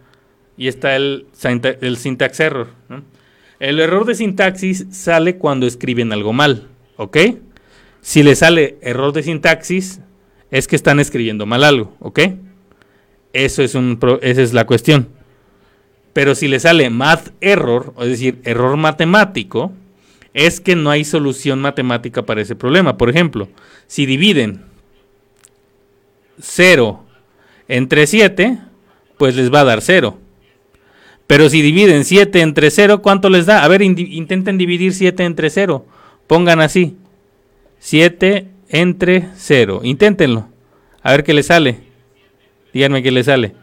y 0.57 0.69
está 0.69 0.97
el, 0.97 1.27
el 1.43 1.97
syntax 1.97 2.41
error. 2.41 2.69
El 3.61 3.81
error 3.81 4.05
de 4.05 4.15
sintaxis 4.15 4.87
sale 4.91 5.37
cuando 5.37 5.67
escriben 5.67 6.13
algo 6.13 6.33
mal, 6.33 6.69
¿ok? 6.97 7.17
Si 8.01 8.23
le 8.23 8.37
sale 8.37 8.79
error 8.83 9.13
de 9.13 9.25
sintaxis, 9.25 10.01
es 10.51 10.69
que 10.69 10.77
están 10.77 11.01
escribiendo 11.01 11.45
mal 11.45 11.65
algo, 11.65 11.95
¿ok? 11.99 12.21
Eso 13.33 13.63
es 13.63 13.75
un, 13.75 13.99
esa 14.23 14.43
es 14.43 14.53
la 14.53 14.65
cuestión. 14.65 15.09
Pero 16.13 16.35
si 16.35 16.49
le 16.49 16.61
sale 16.61 16.89
math 16.91 17.33
error, 17.41 17.95
es 18.01 18.09
decir, 18.09 18.41
error 18.45 18.77
matemático, 18.77 19.73
es 20.35 20.61
que 20.61 20.77
no 20.77 20.91
hay 20.91 21.05
solución 21.05 21.61
matemática 21.61 22.23
para 22.25 22.41
ese 22.41 22.55
problema. 22.55 22.97
Por 22.97 23.11
ejemplo, 23.11 23.49
si 23.87 24.07
dividen 24.07 24.63
0 26.41 27.05
entre 27.67 28.07
7, 28.07 28.59
pues 29.17 29.35
les 29.37 29.53
va 29.53 29.61
a 29.61 29.65
dar 29.65 29.81
0. 29.81 30.19
Pero 31.29 31.49
si 31.51 31.62
dividen 31.62 32.05
7 32.05 32.41
entre 32.41 32.70
0, 32.70 33.03
¿cuánto 33.03 33.29
les 33.29 33.47
da? 33.47 33.62
A 33.62 33.68
ver, 33.68 33.83
intenten 33.83 34.59
dividir 34.59 34.95
7 34.95 35.24
entre 35.24 35.51
0. 35.51 35.87
Pongan 36.26 36.61
así. 36.61 36.97
7 37.79 38.49
entre 38.70 39.29
0. 39.37 39.83
Inténtenlo. 39.85 40.49
A 41.03 41.12
ver 41.12 41.24
qué 41.24 41.35
les 41.35 41.47
sale. 41.47 41.81
Díganme 42.72 43.03
qué 43.03 43.11
les 43.11 43.26
sale. 43.26 43.55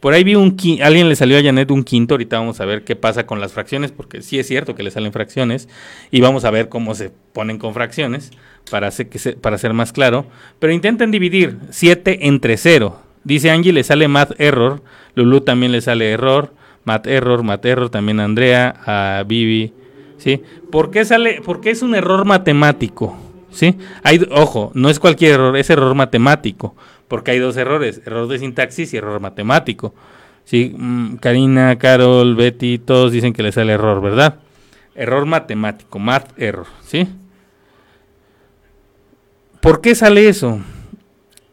Por 0.00 0.14
ahí 0.14 0.24
vi 0.24 0.34
un 0.34 0.56
alguien 0.82 1.08
le 1.08 1.14
salió 1.14 1.38
a 1.38 1.42
Janet 1.42 1.70
un 1.70 1.84
quinto, 1.84 2.14
ahorita 2.14 2.38
vamos 2.38 2.60
a 2.60 2.64
ver 2.64 2.84
qué 2.84 2.96
pasa 2.96 3.26
con 3.26 3.40
las 3.40 3.52
fracciones, 3.52 3.92
porque 3.92 4.22
sí 4.22 4.38
es 4.38 4.48
cierto 4.48 4.74
que 4.74 4.82
le 4.82 4.90
salen 4.90 5.12
fracciones, 5.12 5.68
y 6.10 6.20
vamos 6.20 6.44
a 6.44 6.50
ver 6.50 6.68
cómo 6.68 6.94
se 6.94 7.10
ponen 7.32 7.58
con 7.58 7.74
fracciones, 7.74 8.30
para, 8.70 8.88
hacer 8.88 9.08
que 9.08 9.18
para 9.32 9.58
ser 9.58 9.74
más 9.74 9.92
claro, 9.92 10.26
pero 10.58 10.72
intenten 10.72 11.10
dividir 11.10 11.58
7 11.70 12.26
entre 12.26 12.56
0. 12.56 13.01
Dice 13.24 13.50
Angie, 13.50 13.72
le 13.72 13.84
sale 13.84 14.08
math 14.08 14.38
error, 14.40 14.82
Lulu 15.14 15.42
también 15.42 15.72
le 15.72 15.80
sale 15.80 16.10
error, 16.10 16.52
math 16.84 17.06
error, 17.06 17.42
math 17.42 17.64
error, 17.64 17.90
también 17.90 18.20
Andrea, 18.20 18.74
a 18.84 19.24
Vivi, 19.24 19.72
¿sí? 20.18 20.42
¿Por 20.70 20.90
qué 20.90 21.04
sale? 21.04 21.40
Porque 21.44 21.70
es 21.70 21.82
un 21.82 21.94
error 21.94 22.24
matemático, 22.24 23.16
¿sí? 23.50 23.76
Hay, 24.02 24.26
ojo, 24.30 24.72
no 24.74 24.88
es 24.90 24.98
cualquier 24.98 25.32
error, 25.32 25.56
es 25.56 25.70
error 25.70 25.94
matemático 25.94 26.74
porque 27.12 27.32
hay 27.32 27.40
dos 27.40 27.58
errores, 27.58 28.00
error 28.06 28.26
de 28.26 28.38
sintaxis 28.38 28.94
y 28.94 28.96
error 28.96 29.20
matemático. 29.20 29.92
Sí, 30.46 30.74
mm, 30.74 31.16
Karina, 31.16 31.76
Carol, 31.76 32.34
Betty, 32.36 32.78
todos 32.78 33.12
dicen 33.12 33.34
que 33.34 33.42
les 33.42 33.54
sale 33.54 33.74
error, 33.74 34.00
¿verdad? 34.00 34.36
Error 34.94 35.26
matemático, 35.26 35.98
math 35.98 36.32
error, 36.38 36.68
¿sí? 36.86 37.06
¿Por 39.60 39.82
qué 39.82 39.94
sale 39.94 40.26
eso? 40.26 40.60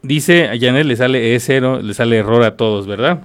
Dice 0.02 0.48
a 0.48 0.58
Janet 0.58 0.86
le 0.86 0.96
sale 0.96 1.36
E0, 1.36 1.82
le 1.82 1.94
sale 1.94 2.16
error 2.16 2.42
a 2.42 2.56
todos, 2.56 2.86
¿verdad? 2.86 3.24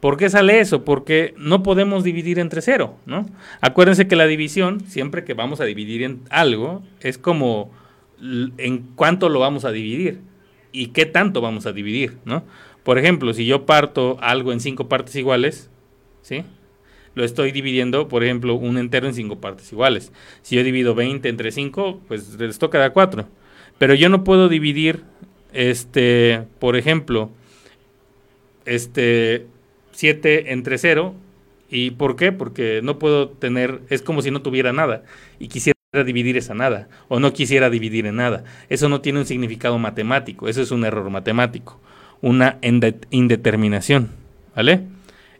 ¿Por 0.00 0.16
qué 0.16 0.30
sale 0.30 0.60
eso? 0.60 0.84
Porque 0.84 1.34
no 1.36 1.62
podemos 1.62 2.04
dividir 2.04 2.38
entre 2.38 2.62
cero, 2.62 2.96
¿no? 3.06 3.26
Acuérdense 3.60 4.06
que 4.06 4.16
la 4.16 4.26
división, 4.26 4.80
siempre 4.86 5.24
que 5.24 5.34
vamos 5.34 5.60
a 5.60 5.64
dividir 5.64 6.02
en 6.02 6.20
algo, 6.30 6.82
es 7.00 7.18
como 7.18 7.70
en 8.20 8.78
cuánto 8.94 9.28
lo 9.28 9.40
vamos 9.40 9.64
a 9.64 9.72
dividir 9.72 10.20
y 10.72 10.88
qué 10.88 11.06
tanto 11.06 11.40
vamos 11.40 11.66
a 11.66 11.72
dividir, 11.72 12.18
¿no? 12.24 12.44
Por 12.82 12.98
ejemplo, 12.98 13.34
si 13.34 13.46
yo 13.46 13.66
parto 13.66 14.16
algo 14.20 14.52
en 14.52 14.60
cinco 14.60 14.88
partes 14.88 15.16
iguales, 15.16 15.70
¿sí? 16.22 16.44
Lo 17.14 17.24
estoy 17.24 17.50
dividiendo, 17.50 18.08
por 18.08 18.22
ejemplo, 18.22 18.54
un 18.54 18.76
entero 18.76 19.06
en 19.06 19.14
cinco 19.14 19.40
partes 19.40 19.72
iguales. 19.72 20.12
Si 20.42 20.54
yo 20.54 20.62
divido 20.62 20.94
20 20.94 21.28
entre 21.28 21.50
5, 21.50 22.02
pues 22.06 22.38
esto 22.38 22.68
queda 22.68 22.90
4. 22.90 23.26
Pero 23.78 23.94
yo 23.94 24.10
no 24.10 24.22
puedo 24.22 24.50
dividir, 24.50 25.02
este, 25.56 26.44
por 26.58 26.76
ejemplo, 26.76 27.30
este, 28.66 29.46
7 29.92 30.52
entre 30.52 30.76
0. 30.76 31.14
¿Y 31.70 31.92
por 31.92 32.14
qué? 32.14 32.30
Porque 32.30 32.80
no 32.82 32.98
puedo 32.98 33.30
tener, 33.30 33.80
es 33.88 34.02
como 34.02 34.20
si 34.22 34.30
no 34.30 34.42
tuviera 34.42 34.72
nada. 34.72 35.02
Y 35.38 35.48
quisiera 35.48 35.76
dividir 36.04 36.36
esa 36.36 36.54
nada 36.54 36.88
o 37.08 37.20
no 37.20 37.32
quisiera 37.32 37.70
dividir 37.70 38.04
en 38.06 38.16
nada. 38.16 38.44
Eso 38.68 38.90
no 38.90 39.00
tiene 39.00 39.18
un 39.18 39.26
significado 39.26 39.78
matemático, 39.78 40.46
eso 40.46 40.60
es 40.60 40.70
un 40.70 40.84
error 40.84 41.08
matemático, 41.08 41.80
una 42.20 42.58
indeterminación, 42.60 44.10
¿vale? 44.54 44.82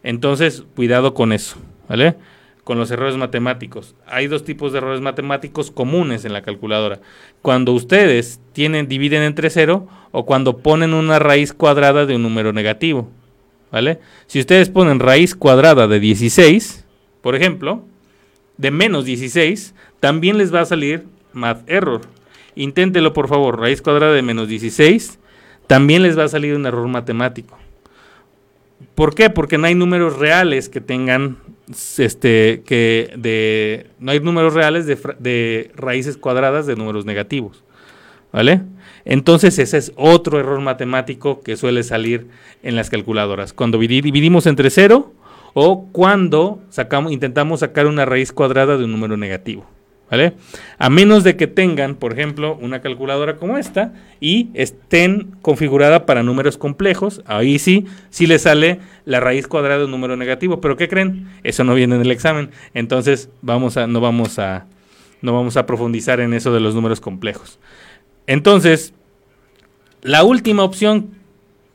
Entonces, 0.01 0.63
cuidado 0.75 1.13
con 1.13 1.31
eso, 1.31 1.57
¿vale? 1.87 2.15
Con 2.63 2.79
los 2.79 2.89
errores 2.89 3.17
matemáticos. 3.17 3.95
Hay 4.07 4.25
dos 4.25 4.43
tipos 4.43 4.71
de 4.71 4.79
errores 4.79 4.99
matemáticos 4.99 5.69
comunes 5.69 6.25
en 6.25 6.33
la 6.33 6.41
calculadora. 6.41 7.01
Cuando 7.43 7.71
ustedes 7.73 8.41
tienen 8.53 8.87
dividen 8.87 9.21
entre 9.21 9.51
cero 9.51 9.87
o 10.11 10.25
cuando 10.25 10.57
ponen 10.57 10.93
una 10.93 11.19
raíz 11.19 11.53
cuadrada 11.53 12.05
de 12.05 12.15
un 12.15 12.23
número 12.23 12.53
negativo, 12.53 13.09
¿vale? 13.71 13.99
Si 14.27 14.39
ustedes 14.39 14.69
ponen 14.69 14.99
raíz 14.99 15.35
cuadrada 15.35 15.87
de 15.87 15.99
16, 15.99 16.85
por 17.21 17.35
ejemplo, 17.35 17.83
de 18.57 18.71
menos 18.71 19.05
16, 19.05 19.73
también 19.99 20.37
les 20.37 20.53
va 20.53 20.61
a 20.61 20.65
salir 20.65 21.05
math 21.33 21.69
error. 21.69 22.01
Inténtelo 22.55 23.13
por 23.13 23.27
favor, 23.27 23.59
raíz 23.59 23.81
cuadrada 23.81 24.13
de 24.13 24.21
menos 24.21 24.47
16, 24.47 25.19
también 25.67 26.01
les 26.01 26.17
va 26.17 26.23
a 26.23 26.29
salir 26.29 26.55
un 26.55 26.65
error 26.65 26.87
matemático. 26.87 27.57
¿Por 28.95 29.13
qué? 29.13 29.29
Porque 29.29 29.57
no 29.57 29.67
hay 29.67 29.75
números 29.75 30.17
reales 30.17 30.69
que 30.69 30.81
tengan, 30.81 31.37
este, 31.97 32.63
que 32.65 33.13
de, 33.17 33.87
no 33.99 34.11
hay 34.11 34.19
números 34.19 34.53
reales 34.53 34.87
de, 34.87 34.97
de 35.19 35.71
raíces 35.75 36.17
cuadradas 36.17 36.65
de 36.65 36.75
números 36.75 37.05
negativos. 37.05 37.63
¿Vale? 38.31 38.61
Entonces 39.09 39.57
ese 39.57 39.77
es 39.77 39.93
otro 39.95 40.37
error 40.37 40.59
matemático 40.59 41.39
que 41.41 41.55
suele 41.55 41.83
salir 41.83 42.27
en 42.61 42.75
las 42.75 42.89
calculadoras. 42.89 43.53
Cuando 43.53 43.77
dividimos 43.77 44.45
entre 44.47 44.69
cero 44.69 45.13
o 45.53 45.87
cuando 45.93 46.59
intentamos 47.09 47.61
sacar 47.61 47.87
una 47.87 48.03
raíz 48.03 48.33
cuadrada 48.33 48.75
de 48.77 48.83
un 48.83 48.91
número 48.91 49.15
negativo. 49.15 49.65
¿Vale? 50.11 50.33
A 50.77 50.89
menos 50.89 51.23
de 51.23 51.35
que 51.37 51.47
tengan, 51.47 51.95
por 51.95 52.13
ejemplo, 52.13 52.57
una 52.61 52.81
calculadora 52.81 53.37
como 53.37 53.57
esta 53.57 53.93
y 54.19 54.49
estén 54.53 55.35
configurada 55.41 56.05
para 56.05 56.23
números 56.23 56.57
complejos, 56.57 57.21
ahí 57.25 57.59
sí, 57.59 57.85
sí 58.09 58.25
le 58.27 58.39
sale 58.39 58.79
la 59.05 59.19
raíz 59.19 59.47
cuadrada 59.47 59.79
de 59.79 59.85
un 59.85 59.91
número 59.91 60.15
negativo, 60.15 60.61
pero 60.61 60.77
¿qué 60.77 60.87
creen? 60.87 61.29
Eso 61.43 61.65
no 61.65 61.75
viene 61.75 61.95
en 61.95 62.01
el 62.01 62.11
examen, 62.11 62.51
entonces 62.73 63.29
vamos 63.41 63.75
a, 63.75 63.85
no, 63.87 63.99
vamos 63.99 64.39
a, 64.39 64.65
no 65.21 65.33
vamos 65.33 65.57
a 65.57 65.65
profundizar 65.65 66.21
en 66.21 66.33
eso 66.33 66.53
de 66.53 66.61
los 66.61 66.73
números 66.73 67.01
complejos. 67.01 67.59
Entonces, 68.27 68.93
la 70.07 70.23
última 70.23 70.63
opción 70.63 71.09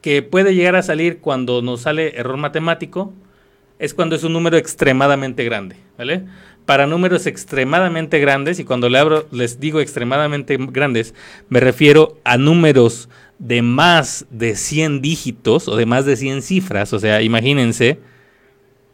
que 0.00 0.22
puede 0.22 0.54
llegar 0.54 0.74
a 0.74 0.82
salir 0.82 1.18
cuando 1.18 1.60
nos 1.60 1.82
sale 1.82 2.18
error 2.18 2.38
matemático 2.38 3.12
es 3.78 3.92
cuando 3.92 4.16
es 4.16 4.24
un 4.24 4.32
número 4.32 4.56
extremadamente 4.56 5.44
grande, 5.44 5.76
¿vale? 5.98 6.24
Para 6.64 6.86
números 6.86 7.26
extremadamente 7.26 8.20
grandes, 8.20 8.58
y 8.58 8.64
cuando 8.64 8.88
le 8.88 8.98
abro, 8.98 9.26
les 9.32 9.60
digo 9.60 9.80
extremadamente 9.80 10.56
grandes, 10.58 11.14
me 11.50 11.60
refiero 11.60 12.16
a 12.24 12.38
números 12.38 13.10
de 13.38 13.60
más 13.60 14.24
de 14.30 14.56
100 14.56 15.02
dígitos 15.02 15.68
o 15.68 15.76
de 15.76 15.84
más 15.84 16.06
de 16.06 16.16
100 16.16 16.40
cifras, 16.40 16.94
o 16.94 16.98
sea, 16.98 17.20
imagínense 17.20 17.98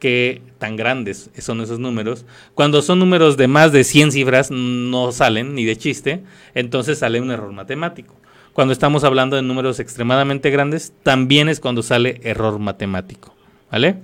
qué 0.01 0.43
tan 0.59 0.75
grandes 0.75 1.31
son 1.39 1.61
esos 1.61 1.79
números. 1.79 2.27
Cuando 2.55 2.83
son 2.83 2.99
números 2.99 3.37
de 3.37 3.47
más 3.47 3.71
de 3.71 3.85
100 3.85 4.13
cifras 4.13 4.51
no 4.51 5.13
salen 5.13 5.55
ni 5.55 5.65
de 5.65 5.77
chiste, 5.77 6.23
entonces 6.55 6.99
sale 6.99 7.21
un 7.21 7.31
error 7.31 7.53
matemático. 7.53 8.18
Cuando 8.59 8.73
estamos 8.73 9.05
hablando 9.05 9.37
de 9.37 9.43
números 9.43 9.79
extremadamente 9.79 10.51
grandes, 10.51 10.93
también 11.05 11.49
es 11.49 11.61
cuando 11.61 11.81
sale 11.81 12.21
error 12.25 12.59
matemático, 12.59 13.33
¿vale? 13.71 13.99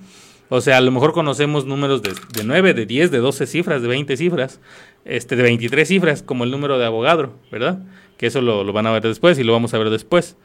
O 0.48 0.60
sea, 0.60 0.76
a 0.76 0.80
lo 0.80 0.92
mejor 0.92 1.12
conocemos 1.12 1.66
números 1.66 2.02
de, 2.02 2.12
de 2.32 2.44
9, 2.44 2.72
de 2.72 2.86
10, 2.86 3.10
de 3.10 3.18
12 3.18 3.48
cifras, 3.48 3.82
de 3.82 3.88
20 3.88 4.16
cifras, 4.16 4.60
este, 5.04 5.34
de 5.34 5.42
23 5.42 5.88
cifras, 5.88 6.22
como 6.22 6.44
el 6.44 6.52
número 6.52 6.78
de 6.78 6.86
abogado, 6.86 7.32
¿verdad? 7.50 7.80
Que 8.16 8.28
eso 8.28 8.42
lo, 8.42 8.72
van 8.72 8.86
a 8.86 8.92
ver 8.92 9.02
después 9.02 9.40
y 9.40 9.42
lo 9.42 9.52
vamos 9.52 9.74
a 9.74 9.78
ver 9.78 9.90
después. 9.90 10.36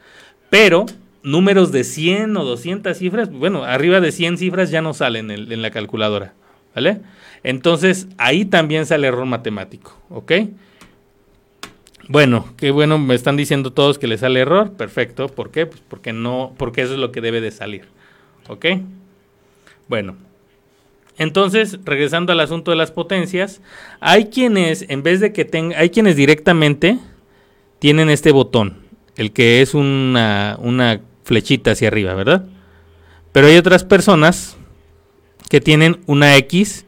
Pero 0.48 0.86
números 1.22 1.70
de 1.70 1.84
100 1.84 2.36
o 2.36 2.44
200 2.44 2.98
cifras, 2.98 3.30
bueno, 3.30 3.62
arriba 3.62 4.00
de 4.00 4.10
100 4.10 4.38
cifras 4.38 4.72
ya 4.72 4.82
no 4.82 4.92
salen 4.92 5.30
en, 5.30 5.52
en 5.52 5.62
la 5.62 5.70
calculadora, 5.70 6.34
¿vale? 6.74 7.00
Entonces, 7.44 8.08
ahí 8.18 8.44
también 8.44 8.86
sale 8.86 9.06
error 9.06 9.26
matemático, 9.26 9.96
¿ok? 10.08 10.32
Bueno, 12.10 12.44
qué 12.56 12.72
bueno, 12.72 12.98
me 12.98 13.14
están 13.14 13.36
diciendo 13.36 13.72
todos 13.72 13.96
que 13.96 14.08
le 14.08 14.18
sale 14.18 14.40
error, 14.40 14.72
perfecto, 14.72 15.28
¿por 15.28 15.52
qué? 15.52 15.66
Pues 15.66 15.80
porque 15.88 16.12
no, 16.12 16.52
porque 16.56 16.82
eso 16.82 16.94
es 16.94 16.98
lo 16.98 17.12
que 17.12 17.20
debe 17.20 17.40
de 17.40 17.52
salir, 17.52 17.84
¿ok? 18.48 18.66
Bueno, 19.86 20.16
Entonces, 21.18 21.78
regresando 21.84 22.32
al 22.32 22.40
asunto 22.40 22.72
de 22.72 22.76
las 22.76 22.90
potencias, 22.90 23.60
hay 24.00 24.24
quienes, 24.26 24.86
en 24.88 25.04
vez 25.04 25.20
de 25.20 25.32
que 25.32 25.44
tengan, 25.44 25.78
hay 25.78 25.90
quienes 25.90 26.16
directamente 26.16 26.98
tienen 27.78 28.10
este 28.10 28.32
botón, 28.32 28.78
el 29.16 29.30
que 29.30 29.62
es 29.62 29.74
una, 29.74 30.56
una 30.60 31.02
flechita 31.22 31.70
hacia 31.70 31.88
arriba, 31.88 32.14
¿verdad? 32.14 32.44
Pero 33.30 33.46
hay 33.46 33.56
otras 33.56 33.84
personas 33.84 34.56
que 35.48 35.60
tienen 35.60 36.00
una 36.06 36.36
X 36.38 36.86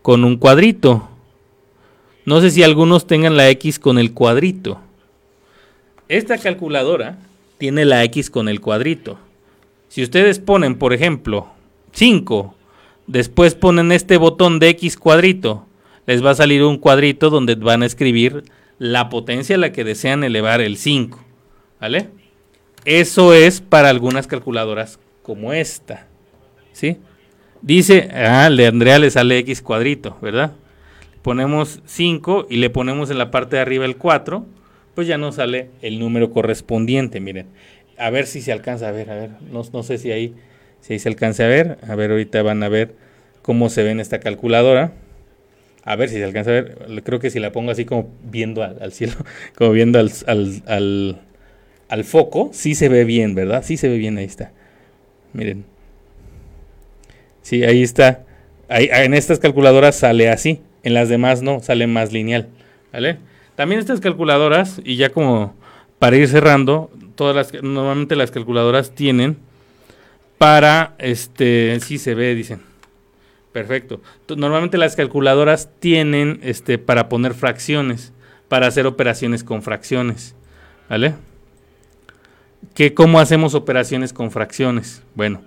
con 0.00 0.24
un 0.24 0.38
cuadrito. 0.38 1.10
No 2.24 2.40
sé 2.40 2.50
si 2.50 2.62
algunos 2.62 3.06
tengan 3.06 3.36
la 3.36 3.50
X 3.50 3.78
con 3.78 3.98
el 3.98 4.12
cuadrito. 4.12 4.80
Esta 6.08 6.38
calculadora 6.38 7.18
tiene 7.58 7.84
la 7.84 8.02
X 8.04 8.30
con 8.30 8.48
el 8.48 8.60
cuadrito. 8.60 9.18
Si 9.88 10.02
ustedes 10.02 10.38
ponen, 10.38 10.76
por 10.76 10.92
ejemplo, 10.92 11.48
5, 11.92 12.54
después 13.06 13.54
ponen 13.54 13.92
este 13.92 14.16
botón 14.16 14.58
de 14.58 14.70
X 14.70 14.96
cuadrito, 14.96 15.66
les 16.06 16.24
va 16.24 16.30
a 16.30 16.34
salir 16.34 16.62
un 16.62 16.78
cuadrito 16.78 17.30
donde 17.30 17.54
van 17.54 17.82
a 17.82 17.86
escribir 17.86 18.44
la 18.78 19.08
potencia 19.08 19.56
a 19.56 19.58
la 19.58 19.72
que 19.72 19.84
desean 19.84 20.24
elevar 20.24 20.60
el 20.60 20.76
5. 20.76 21.22
¿Vale? 21.80 22.08
Eso 22.84 23.34
es 23.34 23.60
para 23.60 23.90
algunas 23.90 24.26
calculadoras 24.26 24.98
como 25.22 25.52
esta. 25.52 26.06
¿Sí? 26.72 26.98
Dice, 27.62 28.10
ah, 28.12 28.50
de 28.50 28.66
Andrea 28.66 28.98
le 28.98 29.10
sale 29.10 29.38
X 29.38 29.62
cuadrito, 29.62 30.16
¿verdad? 30.20 30.52
Ponemos 31.24 31.80
5 31.86 32.46
y 32.48 32.58
le 32.58 32.70
ponemos 32.70 33.10
en 33.10 33.18
la 33.18 33.32
parte 33.32 33.56
de 33.56 33.62
arriba 33.62 33.84
el 33.84 33.96
4 33.96 34.46
pues 34.94 35.08
ya 35.08 35.18
nos 35.18 35.36
sale 35.36 35.70
el 35.82 35.98
número 35.98 36.30
correspondiente, 36.30 37.20
miren. 37.20 37.46
A 37.98 38.10
ver 38.10 38.26
si 38.26 38.40
se 38.40 38.52
alcanza 38.52 38.88
a 38.88 38.92
ver, 38.92 39.10
a 39.10 39.14
ver, 39.14 39.30
no, 39.50 39.82
sé 39.82 39.98
si 39.98 40.12
ahí, 40.12 40.34
si 40.80 40.98
se 40.98 41.08
alcanza 41.08 41.44
a 41.44 41.48
ver, 41.48 41.78
a 41.86 41.94
ver, 41.94 42.10
ahorita 42.10 42.42
van 42.42 42.62
a 42.62 42.68
ver 42.68 42.94
cómo 43.42 43.70
se 43.70 43.82
ve 43.82 43.90
en 43.90 44.00
esta 44.00 44.20
calculadora. 44.20 44.92
A 45.82 45.96
ver 45.96 46.08
si 46.08 46.16
se 46.16 46.24
alcanza 46.24 46.50
a 46.50 46.54
ver, 46.54 47.02
creo 47.04 47.18
que 47.20 47.30
si 47.30 47.40
la 47.40 47.52
pongo 47.52 47.70
así 47.70 47.84
como 47.84 48.08
viendo 48.22 48.62
al, 48.62 48.92
cielo, 48.92 49.14
como 49.56 49.72
viendo 49.72 49.98
al, 49.98 50.10
al, 50.26 51.20
al, 51.88 52.04
foco, 52.04 52.50
sí 52.52 52.74
se 52.74 52.88
ve 52.88 53.04
bien, 53.04 53.34
¿verdad? 53.34 53.62
Sí 53.64 53.76
se 53.76 53.88
ve 53.88 53.98
bien, 53.98 54.16
ahí 54.16 54.24
está. 54.24 54.52
Miren. 55.32 55.64
Sí, 57.42 57.64
ahí 57.64 57.82
está. 57.82 58.24
Ahí, 58.68 58.88
en 58.90 59.12
estas 59.12 59.38
calculadoras 59.38 59.96
sale 59.96 60.30
así, 60.30 60.60
en 60.84 60.94
las 60.94 61.08
demás 61.08 61.42
no, 61.42 61.60
sale 61.60 61.86
más 61.86 62.12
lineal, 62.12 62.48
¿vale? 62.92 63.18
También 63.56 63.80
estas 63.80 64.00
calculadoras, 64.00 64.80
y 64.84 64.96
ya 64.96 65.10
como 65.10 65.54
para 65.98 66.16
ir 66.16 66.28
cerrando, 66.28 66.90
todas 67.16 67.34
las 67.34 67.62
normalmente 67.62 68.16
las 68.16 68.30
calculadoras 68.30 68.94
tienen 68.94 69.38
para 70.38 70.94
este 70.98 71.78
sí 71.80 71.98
se 71.98 72.14
ve, 72.14 72.34
dicen. 72.34 72.60
Perfecto. 73.52 74.00
Normalmente 74.36 74.78
las 74.78 74.96
calculadoras 74.96 75.70
tienen 75.78 76.40
este 76.42 76.76
para 76.76 77.08
poner 77.08 77.34
fracciones, 77.34 78.12
para 78.48 78.66
hacer 78.66 78.86
operaciones 78.86 79.44
con 79.44 79.62
fracciones. 79.62 80.34
¿Vale? 80.90 81.14
¿Qué, 82.74 82.94
¿Cómo 82.94 83.20
hacemos 83.20 83.54
operaciones 83.54 84.12
con 84.12 84.32
fracciones? 84.32 85.02
Bueno, 85.14 85.42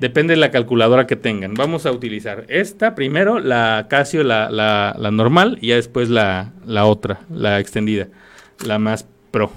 Depende 0.00 0.34
de 0.34 0.40
la 0.40 0.50
calculadora 0.50 1.06
que 1.06 1.16
tengan. 1.16 1.54
Vamos 1.54 1.84
a 1.84 1.92
utilizar 1.92 2.44
esta 2.48 2.94
primero, 2.94 3.40
la 3.40 3.86
Casio, 3.88 4.22
la, 4.22 4.48
la, 4.50 5.10
normal, 5.10 5.58
y 5.60 5.68
ya 5.68 5.76
después 5.76 6.08
la, 6.08 6.52
la, 6.64 6.86
otra, 6.86 7.20
la 7.30 7.58
extendida, 7.58 8.08
la 8.64 8.78
más 8.78 9.06
pro. 9.30 9.50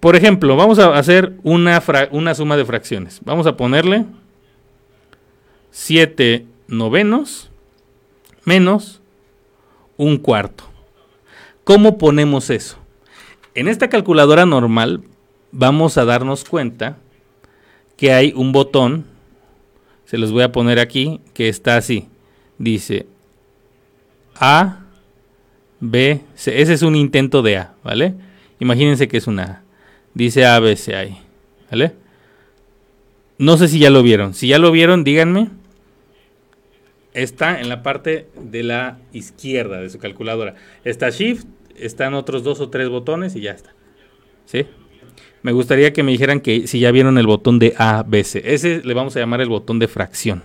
Por 0.00 0.16
ejemplo, 0.16 0.56
vamos 0.56 0.78
a 0.78 0.96
hacer 0.96 1.34
una, 1.42 1.82
una 2.10 2.34
suma 2.34 2.56
de 2.56 2.64
fracciones. 2.64 3.20
Vamos 3.24 3.46
a 3.46 3.56
ponerle 3.56 4.06
7 5.70 6.46
novenos 6.66 7.50
menos 8.44 9.00
un 9.96 10.18
cuarto. 10.18 10.64
¿Cómo 11.64 11.98
ponemos 11.98 12.50
eso? 12.50 12.78
En 13.54 13.68
esta 13.68 13.88
calculadora 13.88 14.46
normal 14.46 15.02
vamos 15.52 15.98
a 15.98 16.04
darnos 16.04 16.44
cuenta 16.44 16.96
que 17.98 18.12
hay 18.12 18.32
un 18.34 18.52
botón, 18.52 19.04
se 20.06 20.16
los 20.16 20.32
voy 20.32 20.44
a 20.44 20.52
poner 20.52 20.78
aquí, 20.78 21.20
que 21.34 21.48
está 21.48 21.76
así. 21.76 22.08
Dice 22.56 23.06
A, 24.36 24.84
B, 25.80 26.20
C. 26.34 26.62
Ese 26.62 26.72
es 26.72 26.82
un 26.82 26.96
intento 26.96 27.42
de 27.42 27.58
A, 27.58 27.74
¿vale? 27.82 28.14
Imagínense 28.60 29.08
que 29.08 29.18
es 29.18 29.26
una 29.26 29.42
A. 29.42 29.62
Dice 30.14 30.46
A, 30.46 30.58
B, 30.60 30.76
C 30.76 30.94
ahí, 30.94 31.18
¿vale? 31.70 31.92
No 33.36 33.58
sé 33.58 33.66
si 33.68 33.80
ya 33.80 33.90
lo 33.90 34.02
vieron. 34.02 34.32
Si 34.32 34.46
ya 34.46 34.58
lo 34.58 34.70
vieron, 34.70 35.02
díganme. 35.02 35.50
Está 37.14 37.60
en 37.60 37.68
la 37.68 37.82
parte 37.82 38.28
de 38.40 38.62
la 38.62 38.98
izquierda 39.12 39.80
de 39.80 39.90
su 39.90 39.98
calculadora. 39.98 40.54
Está 40.84 41.10
Shift, 41.10 41.46
están 41.76 42.14
otros 42.14 42.44
dos 42.44 42.60
o 42.60 42.70
tres 42.70 42.88
botones 42.88 43.34
y 43.34 43.40
ya 43.40 43.52
está. 43.52 43.74
¿Sí? 44.46 44.66
Me 45.48 45.54
gustaría 45.54 45.94
que 45.94 46.02
me 46.02 46.12
dijeran 46.12 46.40
que 46.40 46.66
si 46.66 46.78
ya 46.78 46.90
vieron 46.90 47.16
el 47.16 47.26
botón 47.26 47.58
de 47.58 47.72
ABC. 47.78 48.42
Ese 48.44 48.82
le 48.84 48.92
vamos 48.92 49.16
a 49.16 49.20
llamar 49.20 49.40
el 49.40 49.48
botón 49.48 49.78
de 49.78 49.88
fracción. 49.88 50.42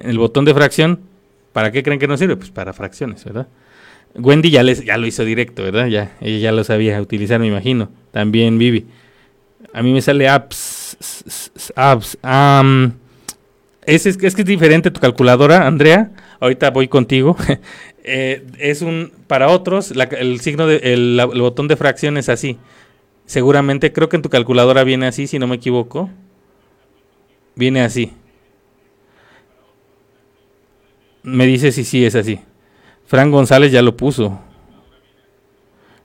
El 0.00 0.16
botón 0.16 0.46
de 0.46 0.54
fracción, 0.54 1.00
¿para 1.52 1.72
qué 1.72 1.82
creen 1.82 2.00
que 2.00 2.08
nos 2.08 2.18
sirve? 2.18 2.34
Pues 2.38 2.50
para 2.50 2.72
fracciones, 2.72 3.22
¿verdad? 3.22 3.48
Wendy 4.14 4.48
ya, 4.48 4.62
les, 4.62 4.82
ya 4.82 4.96
lo 4.96 5.06
hizo 5.06 5.26
directo, 5.26 5.62
¿verdad? 5.62 5.88
Ya, 5.88 6.16
ella 6.22 6.38
ya 6.38 6.52
lo 6.52 6.64
sabía 6.64 6.98
utilizar, 7.02 7.38
me 7.38 7.48
imagino. 7.48 7.90
También 8.10 8.56
Vivi. 8.56 8.86
A 9.74 9.82
mí 9.82 9.92
me 9.92 10.00
sale 10.00 10.26
apps. 10.26 10.96
apps 11.76 12.16
es, 13.84 14.06
es, 14.06 14.16
que 14.16 14.26
es 14.26 14.46
diferente 14.46 14.90
tu 14.90 15.00
calculadora, 15.00 15.66
Andrea. 15.66 16.12
Ahorita 16.40 16.70
voy 16.70 16.88
contigo. 16.88 17.36
Eh, 18.10 18.46
es 18.58 18.80
un, 18.80 19.12
para 19.26 19.48
otros, 19.48 19.92
el 20.18 20.40
signo 20.40 20.66
de, 20.66 20.78
el 20.78 21.20
botón 21.42 21.68
de 21.68 21.76
fracción 21.76 22.16
es 22.16 22.30
así. 22.30 22.56
Seguramente, 23.28 23.92
creo 23.92 24.08
que 24.08 24.16
en 24.16 24.22
tu 24.22 24.30
calculadora 24.30 24.84
viene 24.84 25.06
así, 25.06 25.26
si 25.26 25.38
no 25.38 25.46
me 25.46 25.56
equivoco. 25.56 26.08
Viene 27.54 27.82
así. 27.82 28.10
Me 31.22 31.44
dice 31.44 31.70
si 31.70 31.84
sí 31.84 32.06
es 32.06 32.14
así. 32.14 32.40
Fran 33.04 33.30
González 33.30 33.70
ya 33.70 33.82
lo 33.82 33.98
puso. 33.98 34.40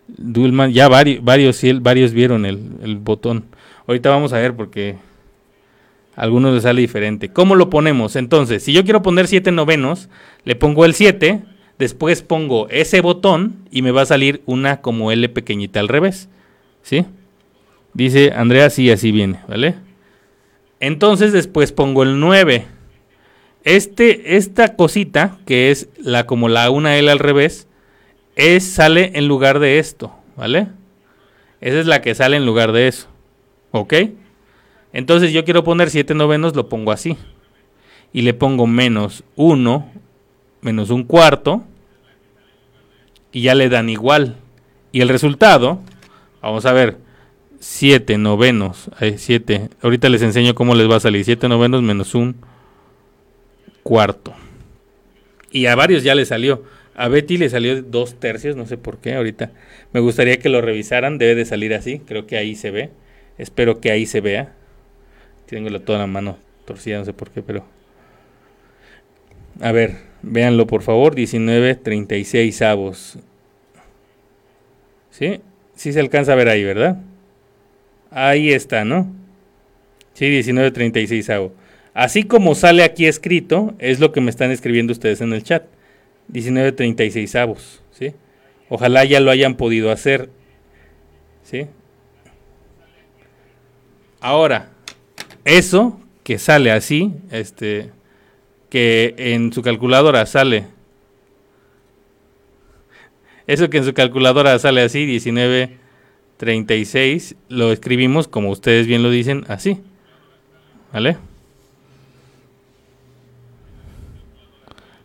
Dulman, 0.10 0.74
ya 0.74 0.90
varios, 0.90 1.24
varios, 1.24 2.12
vieron 2.12 2.46
el, 2.46 2.60
el 2.84 2.98
botón. 2.98 3.46
Ahorita 3.88 4.10
vamos 4.10 4.34
a 4.34 4.40
ver 4.40 4.54
porque 4.54 4.98
a 6.18 6.24
algunos 6.24 6.54
les 6.54 6.64
sale 6.64 6.82
diferente. 6.82 7.30
¿Cómo 7.30 7.56
lo 7.56 7.70
ponemos? 7.70 8.18
Entonces, 8.18 8.64
si 8.64 8.74
yo 8.74 8.84
quiero 8.84 9.02
poner 9.02 9.28
7 9.28 9.50
novenos, 9.54 10.10
le 10.44 10.58
pongo 10.58 10.84
el 10.84 10.94
7, 10.94 11.42
después 11.80 12.22
pongo 12.22 12.68
ese 12.68 13.00
botón 13.00 13.66
y 13.72 13.82
me 13.82 13.92
va 13.92 14.02
a 14.02 14.08
salir 14.08 14.42
una 14.46 14.82
como 14.82 15.14
L 15.14 15.30
pequeñita 15.30 15.80
al 15.80 15.88
revés. 15.88 16.28
¿Sí? 16.84 17.06
Dice 17.94 18.32
Andrea, 18.36 18.70
sí, 18.70 18.92
así 18.92 19.12
viene, 19.12 19.40
¿vale? 19.48 19.76
Entonces 20.80 21.32
después 21.32 21.72
pongo 21.72 22.04
el 22.04 22.20
9. 22.20 22.66
Este, 23.64 24.36
esta 24.36 24.76
cosita, 24.76 25.38
que 25.46 25.72
es 25.72 25.90
la 25.98 26.26
como 26.26 26.50
la 26.50 26.70
una 26.70 26.98
L 26.98 27.10
al 27.10 27.20
revés, 27.20 27.68
es, 28.36 28.66
sale 28.66 29.12
en 29.16 29.28
lugar 29.28 29.60
de 29.60 29.80
esto, 29.80 30.14
¿vale? 30.36 30.68
Esa 31.62 31.80
es 31.80 31.86
la 31.86 32.02
que 32.02 32.16
sale 32.16 32.36
en 32.36 32.46
lugar 32.46 32.74
de 32.74 32.90
eso, 32.90 33.08
¿ok? 33.72 33.94
Entonces 34.92 35.32
yo 35.32 35.46
quiero 35.46 35.64
poner 35.64 35.90
7 35.90 36.14
novenos, 36.14 36.56
lo 36.56 36.68
pongo 36.68 36.92
así. 36.92 37.18
Y 38.12 38.22
le 38.22 38.34
pongo 38.34 38.68
menos 38.68 39.24
1, 39.36 39.90
menos 40.62 40.90
un 40.90 41.04
cuarto, 41.04 41.64
y 43.32 43.42
ya 43.42 43.56
le 43.56 43.70
dan 43.70 43.90
igual. 43.90 44.36
Y 44.92 45.02
el 45.02 45.10
resultado 45.10 45.80
Vamos 46.44 46.66
a 46.66 46.74
ver. 46.74 46.98
7 47.60 48.18
novenos. 48.18 48.92
7. 49.00 49.70
Ahorita 49.82 50.10
les 50.10 50.22
enseño 50.22 50.54
cómo 50.54 50.76
les 50.76 50.90
va 50.92 50.98
a 50.98 51.00
salir. 51.00 51.24
7 51.24 51.48
novenos 51.48 51.82
menos 51.82 52.14
un 52.14 52.36
cuarto. 53.82 54.34
Y 55.52 55.68
a 55.68 55.76
varios 55.76 56.04
ya 56.04 56.14
le 56.14 56.26
salió. 56.26 56.64
A 56.96 57.08
Betty 57.08 57.38
le 57.38 57.50
salió 57.50 57.82
dos 57.82 58.20
tercios, 58.20 58.56
no 58.56 58.66
sé 58.68 58.78
por 58.78 59.00
qué 59.00 59.16
ahorita. 59.16 59.52
Me 59.94 60.00
gustaría 60.00 60.38
que 60.38 60.50
lo 60.50 60.62
revisaran, 60.62 61.18
debe 61.18 61.34
de 61.34 61.46
salir 61.46 61.74
así, 61.74 62.00
creo 62.00 62.28
que 62.28 62.38
ahí 62.38 62.56
se 62.56 62.70
ve. 62.70 62.92
Espero 63.38 63.80
que 63.80 63.90
ahí 63.90 64.06
se 64.06 64.22
vea. 64.22 64.54
Tengo 65.48 65.80
toda 65.82 66.00
la 66.00 66.08
mano 66.08 66.38
torcida, 66.66 67.00
no 67.00 67.06
sé 67.06 67.14
por 67.14 67.32
qué, 67.32 67.42
pero... 67.42 67.66
A 69.60 69.72
ver, 69.72 69.98
véanlo 70.22 70.68
por 70.68 70.84
favor, 70.84 71.16
19, 71.16 71.76
36 71.76 72.62
avos. 72.62 73.18
¿Sí? 75.10 75.42
Sí 75.76 75.94
se 75.94 76.00
alcanza 76.00 76.34
a 76.34 76.36
ver 76.36 76.50
ahí, 76.50 76.64
¿verdad? 76.64 76.98
Ahí 78.12 78.52
está, 78.52 78.86
¿no? 78.86 79.12
Sí, 80.14 80.26
1936 80.26 81.30
hago. 81.30 81.54
Así 81.94 82.24
como 82.24 82.56
sale 82.56 82.84
aquí 82.84 83.06
escrito, 83.06 83.74
es 83.80 84.00
lo 84.00 84.12
que 84.12 84.22
me 84.22 84.30
están 84.30 84.52
escribiendo 84.52 84.94
ustedes 84.94 85.22
en 85.22 85.34
el 85.34 85.44
chat. 85.44 85.64
1936 86.30 87.36
avos, 87.36 87.84
¿sí? 87.92 88.14
Ojalá 88.70 89.04
ya 89.06 89.20
lo 89.20 89.30
hayan 89.30 89.56
podido 89.56 89.92
hacer, 89.92 90.30
¿sí? 91.44 91.68
Ahora, 94.20 94.70
eso 95.44 96.00
que 96.24 96.40
sale 96.40 96.72
así, 96.72 97.14
este, 97.30 97.92
que 98.70 99.14
en 99.18 99.52
su 99.52 99.62
calculadora 99.62 100.26
sale, 100.26 100.66
eso 103.48 103.70
que 103.70 103.78
en 103.78 103.86
su 103.86 103.94
calculadora 103.94 104.60
sale 104.60 104.82
así, 104.82 105.06
1936, 105.06 107.36
lo 107.50 107.72
escribimos 107.72 108.28
como 108.28 108.50
ustedes 108.50 108.88
bien 108.88 109.04
lo 109.04 109.10
dicen, 109.10 109.46
así. 109.48 109.80
¿Vale? 110.92 111.16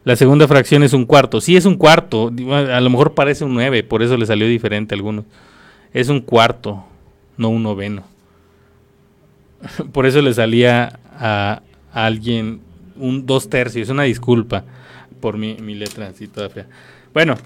La 0.05 0.17
segunda 0.17 0.49
fracción 0.49 0.83
es 0.83 0.95
un 0.95 1.05
cuarto. 1.05 1.41
Sí 1.41 1.57
es 1.57 1.67
un 1.67 1.77
cuarto. 1.77 2.29
A 2.29 2.81
lo 2.81 2.91
mejor 2.91 3.15
parece 3.15 3.45
un 3.45 3.55
9, 3.55 3.83
por 3.83 4.03
eso 4.03 4.17
le 4.17 4.25
salió 4.25 4.47
diferente 4.47 4.95
a 4.95 4.97
algunos. 4.97 5.25
Es 5.93 6.09
un 6.09 6.21
cuarto, 6.21 6.85
no 7.37 7.51
un 7.51 7.63
noveno. 7.63 8.05
Por 9.93 10.07
eso 10.07 10.23
le 10.23 10.33
salía 10.33 11.01
a, 11.13 11.63
alguien 11.93 12.61
un 12.97 13.27
dos 13.27 13.51
tercios. 13.51 13.89
Una 13.89 14.05
disculpa 14.05 14.65
por 15.21 15.37
mi, 15.37 15.57
mi 15.57 15.75
letra 15.75 16.09
así 16.09 16.29
toda 16.29 16.49
fea. 16.49 16.67
Bueno, 17.13 17.37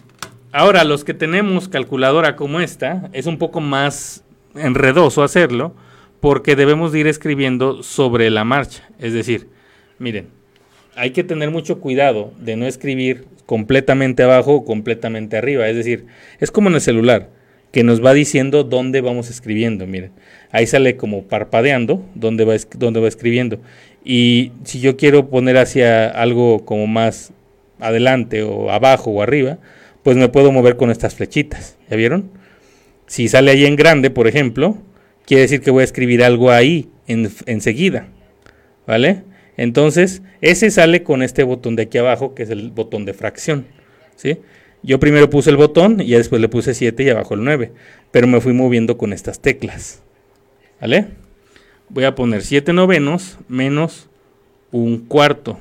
ahora 0.53 0.85
los 0.85 1.05
que 1.05 1.15
tenemos 1.15 1.69
calculadora 1.69 2.37
como 2.37 2.61
esta, 2.61 3.11
es 3.13 3.27
un 3.27 3.39
poco 3.39 3.61
más 3.61 4.25
enredoso 4.55 5.23
hacerlo 5.23 5.75
porque 6.21 6.55
debemos 6.55 6.93
de 6.93 7.01
ir 7.01 7.07
escribiendo 7.09 7.83
sobre 7.83 8.31
la 8.31 8.45
marcha. 8.45 8.89
Es 8.99 9.13
decir, 9.13 9.49
miren, 9.99 10.29
hay 10.95 11.11
que 11.11 11.25
tener 11.25 11.51
mucho 11.51 11.81
cuidado 11.81 12.33
de 12.39 12.57
no 12.57 12.67
escribir 12.67 13.27
completamente 13.47 14.23
abajo 14.23 14.55
o 14.55 14.65
completamente 14.65 15.37
arriba. 15.37 15.69
Es 15.69 15.77
decir, 15.77 16.07
es 16.39 16.51
como 16.51 16.69
en 16.69 16.77
el 16.77 16.81
celular, 16.81 17.31
que 17.73 17.83
nos 17.83 18.05
va 18.05 18.13
diciendo 18.13 18.65
dónde 18.65 19.01
vamos 19.01 19.31
escribiendo. 19.31 19.87
Miren, 19.87 20.13
ahí 20.53 20.67
sale 20.67 20.97
como 20.97 21.25
parpadeando 21.25 22.05
dónde 22.15 22.45
va, 22.45 22.55
dónde 22.77 23.01
va 23.01 23.09
escribiendo. 23.09 23.59
Y 24.05 24.53
si 24.65 24.81
yo 24.81 24.97
quiero 24.97 25.29
poner 25.29 25.57
hacia 25.57 26.09
algo 26.09 26.65
como 26.65 26.87
más 26.87 27.33
adelante 27.81 28.43
o 28.43 28.71
abajo 28.71 29.11
o 29.11 29.23
arriba, 29.23 29.59
pues 30.03 30.17
me 30.17 30.29
puedo 30.29 30.53
mover 30.53 30.77
con 30.77 30.91
estas 30.91 31.15
flechitas. 31.15 31.77
¿Ya 31.91 31.97
vieron? 31.97 32.31
Si 33.07 33.29
sale 33.29 33.51
ahí 33.51 33.67
en 33.67 33.77
grande, 33.77 34.11
por 34.11 34.27
ejemplo, 34.27 34.79
quiere 35.27 35.43
decir 35.43 35.61
que 35.61 35.71
voy 35.71 35.83
a 35.83 35.85
escribir 35.85 36.25
algo 36.25 36.51
ahí 36.51 36.89
en, 37.07 37.31
enseguida. 37.47 38.09
¿Vale? 38.87 39.23
Entonces, 39.57 40.23
ese 40.41 40.71
sale 40.71 41.03
con 41.03 41.23
este 41.23 41.43
botón 41.45 41.77
de 41.77 41.85
aquí 41.85 41.99
abajo, 41.99 42.35
que 42.35 42.43
es 42.43 42.51
el 42.51 42.71
botón 42.71 43.05
de 43.05 43.15
fracción. 43.15 43.67
¿sí? 44.17 44.39
Yo 44.83 44.99
primero 44.99 45.31
puse 45.31 45.51
el 45.51 45.57
botón 45.57 46.01
y 46.01 46.09
ya 46.09 46.19
después 46.19 46.41
le 46.41 46.49
puse 46.49 46.75
7 46.75 47.03
y 47.03 47.09
abajo 47.11 47.35
el 47.35 47.45
9. 47.45 47.73
Pero 48.11 48.27
me 48.27 48.41
fui 48.41 48.53
moviendo 48.53 48.99
con 48.99 49.13
estas 49.13 49.41
teclas. 49.41 50.03
¿Vale? 50.81 51.09
Voy 51.89 52.05
a 52.05 52.15
poner 52.15 52.43
7 52.43 52.73
novenos 52.73 53.39
menos 53.49 54.09
un 54.73 55.07
cuarto. 55.07 55.59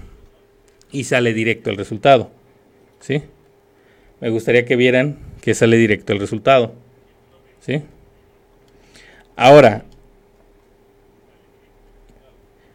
Y 0.92 1.04
sale 1.04 1.34
directo 1.34 1.70
el 1.70 1.78
resultado. 1.78 2.32
¿Sí? 3.00 3.22
Me 4.22 4.30
gustaría 4.30 4.66
que 4.66 4.76
vieran 4.76 5.18
que 5.42 5.54
sale 5.54 5.78
directo 5.78 6.14
el 6.14 6.20
resultado. 6.20 6.74
¿Sí? 7.60 7.82
Ahora, 9.36 9.86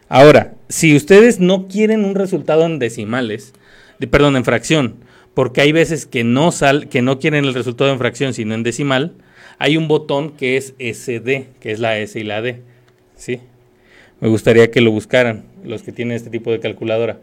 ahora, 0.09 0.55
si 0.69 0.97
ustedes 0.97 1.41
no 1.41 1.69
quieren 1.69 2.05
un 2.05 2.15
resultado 2.15 2.67
en 2.67 2.79
decimales, 2.79 3.53
de, 3.99 4.07
perdón, 4.07 4.37
en 4.37 4.45
fracción, 4.45 4.97
porque 5.35 5.61
hay 5.61 5.73
veces 5.73 6.07
que 6.07 6.25
no, 6.25 6.51
sal, 6.51 6.89
que 6.89 7.03
no 7.03 7.19
quieren 7.19 7.45
el 7.45 7.55
resultado 7.55 7.93
en 7.93 7.99
fracción, 7.99 8.35
sino 8.35 8.55
en 8.55 8.63
decimal, 8.63 9.15
hay 9.59 9.77
un 9.77 9.87
botón 9.89 10.31
que 10.31 10.57
es 10.57 10.75
SD, 10.79 11.49
que 11.61 11.73
es 11.73 11.79
la 11.79 11.99
S 11.99 12.19
y 12.19 12.25
la 12.25 12.43
D. 12.43 12.63
¿sí? 13.17 13.41
Me 14.21 14.29
gustaría 14.29 14.71
que 14.71 14.81
lo 14.81 14.91
buscaran, 14.91 15.45
los 15.65 15.83
que 15.83 15.93
tienen 15.93 16.17
este 16.17 16.31
tipo 16.31 16.51
de 16.51 16.61
calculadora. 16.61 17.19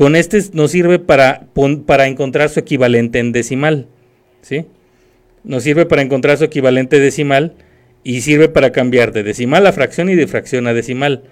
Con 0.00 0.16
este 0.16 0.40
nos 0.54 0.70
sirve 0.70 0.98
para, 0.98 1.42
para 1.84 2.06
encontrar 2.06 2.48
su 2.48 2.58
equivalente 2.58 3.18
en 3.18 3.32
decimal. 3.32 3.86
¿sí? 4.40 4.64
Nos 5.44 5.62
sirve 5.62 5.84
para 5.84 6.00
encontrar 6.00 6.38
su 6.38 6.44
equivalente 6.44 6.98
decimal 6.98 7.52
y 8.02 8.22
sirve 8.22 8.48
para 8.48 8.72
cambiar 8.72 9.12
de 9.12 9.24
decimal 9.24 9.66
a 9.66 9.74
fracción 9.74 10.08
y 10.08 10.14
de 10.14 10.26
fracción 10.26 10.66
a 10.66 10.72
decimal 10.72 11.24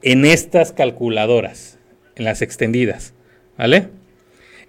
en 0.00 0.24
estas 0.24 0.72
calculadoras, 0.72 1.78
en 2.16 2.24
las 2.24 2.40
extendidas, 2.40 3.12
¿vale? 3.58 3.88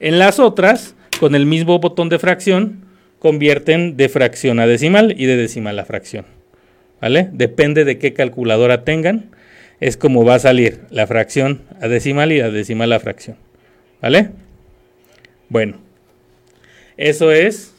En 0.02 0.20
las 0.20 0.40
otras, 0.40 0.98
con 1.22 1.34
el 1.34 1.46
mismo 1.46 1.80
botón 1.80 2.10
de 2.10 2.20
fracción, 2.20 2.84
convierten 3.20 3.96
de 3.96 4.10
fracción 4.10 4.60
a 4.60 4.68
decimal 4.68 5.16
y 5.18 5.28
de 5.28 5.38
decimal 5.38 5.80
a 5.80 5.86
fracción, 5.86 6.26
¿vale? 7.00 7.30
Depende 7.32 7.86
de 7.86 8.00
qué 8.00 8.12
calculadora 8.12 8.84
tengan, 8.84 9.30
es 9.80 9.98
como 9.98 10.26
va 10.26 10.36
a 10.36 10.40
salir 10.40 10.82
la 10.90 11.08
fracción 11.08 11.62
a 11.82 11.88
decimal 11.88 12.32
y 12.32 12.40
la 12.40 12.52
decimal 12.52 12.94
a 12.94 13.00
fracción, 13.00 13.38
¿vale? 14.06 14.30
Bueno, 15.50 15.78
eso 16.96 17.32
es 17.32 17.74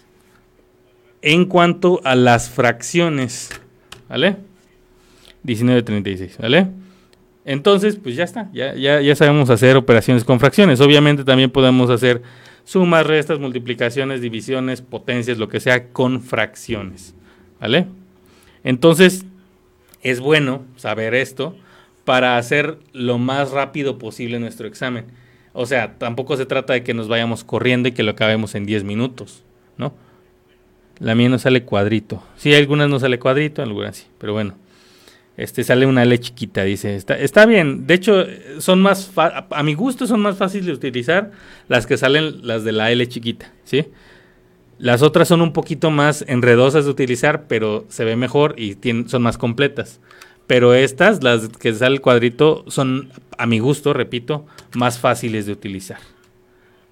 en 1.22 1.45
cuanto 1.45 2.01
a 2.03 2.16
las 2.16 2.51
fracciones, 2.51 3.51
¿vale? 4.09 4.35
1936, 5.45 6.39
¿vale? 6.39 6.66
Entonces, 7.45 7.95
pues 7.95 8.16
ya 8.16 8.24
está, 8.24 8.51
ya, 8.53 8.74
ya, 8.74 9.01
ya 9.01 9.14
sabemos 9.14 9.51
hacer 9.51 9.77
operaciones 9.77 10.24
con 10.24 10.41
fracciones. 10.41 10.81
Obviamente 10.81 11.22
también 11.22 11.49
podemos 11.49 11.91
hacer 11.91 12.22
sumas, 12.64 13.07
restas, 13.07 13.39
multiplicaciones, 13.39 14.20
divisiones, 14.20 14.83
potencias, 14.83 15.39
lo 15.39 15.49
que 15.49 15.61
sea, 15.61 15.91
con 15.91 16.22
fracciones. 16.22 17.14
¿Vale? 17.61 17.87
Entonces, 18.64 19.24
es 20.03 20.18
bueno 20.18 20.64
saber 20.74 21.14
esto 21.14 21.55
para 22.05 22.37
hacer 22.37 22.79
lo 22.93 23.18
más 23.18 23.53
rápido 23.53 23.97
posible 23.97 24.41
nuestro 24.41 24.66
examen. 24.66 25.05
O 25.57 25.67
sea, 25.67 25.95
tampoco 25.99 26.37
se 26.37 26.45
trata 26.45 26.75
de 26.75 26.83
que 26.83 26.93
nos 26.93 27.09
vayamos 27.09 27.43
corriendo 27.43 27.89
y 27.89 27.93
que 27.93 28.03
lo 28.03 28.11
acabemos 28.11 28.55
en 28.55 28.67
10 28.67 28.85
minutos, 28.85 29.43
¿no? 29.79 29.95
La 30.99 31.15
mía 31.15 31.29
no 31.29 31.39
sale 31.39 31.65
cuadrito. 31.65 32.23
Sí, 32.37 32.55
algunas 32.55 32.89
no 32.89 32.99
sale 32.99 33.19
cuadrito, 33.19 33.63
algunas 33.63 33.97
sí, 33.97 34.07
pero 34.19 34.35
bueno. 34.35 34.55
Este 35.37 35.65
sale 35.65 35.85
una 35.85 36.03
L 36.03 36.19
chiquita, 36.19 36.63
dice. 36.65 36.97
Está, 36.97 37.45
bien. 37.47 37.87
De 37.87 37.95
hecho, 37.95 38.25
son 38.59 38.81
más 38.81 39.13
a 39.17 39.63
mi 39.63 39.75
gusto 39.75 40.07
son 40.07 40.21
más 40.21 40.37
fáciles 40.39 40.67
de 40.67 40.73
utilizar 40.73 41.33
las 41.69 41.87
que 41.87 41.99
salen 41.99 42.47
las 42.47 42.65
de 42.65 42.73
la 42.73 42.91
L 42.91 43.07
chiquita, 43.07 43.53
¿sí? 43.65 43.87
Las 44.79 45.03
otras 45.03 45.29
son 45.29 45.41
un 45.41 45.53
poquito 45.53 45.91
más 45.91 46.25
enredosas 46.29 46.85
de 46.85 46.91
utilizar, 46.91 47.47
pero 47.49 47.87
se 47.89 48.05
ve 48.05 48.17
mejor 48.17 48.55
y 48.59 48.77
son 49.07 49.23
más 49.23 49.39
completas. 49.39 50.01
Pero 50.47 50.75
estas, 50.75 51.23
las 51.23 51.49
que 51.49 51.73
sale 51.75 51.97
el 51.97 52.01
cuadrito, 52.01 52.65
son 52.69 53.11
a 53.37 53.47
mi 53.47 53.59
gusto, 53.59 53.93
repito, 53.93 54.47
más 54.75 54.99
fáciles 54.99 55.47
de 55.47 55.53
utilizar. 55.53 55.99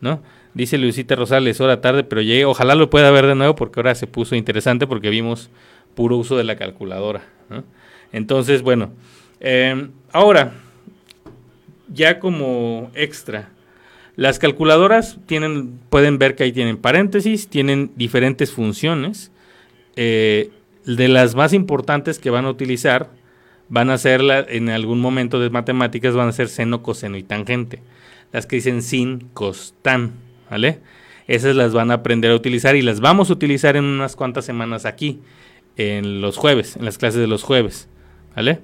¿No? 0.01 0.21
Dice 0.55 0.79
Luisita 0.79 1.17
Rosales, 1.17 1.61
hora 1.61 1.81
tarde, 1.81 2.05
pero 2.05 2.21
llegué. 2.21 2.45
Ojalá 2.45 2.75
lo 2.75 2.91
pueda 2.91 3.11
ver 3.11 3.27
de 3.27 3.35
nuevo 3.35 3.55
porque 3.55 3.81
ahora 3.81 3.95
se 3.95 4.07
puso 4.07 4.37
interesante 4.37 4.87
porque 4.87 5.11
vimos 5.11 5.51
puro 5.95 6.17
uso 6.17 6.37
de 6.37 6.45
la 6.45 6.57
calculadora. 6.57 7.23
Entonces, 8.13 8.63
bueno, 8.63 8.93
em, 9.41 9.91
ahora, 10.13 10.53
ya 11.89 12.21
como 12.21 12.91
extra, 12.95 13.51
las 14.17 14.39
calculadoras 14.39 15.19
tienen, 15.27 15.79
pueden 15.91 16.19
ver 16.19 16.37
que 16.37 16.45
ahí 16.45 16.53
tienen 16.53 16.77
paréntesis, 16.77 17.49
tienen 17.49 17.91
diferentes 17.97 18.53
funciones. 18.53 19.33
Eh, 19.97 20.51
de 20.87 21.09
las 21.09 21.35
más 21.35 21.53
importantes 21.53 22.19
que 22.19 22.31
van 22.31 22.45
a 22.45 22.51
utilizar 22.51 23.09
van 23.69 23.91
a 23.91 23.99
ser 23.99 24.23
en 24.49 24.69
algún 24.69 25.01
momento 25.01 25.41
de 25.41 25.51
matemáticas 25.51 26.15
van 26.15 26.29
a 26.29 26.33
ser 26.33 26.49
seno, 26.49 26.83
coseno 26.83 27.17
y 27.17 27.23
tangente. 27.23 27.83
Las 28.33 28.47
que 28.47 28.57
dicen 28.57 28.83
sin, 28.83 29.29
cos, 29.33 29.75
tan, 29.83 30.12
¿vale? 30.51 30.81
Esas 31.27 31.57
las 31.57 31.73
van 31.73 31.91
a 31.91 31.95
aprender 31.95 32.31
a 32.31 32.35
utilizar 32.35 32.77
y 32.77 32.83
las 32.83 33.01
vamos 33.01 33.31
a 33.31 33.33
utilizar 33.33 33.77
en 33.77 33.85
unas 33.85 34.17
cuantas 34.17 34.45
semanas 34.45 34.85
aquí, 34.85 35.21
en 35.77 36.21
los 36.21 36.37
jueves, 36.37 36.77
en 36.77 36.85
las 36.85 36.99
clases 36.99 37.21
de 37.21 37.27
los 37.27 37.43
jueves. 37.43 37.89
¿vale? 38.37 38.61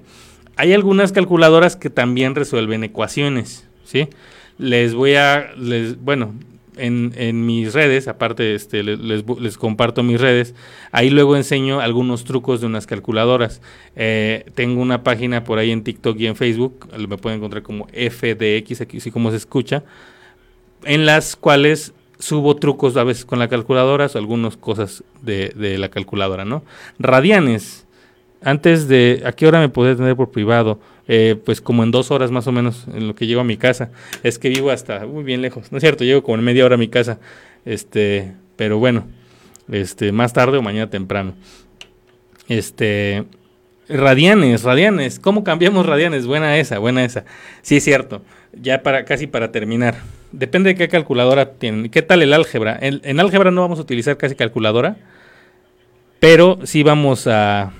Hay 0.57 0.73
algunas 0.73 1.11
calculadoras 1.11 1.75
que 1.75 1.89
también 1.89 2.35
resuelven 2.35 2.83
ecuaciones, 2.83 3.67
¿sí? 3.83 4.09
Les 4.57 4.93
voy 4.93 5.15
a, 5.15 5.53
les, 5.57 5.99
bueno, 5.99 6.35
en, 6.77 7.45
mis 7.45 7.73
redes, 7.73 8.07
aparte 8.07 8.55
este, 8.55 8.83
les, 8.83 9.57
comparto 9.57 10.03
mis 10.03 10.19
redes, 10.19 10.55
ahí 10.91 11.09
luego 11.09 11.35
enseño 11.35 11.79
algunos 11.79 12.23
trucos 12.23 12.61
de 12.61 12.67
unas 12.67 12.87
calculadoras. 12.87 13.61
Eh, 13.95 14.45
tengo 14.55 14.81
una 14.81 15.03
página 15.03 15.43
por 15.43 15.59
ahí 15.59 15.71
en 15.71 15.83
TikTok 15.83 16.19
y 16.19 16.27
en 16.27 16.35
Facebook, 16.35 16.87
me 16.97 17.17
pueden 17.17 17.39
encontrar 17.39 17.63
como 17.63 17.87
FDX, 17.87 18.81
aquí 18.81 18.99
como 19.11 19.31
se 19.31 19.37
escucha, 19.37 19.83
en 20.83 21.05
las 21.05 21.35
cuales 21.35 21.93
subo 22.19 22.55
trucos 22.55 22.97
a 22.97 23.03
veces 23.03 23.25
con 23.25 23.39
la 23.39 23.47
calculadora 23.47 24.07
o 24.13 24.17
algunas 24.17 24.55
cosas 24.55 25.03
de, 25.21 25.49
de 25.49 25.77
la 25.77 25.89
calculadora, 25.89 26.45
¿no? 26.45 26.63
Radianes, 26.99 27.85
antes 28.43 28.87
de, 28.87 29.23
¿a 29.25 29.31
qué 29.31 29.47
hora 29.47 29.59
me 29.59 29.69
podés 29.69 29.97
tener 29.97 30.15
por 30.15 30.31
privado? 30.31 30.79
Eh, 31.13 31.35
pues 31.35 31.59
como 31.59 31.83
en 31.83 31.91
dos 31.91 32.09
horas 32.09 32.31
más 32.31 32.47
o 32.47 32.53
menos 32.53 32.85
en 32.87 33.05
lo 33.05 33.15
que 33.15 33.27
llego 33.27 33.41
a 33.41 33.43
mi 33.43 33.57
casa. 33.57 33.91
Es 34.23 34.39
que 34.39 34.47
vivo 34.47 34.71
hasta 34.71 35.05
muy 35.05 35.25
bien 35.25 35.41
lejos, 35.41 35.69
¿no 35.69 35.77
es 35.77 35.81
cierto? 35.81 36.05
Llego 36.05 36.23
como 36.23 36.37
en 36.37 36.43
media 36.45 36.63
hora 36.63 36.75
a 36.75 36.77
mi 36.77 36.87
casa. 36.87 37.19
Este, 37.65 38.31
pero 38.55 38.79
bueno, 38.79 39.03
este, 39.69 40.13
más 40.13 40.31
tarde 40.31 40.57
o 40.57 40.61
mañana 40.61 40.89
temprano. 40.89 41.33
Este, 42.47 43.25
radianes, 43.89 44.63
radianes, 44.63 45.19
¿cómo 45.19 45.43
cambiamos 45.43 45.85
radianes? 45.85 46.25
Buena 46.25 46.57
esa, 46.57 46.79
buena 46.79 47.03
esa. 47.03 47.25
Sí, 47.61 47.75
es 47.75 47.83
cierto. 47.83 48.21
Ya 48.53 48.81
para, 48.81 49.03
casi 49.03 49.27
para 49.27 49.51
terminar. 49.51 49.95
Depende 50.31 50.69
de 50.69 50.75
qué 50.75 50.87
calculadora 50.87 51.55
tienen. 51.55 51.89
¿Qué 51.89 52.03
tal 52.03 52.21
el 52.21 52.31
álgebra? 52.31 52.79
En, 52.81 53.19
álgebra 53.19 53.51
no 53.51 53.59
vamos 53.59 53.79
a 53.79 53.81
utilizar 53.81 54.15
casi 54.15 54.35
calculadora, 54.35 54.95
pero 56.21 56.59
sí 56.63 56.83
vamos 56.83 57.27
a, 57.27 57.73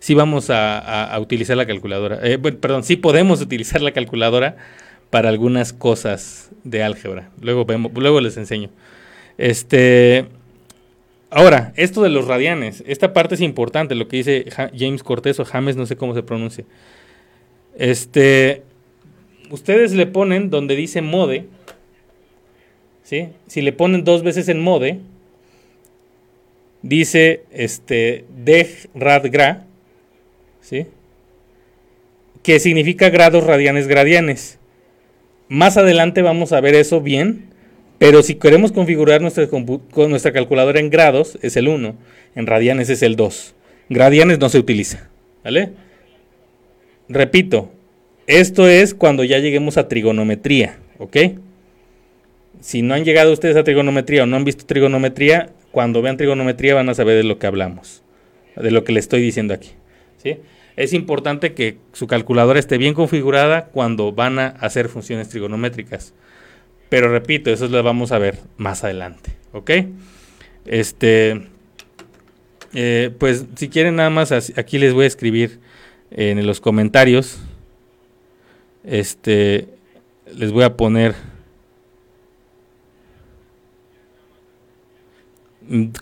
sí 0.00 0.14
vamos 0.14 0.50
a, 0.50 1.16
utilizar 1.20 1.56
la 1.56 1.66
calculadora. 1.66 2.18
Eh, 2.22 2.38
perdón, 2.38 2.82
sí 2.82 2.96
podemos 2.96 3.40
utilizar 3.42 3.80
la 3.80 3.92
calculadora 3.92 4.56
para 5.10 5.28
algunas 5.28 5.72
cosas 5.72 6.50
de 6.64 6.82
álgebra. 6.82 7.30
Luego, 7.40 7.64
vemos, 7.64 7.92
les 8.22 8.36
enseño. 8.36 8.70
Este, 9.38 10.26
ahora, 11.30 11.72
esto 11.76 12.02
de 12.02 12.08
los 12.08 12.26
radianes. 12.26 12.82
Esta 12.86 13.12
parte 13.12 13.36
es 13.36 13.40
importante, 13.40 13.94
lo 13.94 14.08
que 14.08 14.16
dice 14.16 14.46
James 14.76 15.02
Cortés 15.02 15.38
o 15.38 15.44
James, 15.44 15.76
no 15.76 15.86
sé 15.86 15.96
cómo 15.96 16.14
se 16.14 16.22
pronuncia. 16.22 16.64
Este, 17.76 18.62
ustedes 19.50 19.92
le 19.92 20.06
ponen 20.06 20.50
donde 20.50 20.76
dice 20.76 21.02
mode, 21.02 21.46
¿sí? 23.02 23.28
Si 23.46 23.62
le 23.62 23.72
ponen 23.72 24.04
dos 24.04 24.22
veces 24.22 24.48
en 24.48 24.60
mode, 24.60 25.00
dice 26.82 27.44
este 27.50 28.24
deg 28.44 28.88
rad 28.94 29.26
gra, 29.30 29.66
¿sí? 30.60 30.86
Que 32.42 32.60
significa 32.60 33.10
grados 33.10 33.44
radianes 33.44 33.86
gradianes. 33.86 34.58
Más 35.48 35.76
adelante 35.76 36.22
vamos 36.22 36.52
a 36.52 36.60
ver 36.60 36.74
eso 36.74 37.00
bien, 37.00 37.50
pero 37.98 38.22
si 38.22 38.36
queremos 38.36 38.72
configurar 38.72 39.20
nuestra, 39.20 40.32
calculadora 40.32 40.80
en 40.80 40.90
grados, 40.90 41.38
es 41.42 41.56
el 41.56 41.68
1, 41.68 41.94
en 42.34 42.46
radianes 42.46 42.88
es 42.88 43.02
el 43.02 43.16
2. 43.16 43.54
Gradianes 43.90 44.38
no 44.38 44.48
se 44.48 44.58
utiliza, 44.58 45.10
¿vale? 45.44 45.72
Repito, 47.08 47.70
esto 48.26 48.68
es 48.68 48.94
cuando 48.94 49.24
ya 49.24 49.38
lleguemos 49.38 49.76
a 49.76 49.88
trigonometría, 49.88 50.78
¿ok? 50.98 51.16
Si 52.60 52.82
no 52.82 52.94
han 52.94 53.04
llegado 53.04 53.32
ustedes 53.32 53.56
a 53.56 53.64
trigonometría 53.64 54.22
o 54.22 54.26
no 54.26 54.36
han 54.36 54.44
visto 54.44 54.64
trigonometría, 54.64 55.50
cuando 55.72 56.00
vean 56.00 56.16
trigonometría 56.16 56.74
van 56.74 56.88
a 56.88 56.94
saber 56.94 57.16
de 57.16 57.24
lo 57.24 57.38
que 57.38 57.48
hablamos, 57.48 58.02
de 58.56 58.70
lo 58.70 58.84
que 58.84 58.92
le 58.92 59.00
estoy 59.00 59.20
diciendo 59.20 59.52
aquí, 59.52 59.70
Es 60.76 60.92
importante 60.92 61.52
que 61.54 61.78
su 61.92 62.06
calculadora 62.06 62.58
esté 62.58 62.78
bien 62.78 62.94
configurada 62.94 63.66
cuando 63.66 64.12
van 64.12 64.38
a 64.38 64.46
hacer 64.46 64.88
funciones 64.88 65.28
trigonométricas. 65.28 66.14
Pero 66.88 67.10
repito, 67.10 67.50
eso 67.50 67.68
lo 67.68 67.82
vamos 67.82 68.12
a 68.12 68.18
ver 68.18 68.38
más 68.56 68.82
adelante, 68.84 69.32
¿ok? 69.52 69.70
Este, 70.66 71.48
eh, 72.74 73.10
pues 73.18 73.46
si 73.56 73.68
quieren 73.68 73.96
nada 73.96 74.10
más, 74.10 74.32
aquí 74.32 74.78
les 74.78 74.92
voy 74.92 75.04
a 75.04 75.08
escribir 75.08 75.60
en 76.10 76.44
los 76.46 76.60
comentarios 76.60 77.40
este, 78.84 79.68
les 80.34 80.52
voy 80.52 80.64
a 80.64 80.76
poner 80.76 81.14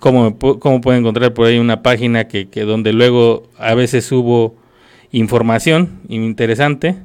cómo, 0.00 0.38
cómo 0.38 0.80
pueden 0.80 1.00
encontrar 1.00 1.34
por 1.34 1.46
ahí 1.46 1.58
una 1.58 1.82
página 1.82 2.28
que, 2.28 2.48
que 2.48 2.62
donde 2.62 2.92
luego 2.92 3.48
a 3.58 3.74
veces 3.74 4.04
subo 4.04 4.56
información 5.12 6.00
interesante. 6.08 6.96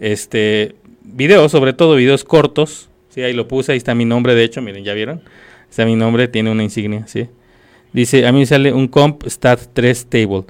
Este, 0.00 0.74
videos, 1.04 1.52
sobre 1.52 1.72
todo 1.72 1.96
videos 1.96 2.24
cortos. 2.24 2.88
Sí, 3.10 3.22
ahí 3.22 3.34
lo 3.34 3.46
puse, 3.46 3.72
ahí 3.72 3.78
está 3.78 3.94
mi 3.94 4.04
nombre, 4.04 4.34
de 4.34 4.44
hecho, 4.44 4.62
miren, 4.62 4.84
ya 4.84 4.94
vieron. 4.94 5.20
Está 5.68 5.84
mi 5.84 5.96
nombre, 5.96 6.28
tiene 6.28 6.50
una 6.50 6.62
insignia, 6.62 7.06
sí. 7.06 7.28
Dice, 7.92 8.26
a 8.26 8.32
mí 8.32 8.40
me 8.40 8.46
sale 8.46 8.72
un 8.72 8.88
comp 8.88 9.26
stat 9.26 9.60
3 9.72 10.06
table. 10.06 10.44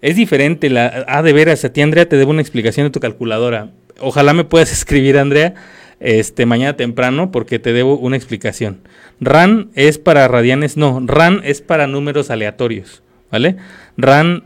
Es 0.00 0.16
diferente, 0.16 0.68
la, 0.68 1.04
ah, 1.08 1.22
de 1.22 1.32
veras, 1.32 1.64
a 1.64 1.72
ti 1.72 1.80
Andrea 1.80 2.08
te 2.08 2.16
debo 2.16 2.30
una 2.30 2.40
explicación 2.40 2.86
de 2.86 2.90
tu 2.90 3.00
calculadora. 3.00 3.70
Ojalá 4.00 4.32
me 4.34 4.44
puedas 4.44 4.72
escribir, 4.78 5.18
Andrea, 5.18 5.54
este, 6.00 6.46
mañana 6.46 6.76
temprano, 6.76 7.30
porque 7.30 7.58
te 7.58 7.72
debo 7.72 7.98
una 7.98 8.16
explicación. 8.16 8.80
RAN 9.20 9.70
es 9.74 9.98
para 9.98 10.28
radianes, 10.28 10.76
no, 10.76 11.00
RAN 11.04 11.40
es 11.44 11.60
para 11.60 11.86
números 11.86 12.30
aleatorios, 12.30 13.02
¿vale? 13.30 13.56
RAN 13.96 14.44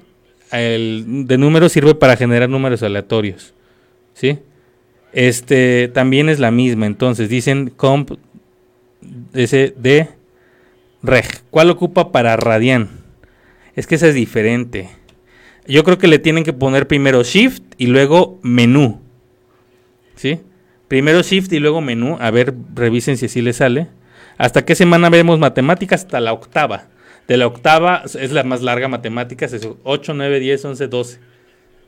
el, 0.50 1.26
de 1.26 1.38
números 1.38 1.72
sirve 1.72 1.94
para 1.94 2.16
generar 2.16 2.48
números 2.48 2.82
aleatorios, 2.82 3.54
¿sí? 4.14 4.38
Este, 5.12 5.90
también 5.92 6.28
es 6.28 6.38
la 6.38 6.50
misma, 6.50 6.86
entonces 6.86 7.28
dicen 7.28 7.70
comp 7.70 8.12
ese 9.34 9.74
de 9.76 10.08
reg. 11.02 11.26
¿Cuál 11.50 11.70
ocupa 11.70 12.12
para 12.12 12.36
radian? 12.36 12.88
Es 13.74 13.86
que 13.86 13.96
esa 13.96 14.08
es 14.08 14.14
diferente. 14.14 14.88
Yo 15.66 15.84
creo 15.84 15.98
que 15.98 16.08
le 16.08 16.18
tienen 16.18 16.44
que 16.44 16.52
poner 16.52 16.86
primero 16.86 17.22
shift 17.22 17.62
y 17.78 17.86
luego 17.86 18.38
menú. 18.42 19.00
¿Sí? 20.16 20.40
Primero 20.92 21.22
shift 21.22 21.50
y 21.54 21.58
luego 21.58 21.80
menú. 21.80 22.18
A 22.20 22.30
ver, 22.30 22.52
revisen 22.74 23.16
si 23.16 23.24
así 23.24 23.40
le 23.40 23.54
sale. 23.54 23.88
¿Hasta 24.36 24.66
qué 24.66 24.74
semana 24.74 25.08
vemos 25.08 25.38
matemáticas? 25.38 26.02
Hasta 26.02 26.20
la 26.20 26.34
octava. 26.34 26.88
De 27.26 27.38
la 27.38 27.46
octava 27.46 28.02
es 28.04 28.30
la 28.30 28.44
más 28.44 28.60
larga 28.60 28.88
matemáticas, 28.88 29.54
es 29.54 29.66
8, 29.84 30.12
9, 30.12 30.38
10, 30.38 30.64
11, 30.66 30.88
12. 30.88 31.20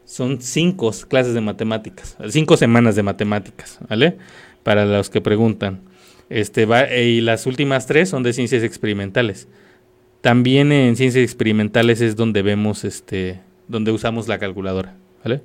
Son 0.07 0.41
cinco 0.41 0.91
clases 1.07 1.35
de 1.35 1.43
matemáticas, 1.43 2.17
cinco 2.31 2.57
semanas 2.57 2.97
de 2.97 3.03
matemáticas, 3.03 3.79
¿vale? 3.91 4.17
Para 4.63 4.87
los 4.87 5.11
que 5.11 5.21
preguntan. 5.21 5.83
Este, 6.31 6.65
va, 6.65 6.91
y 6.91 7.21
las 7.21 7.45
últimas 7.45 7.87
tres 7.87 8.09
son 8.09 8.23
de 8.23 8.33
ciencias 8.33 8.63
experimentales. 8.63 9.49
También 10.23 10.73
en 10.73 10.97
ciencias 10.97 11.25
experimentales 11.25 12.01
es 12.01 12.17
donde 12.17 12.41
vemos 12.41 12.85
este 12.85 13.43
donde 13.69 13.93
usamos 13.93 14.29
la 14.29 14.39
calculadora, 14.39 14.97
¿vale? 15.23 15.43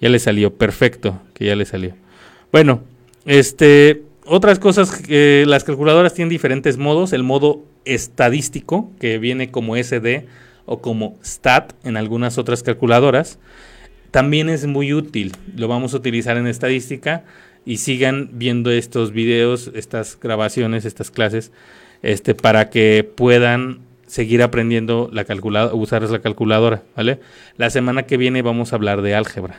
Ya 0.00 0.08
le 0.08 0.20
salió, 0.20 0.54
perfecto, 0.54 1.20
que 1.34 1.46
ya 1.46 1.56
le 1.56 1.64
salió. 1.64 2.05
Bueno, 2.56 2.80
este, 3.26 4.04
otras 4.24 4.58
cosas 4.58 4.90
que 4.90 5.44
las 5.46 5.62
calculadoras 5.62 6.14
tienen 6.14 6.30
diferentes 6.30 6.78
modos, 6.78 7.12
el 7.12 7.22
modo 7.22 7.62
estadístico, 7.84 8.90
que 8.98 9.18
viene 9.18 9.50
como 9.50 9.76
SD 9.76 10.24
o 10.64 10.80
como 10.80 11.18
STAT 11.22 11.74
en 11.84 11.98
algunas 11.98 12.38
otras 12.38 12.62
calculadoras, 12.62 13.38
también 14.10 14.48
es 14.48 14.64
muy 14.64 14.94
útil, 14.94 15.32
lo 15.54 15.68
vamos 15.68 15.92
a 15.92 15.98
utilizar 15.98 16.38
en 16.38 16.46
estadística 16.46 17.24
y 17.66 17.76
sigan 17.76 18.30
viendo 18.32 18.70
estos 18.70 19.12
videos, 19.12 19.70
estas 19.74 20.18
grabaciones, 20.18 20.86
estas 20.86 21.10
clases, 21.10 21.52
este, 22.00 22.34
para 22.34 22.70
que 22.70 23.04
puedan 23.04 23.80
seguir 24.06 24.42
aprendiendo 24.42 25.10
la 25.12 25.26
calculadora, 25.26 25.74
usar 25.74 26.02
la 26.04 26.20
calculadora, 26.20 26.84
¿vale? 26.96 27.20
La 27.58 27.68
semana 27.68 28.04
que 28.04 28.16
viene 28.16 28.40
vamos 28.40 28.72
a 28.72 28.76
hablar 28.76 29.02
de 29.02 29.14
álgebra. 29.14 29.58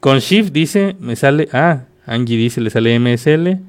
Con 0.00 0.20
Shift 0.20 0.50
dice, 0.50 0.96
me 0.98 1.14
sale, 1.14 1.50
ah, 1.52 1.82
Angie 2.06 2.36
dice, 2.36 2.60
le 2.60 2.70
sale 2.70 2.98
MSL, 2.98 3.60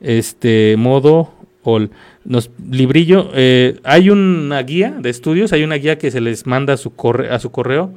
este, 0.00 0.76
modo, 0.78 1.34
all. 1.62 1.90
Nos, 2.24 2.50
librillo, 2.70 3.30
eh, 3.34 3.80
hay 3.84 4.10
una 4.10 4.62
guía 4.62 4.94
de 4.98 5.10
estudios, 5.10 5.52
hay 5.52 5.62
una 5.62 5.76
guía 5.76 5.98
que 5.98 6.10
se 6.10 6.20
les 6.20 6.46
manda 6.46 6.74
a 6.74 6.76
su, 6.76 6.94
corre, 6.94 7.30
a 7.30 7.38
su 7.38 7.50
correo, 7.50 7.94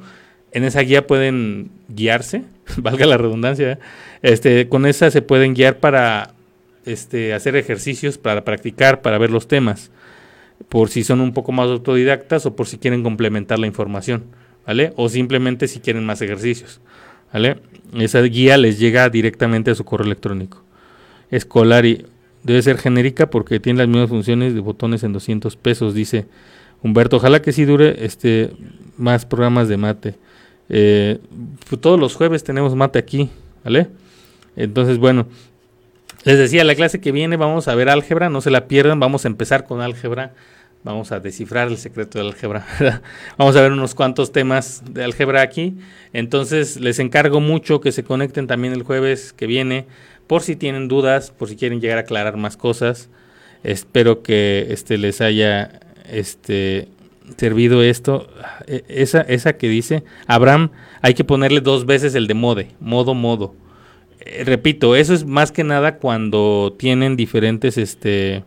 en 0.52 0.64
esa 0.64 0.80
guía 0.80 1.06
pueden 1.06 1.70
guiarse, 1.88 2.44
valga 2.76 3.06
la 3.06 3.16
redundancia, 3.16 3.72
¿eh? 3.72 3.78
este, 4.22 4.68
con 4.68 4.86
esa 4.86 5.10
se 5.10 5.22
pueden 5.22 5.54
guiar 5.54 5.78
para 5.78 6.34
este, 6.84 7.34
hacer 7.34 7.56
ejercicios, 7.56 8.18
para 8.18 8.44
practicar, 8.44 9.02
para 9.02 9.18
ver 9.18 9.30
los 9.30 9.48
temas 9.48 9.90
por 10.68 10.88
si 10.88 11.04
son 11.04 11.20
un 11.20 11.32
poco 11.32 11.52
más 11.52 11.68
autodidactas 11.68 12.46
o 12.46 12.56
por 12.56 12.66
si 12.66 12.78
quieren 12.78 13.02
complementar 13.02 13.58
la 13.58 13.66
información, 13.66 14.24
¿vale? 14.66 14.92
O 14.96 15.08
simplemente 15.08 15.68
si 15.68 15.80
quieren 15.80 16.04
más 16.04 16.22
ejercicios, 16.22 16.80
¿vale? 17.34 17.56
Esa 17.98 18.22
guía 18.22 18.56
les 18.56 18.78
llega 18.78 19.10
directamente 19.10 19.70
a 19.70 19.74
su 19.74 19.84
correo 19.84 20.06
electrónico. 20.06 20.62
Escolar 21.30 21.84
y 21.84 22.06
debe 22.44 22.62
ser 22.62 22.78
genérica 22.78 23.28
porque 23.28 23.58
tiene 23.60 23.80
las 23.80 23.88
mismas 23.88 24.08
funciones 24.08 24.54
de 24.54 24.60
botones 24.60 25.02
en 25.02 25.12
200 25.12 25.56
pesos, 25.56 25.94
dice 25.94 26.26
Humberto. 26.82 27.16
Ojalá 27.16 27.42
que 27.42 27.52
sí 27.52 27.64
dure 27.64 28.04
este 28.04 28.52
más 28.96 29.26
programas 29.26 29.68
de 29.68 29.76
mate. 29.76 30.14
Eh, 30.68 31.18
pues 31.68 31.80
todos 31.80 31.98
los 31.98 32.14
jueves 32.14 32.44
tenemos 32.44 32.74
mate 32.74 32.98
aquí, 32.98 33.30
¿vale? 33.64 33.88
Entonces, 34.56 34.98
bueno, 34.98 35.26
les 36.24 36.38
decía, 36.38 36.62
la 36.62 36.76
clase 36.76 37.00
que 37.00 37.10
viene 37.10 37.36
vamos 37.36 37.66
a 37.66 37.74
ver 37.74 37.88
álgebra, 37.88 38.30
no 38.30 38.40
se 38.40 38.50
la 38.50 38.68
pierdan, 38.68 39.00
vamos 39.00 39.24
a 39.24 39.28
empezar 39.28 39.66
con 39.66 39.80
álgebra, 39.80 40.34
vamos 40.84 41.10
a 41.12 41.18
descifrar 41.18 41.68
el 41.68 41.78
secreto 41.78 42.18
del 42.18 42.28
álgebra, 42.28 42.66
vamos 43.38 43.56
a 43.56 43.62
ver 43.62 43.72
unos 43.72 43.94
cuantos 43.94 44.30
temas 44.30 44.82
de 44.88 45.02
álgebra 45.02 45.42
aquí, 45.42 45.78
entonces 46.12 46.78
les 46.78 46.98
encargo 46.98 47.40
mucho 47.40 47.80
que 47.80 47.90
se 47.90 48.04
conecten 48.04 48.46
también 48.46 48.74
el 48.74 48.82
jueves 48.82 49.32
que 49.32 49.46
viene, 49.46 49.86
por 50.26 50.42
si 50.42 50.56
tienen 50.56 50.86
dudas, 50.86 51.30
por 51.30 51.48
si 51.48 51.56
quieren 51.56 51.80
llegar 51.80 51.98
a 51.98 52.02
aclarar 52.02 52.36
más 52.36 52.56
cosas, 52.56 53.08
espero 53.62 54.22
que 54.22 54.66
este 54.70 54.98
les 54.98 55.20
haya 55.20 55.80
este 56.08 56.88
servido 57.38 57.82
esto, 57.82 58.28
e, 58.66 58.84
esa, 58.88 59.22
esa 59.22 59.54
que 59.54 59.68
dice, 59.68 60.04
Abraham, 60.26 60.70
hay 61.00 61.14
que 61.14 61.24
ponerle 61.24 61.60
dos 61.60 61.86
veces 61.86 62.14
el 62.14 62.26
de 62.26 62.34
mode, 62.34 62.68
modo, 62.78 63.14
modo. 63.14 63.54
Eh, 64.20 64.44
repito, 64.44 64.96
eso 64.96 65.14
es 65.14 65.24
más 65.24 65.50
que 65.50 65.64
nada 65.64 65.96
cuando 65.96 66.74
tienen 66.78 67.16
diferentes, 67.16 67.78
este, 67.78 68.44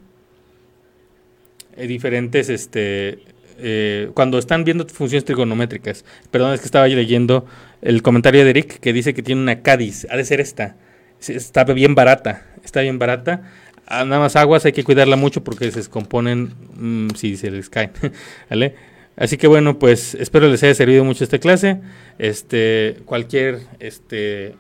diferentes, 1.86 2.50
este, 2.50 3.20
eh, 3.60 4.10
cuando 4.14 4.38
están 4.38 4.64
viendo 4.64 4.88
funciones 4.88 5.26
trigonométricas. 5.26 6.06
Perdón, 6.32 6.54
es 6.54 6.62
que 6.62 6.66
estaba 6.66 6.88
leyendo 6.88 7.46
el 7.82 8.02
comentario 8.02 8.44
de 8.44 8.50
Eric 8.52 8.80
que 8.80 8.94
dice 8.94 9.14
que 9.14 9.24
tiene 9.24 9.42
una 9.42 9.62
Cádiz, 9.62 10.08
ha 10.10 10.18
de 10.18 10.26
ser 10.26 10.40
esta. 10.40 10.76
está 11.20 11.64
bien 11.64 11.96
barata, 11.96 12.46
está 12.64 12.82
bien 12.82 13.00
barata. 13.00 13.52
Ah, 13.88 14.04
nada 14.04 14.20
más 14.20 14.36
aguas, 14.36 14.66
hay 14.66 14.74
que 14.74 14.84
cuidarla 14.84 15.16
mucho 15.16 15.44
porque 15.44 15.72
se 15.72 15.78
descomponen 15.78 16.54
mm, 16.76 17.16
si 17.16 17.38
se 17.38 17.50
les 17.50 17.70
caen, 17.70 17.92
¿vale? 18.50 18.76
Así 19.16 19.38
que 19.38 19.48
bueno, 19.48 19.80
pues 19.80 20.14
espero 20.16 20.48
les 20.48 20.62
haya 20.62 20.76
servido 20.76 21.04
mucho 21.04 21.24
esta 21.24 21.40
clase. 21.40 21.80
Este, 22.20 22.98
cualquier 23.06 23.62
este, 23.80 24.56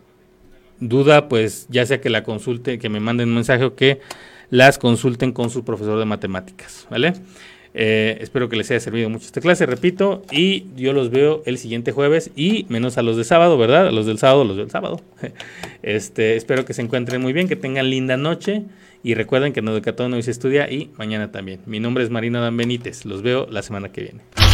duda, 0.79 1.29
pues 1.29 1.67
ya 1.69 1.85
sea 1.85 2.01
que 2.01 2.09
la 2.09 2.23
consulte, 2.23 2.79
que 2.79 2.89
me 2.89 2.99
manden 2.99 3.29
un 3.29 3.35
mensaje 3.35 3.65
o 3.65 3.75
que 3.75 3.99
las 4.49 4.77
consulten 4.77 5.31
con 5.31 5.49
su 5.49 5.63
profesor 5.63 5.99
de 5.99 6.05
matemáticas, 6.05 6.87
¿vale? 6.89 7.13
Eh, 7.79 8.17
espero 8.21 8.49
que 8.49 8.55
les 8.55 8.71
haya 8.71 8.79
servido 8.79 9.09
mucho 9.09 9.25
esta 9.25 9.39
clase, 9.39 9.65
repito, 9.67 10.23
y 10.31 10.65
yo 10.75 10.93
los 10.93 11.11
veo 11.11 11.43
el 11.45 11.57
siguiente 11.57 11.91
jueves 11.91 12.31
y 12.35 12.65
menos 12.69 12.97
a 12.97 13.03
los 13.03 13.17
de 13.17 13.23
sábado, 13.23 13.57
¿verdad? 13.57 13.87
A 13.87 13.91
los 13.91 14.07
del 14.07 14.17
sábado, 14.17 14.43
los 14.45 14.57
del 14.57 14.69
sábado. 14.71 15.01
Este, 15.83 16.35
espero 16.35 16.65
que 16.65 16.73
se 16.73 16.81
encuentren 16.81 17.21
muy 17.21 17.33
bien, 17.33 17.47
que 17.47 17.55
tengan 17.55 17.89
linda 17.89 18.17
noche 18.17 18.63
y 19.03 19.13
recuerden 19.13 19.53
que 19.53 19.61
en 19.61 19.69
Educatón 19.69 20.13
hoy 20.13 20.23
se 20.23 20.31
estudia 20.31 20.69
y 20.69 20.89
mañana 20.97 21.31
también. 21.31 21.61
Mi 21.65 21.79
nombre 21.79 22.03
es 22.03 22.09
Marina 22.09 22.41
Dan 22.41 22.57
Benítez, 22.57 23.05
los 23.05 23.21
veo 23.21 23.47
la 23.49 23.61
semana 23.61 23.89
que 23.89 24.01
viene. 24.01 24.46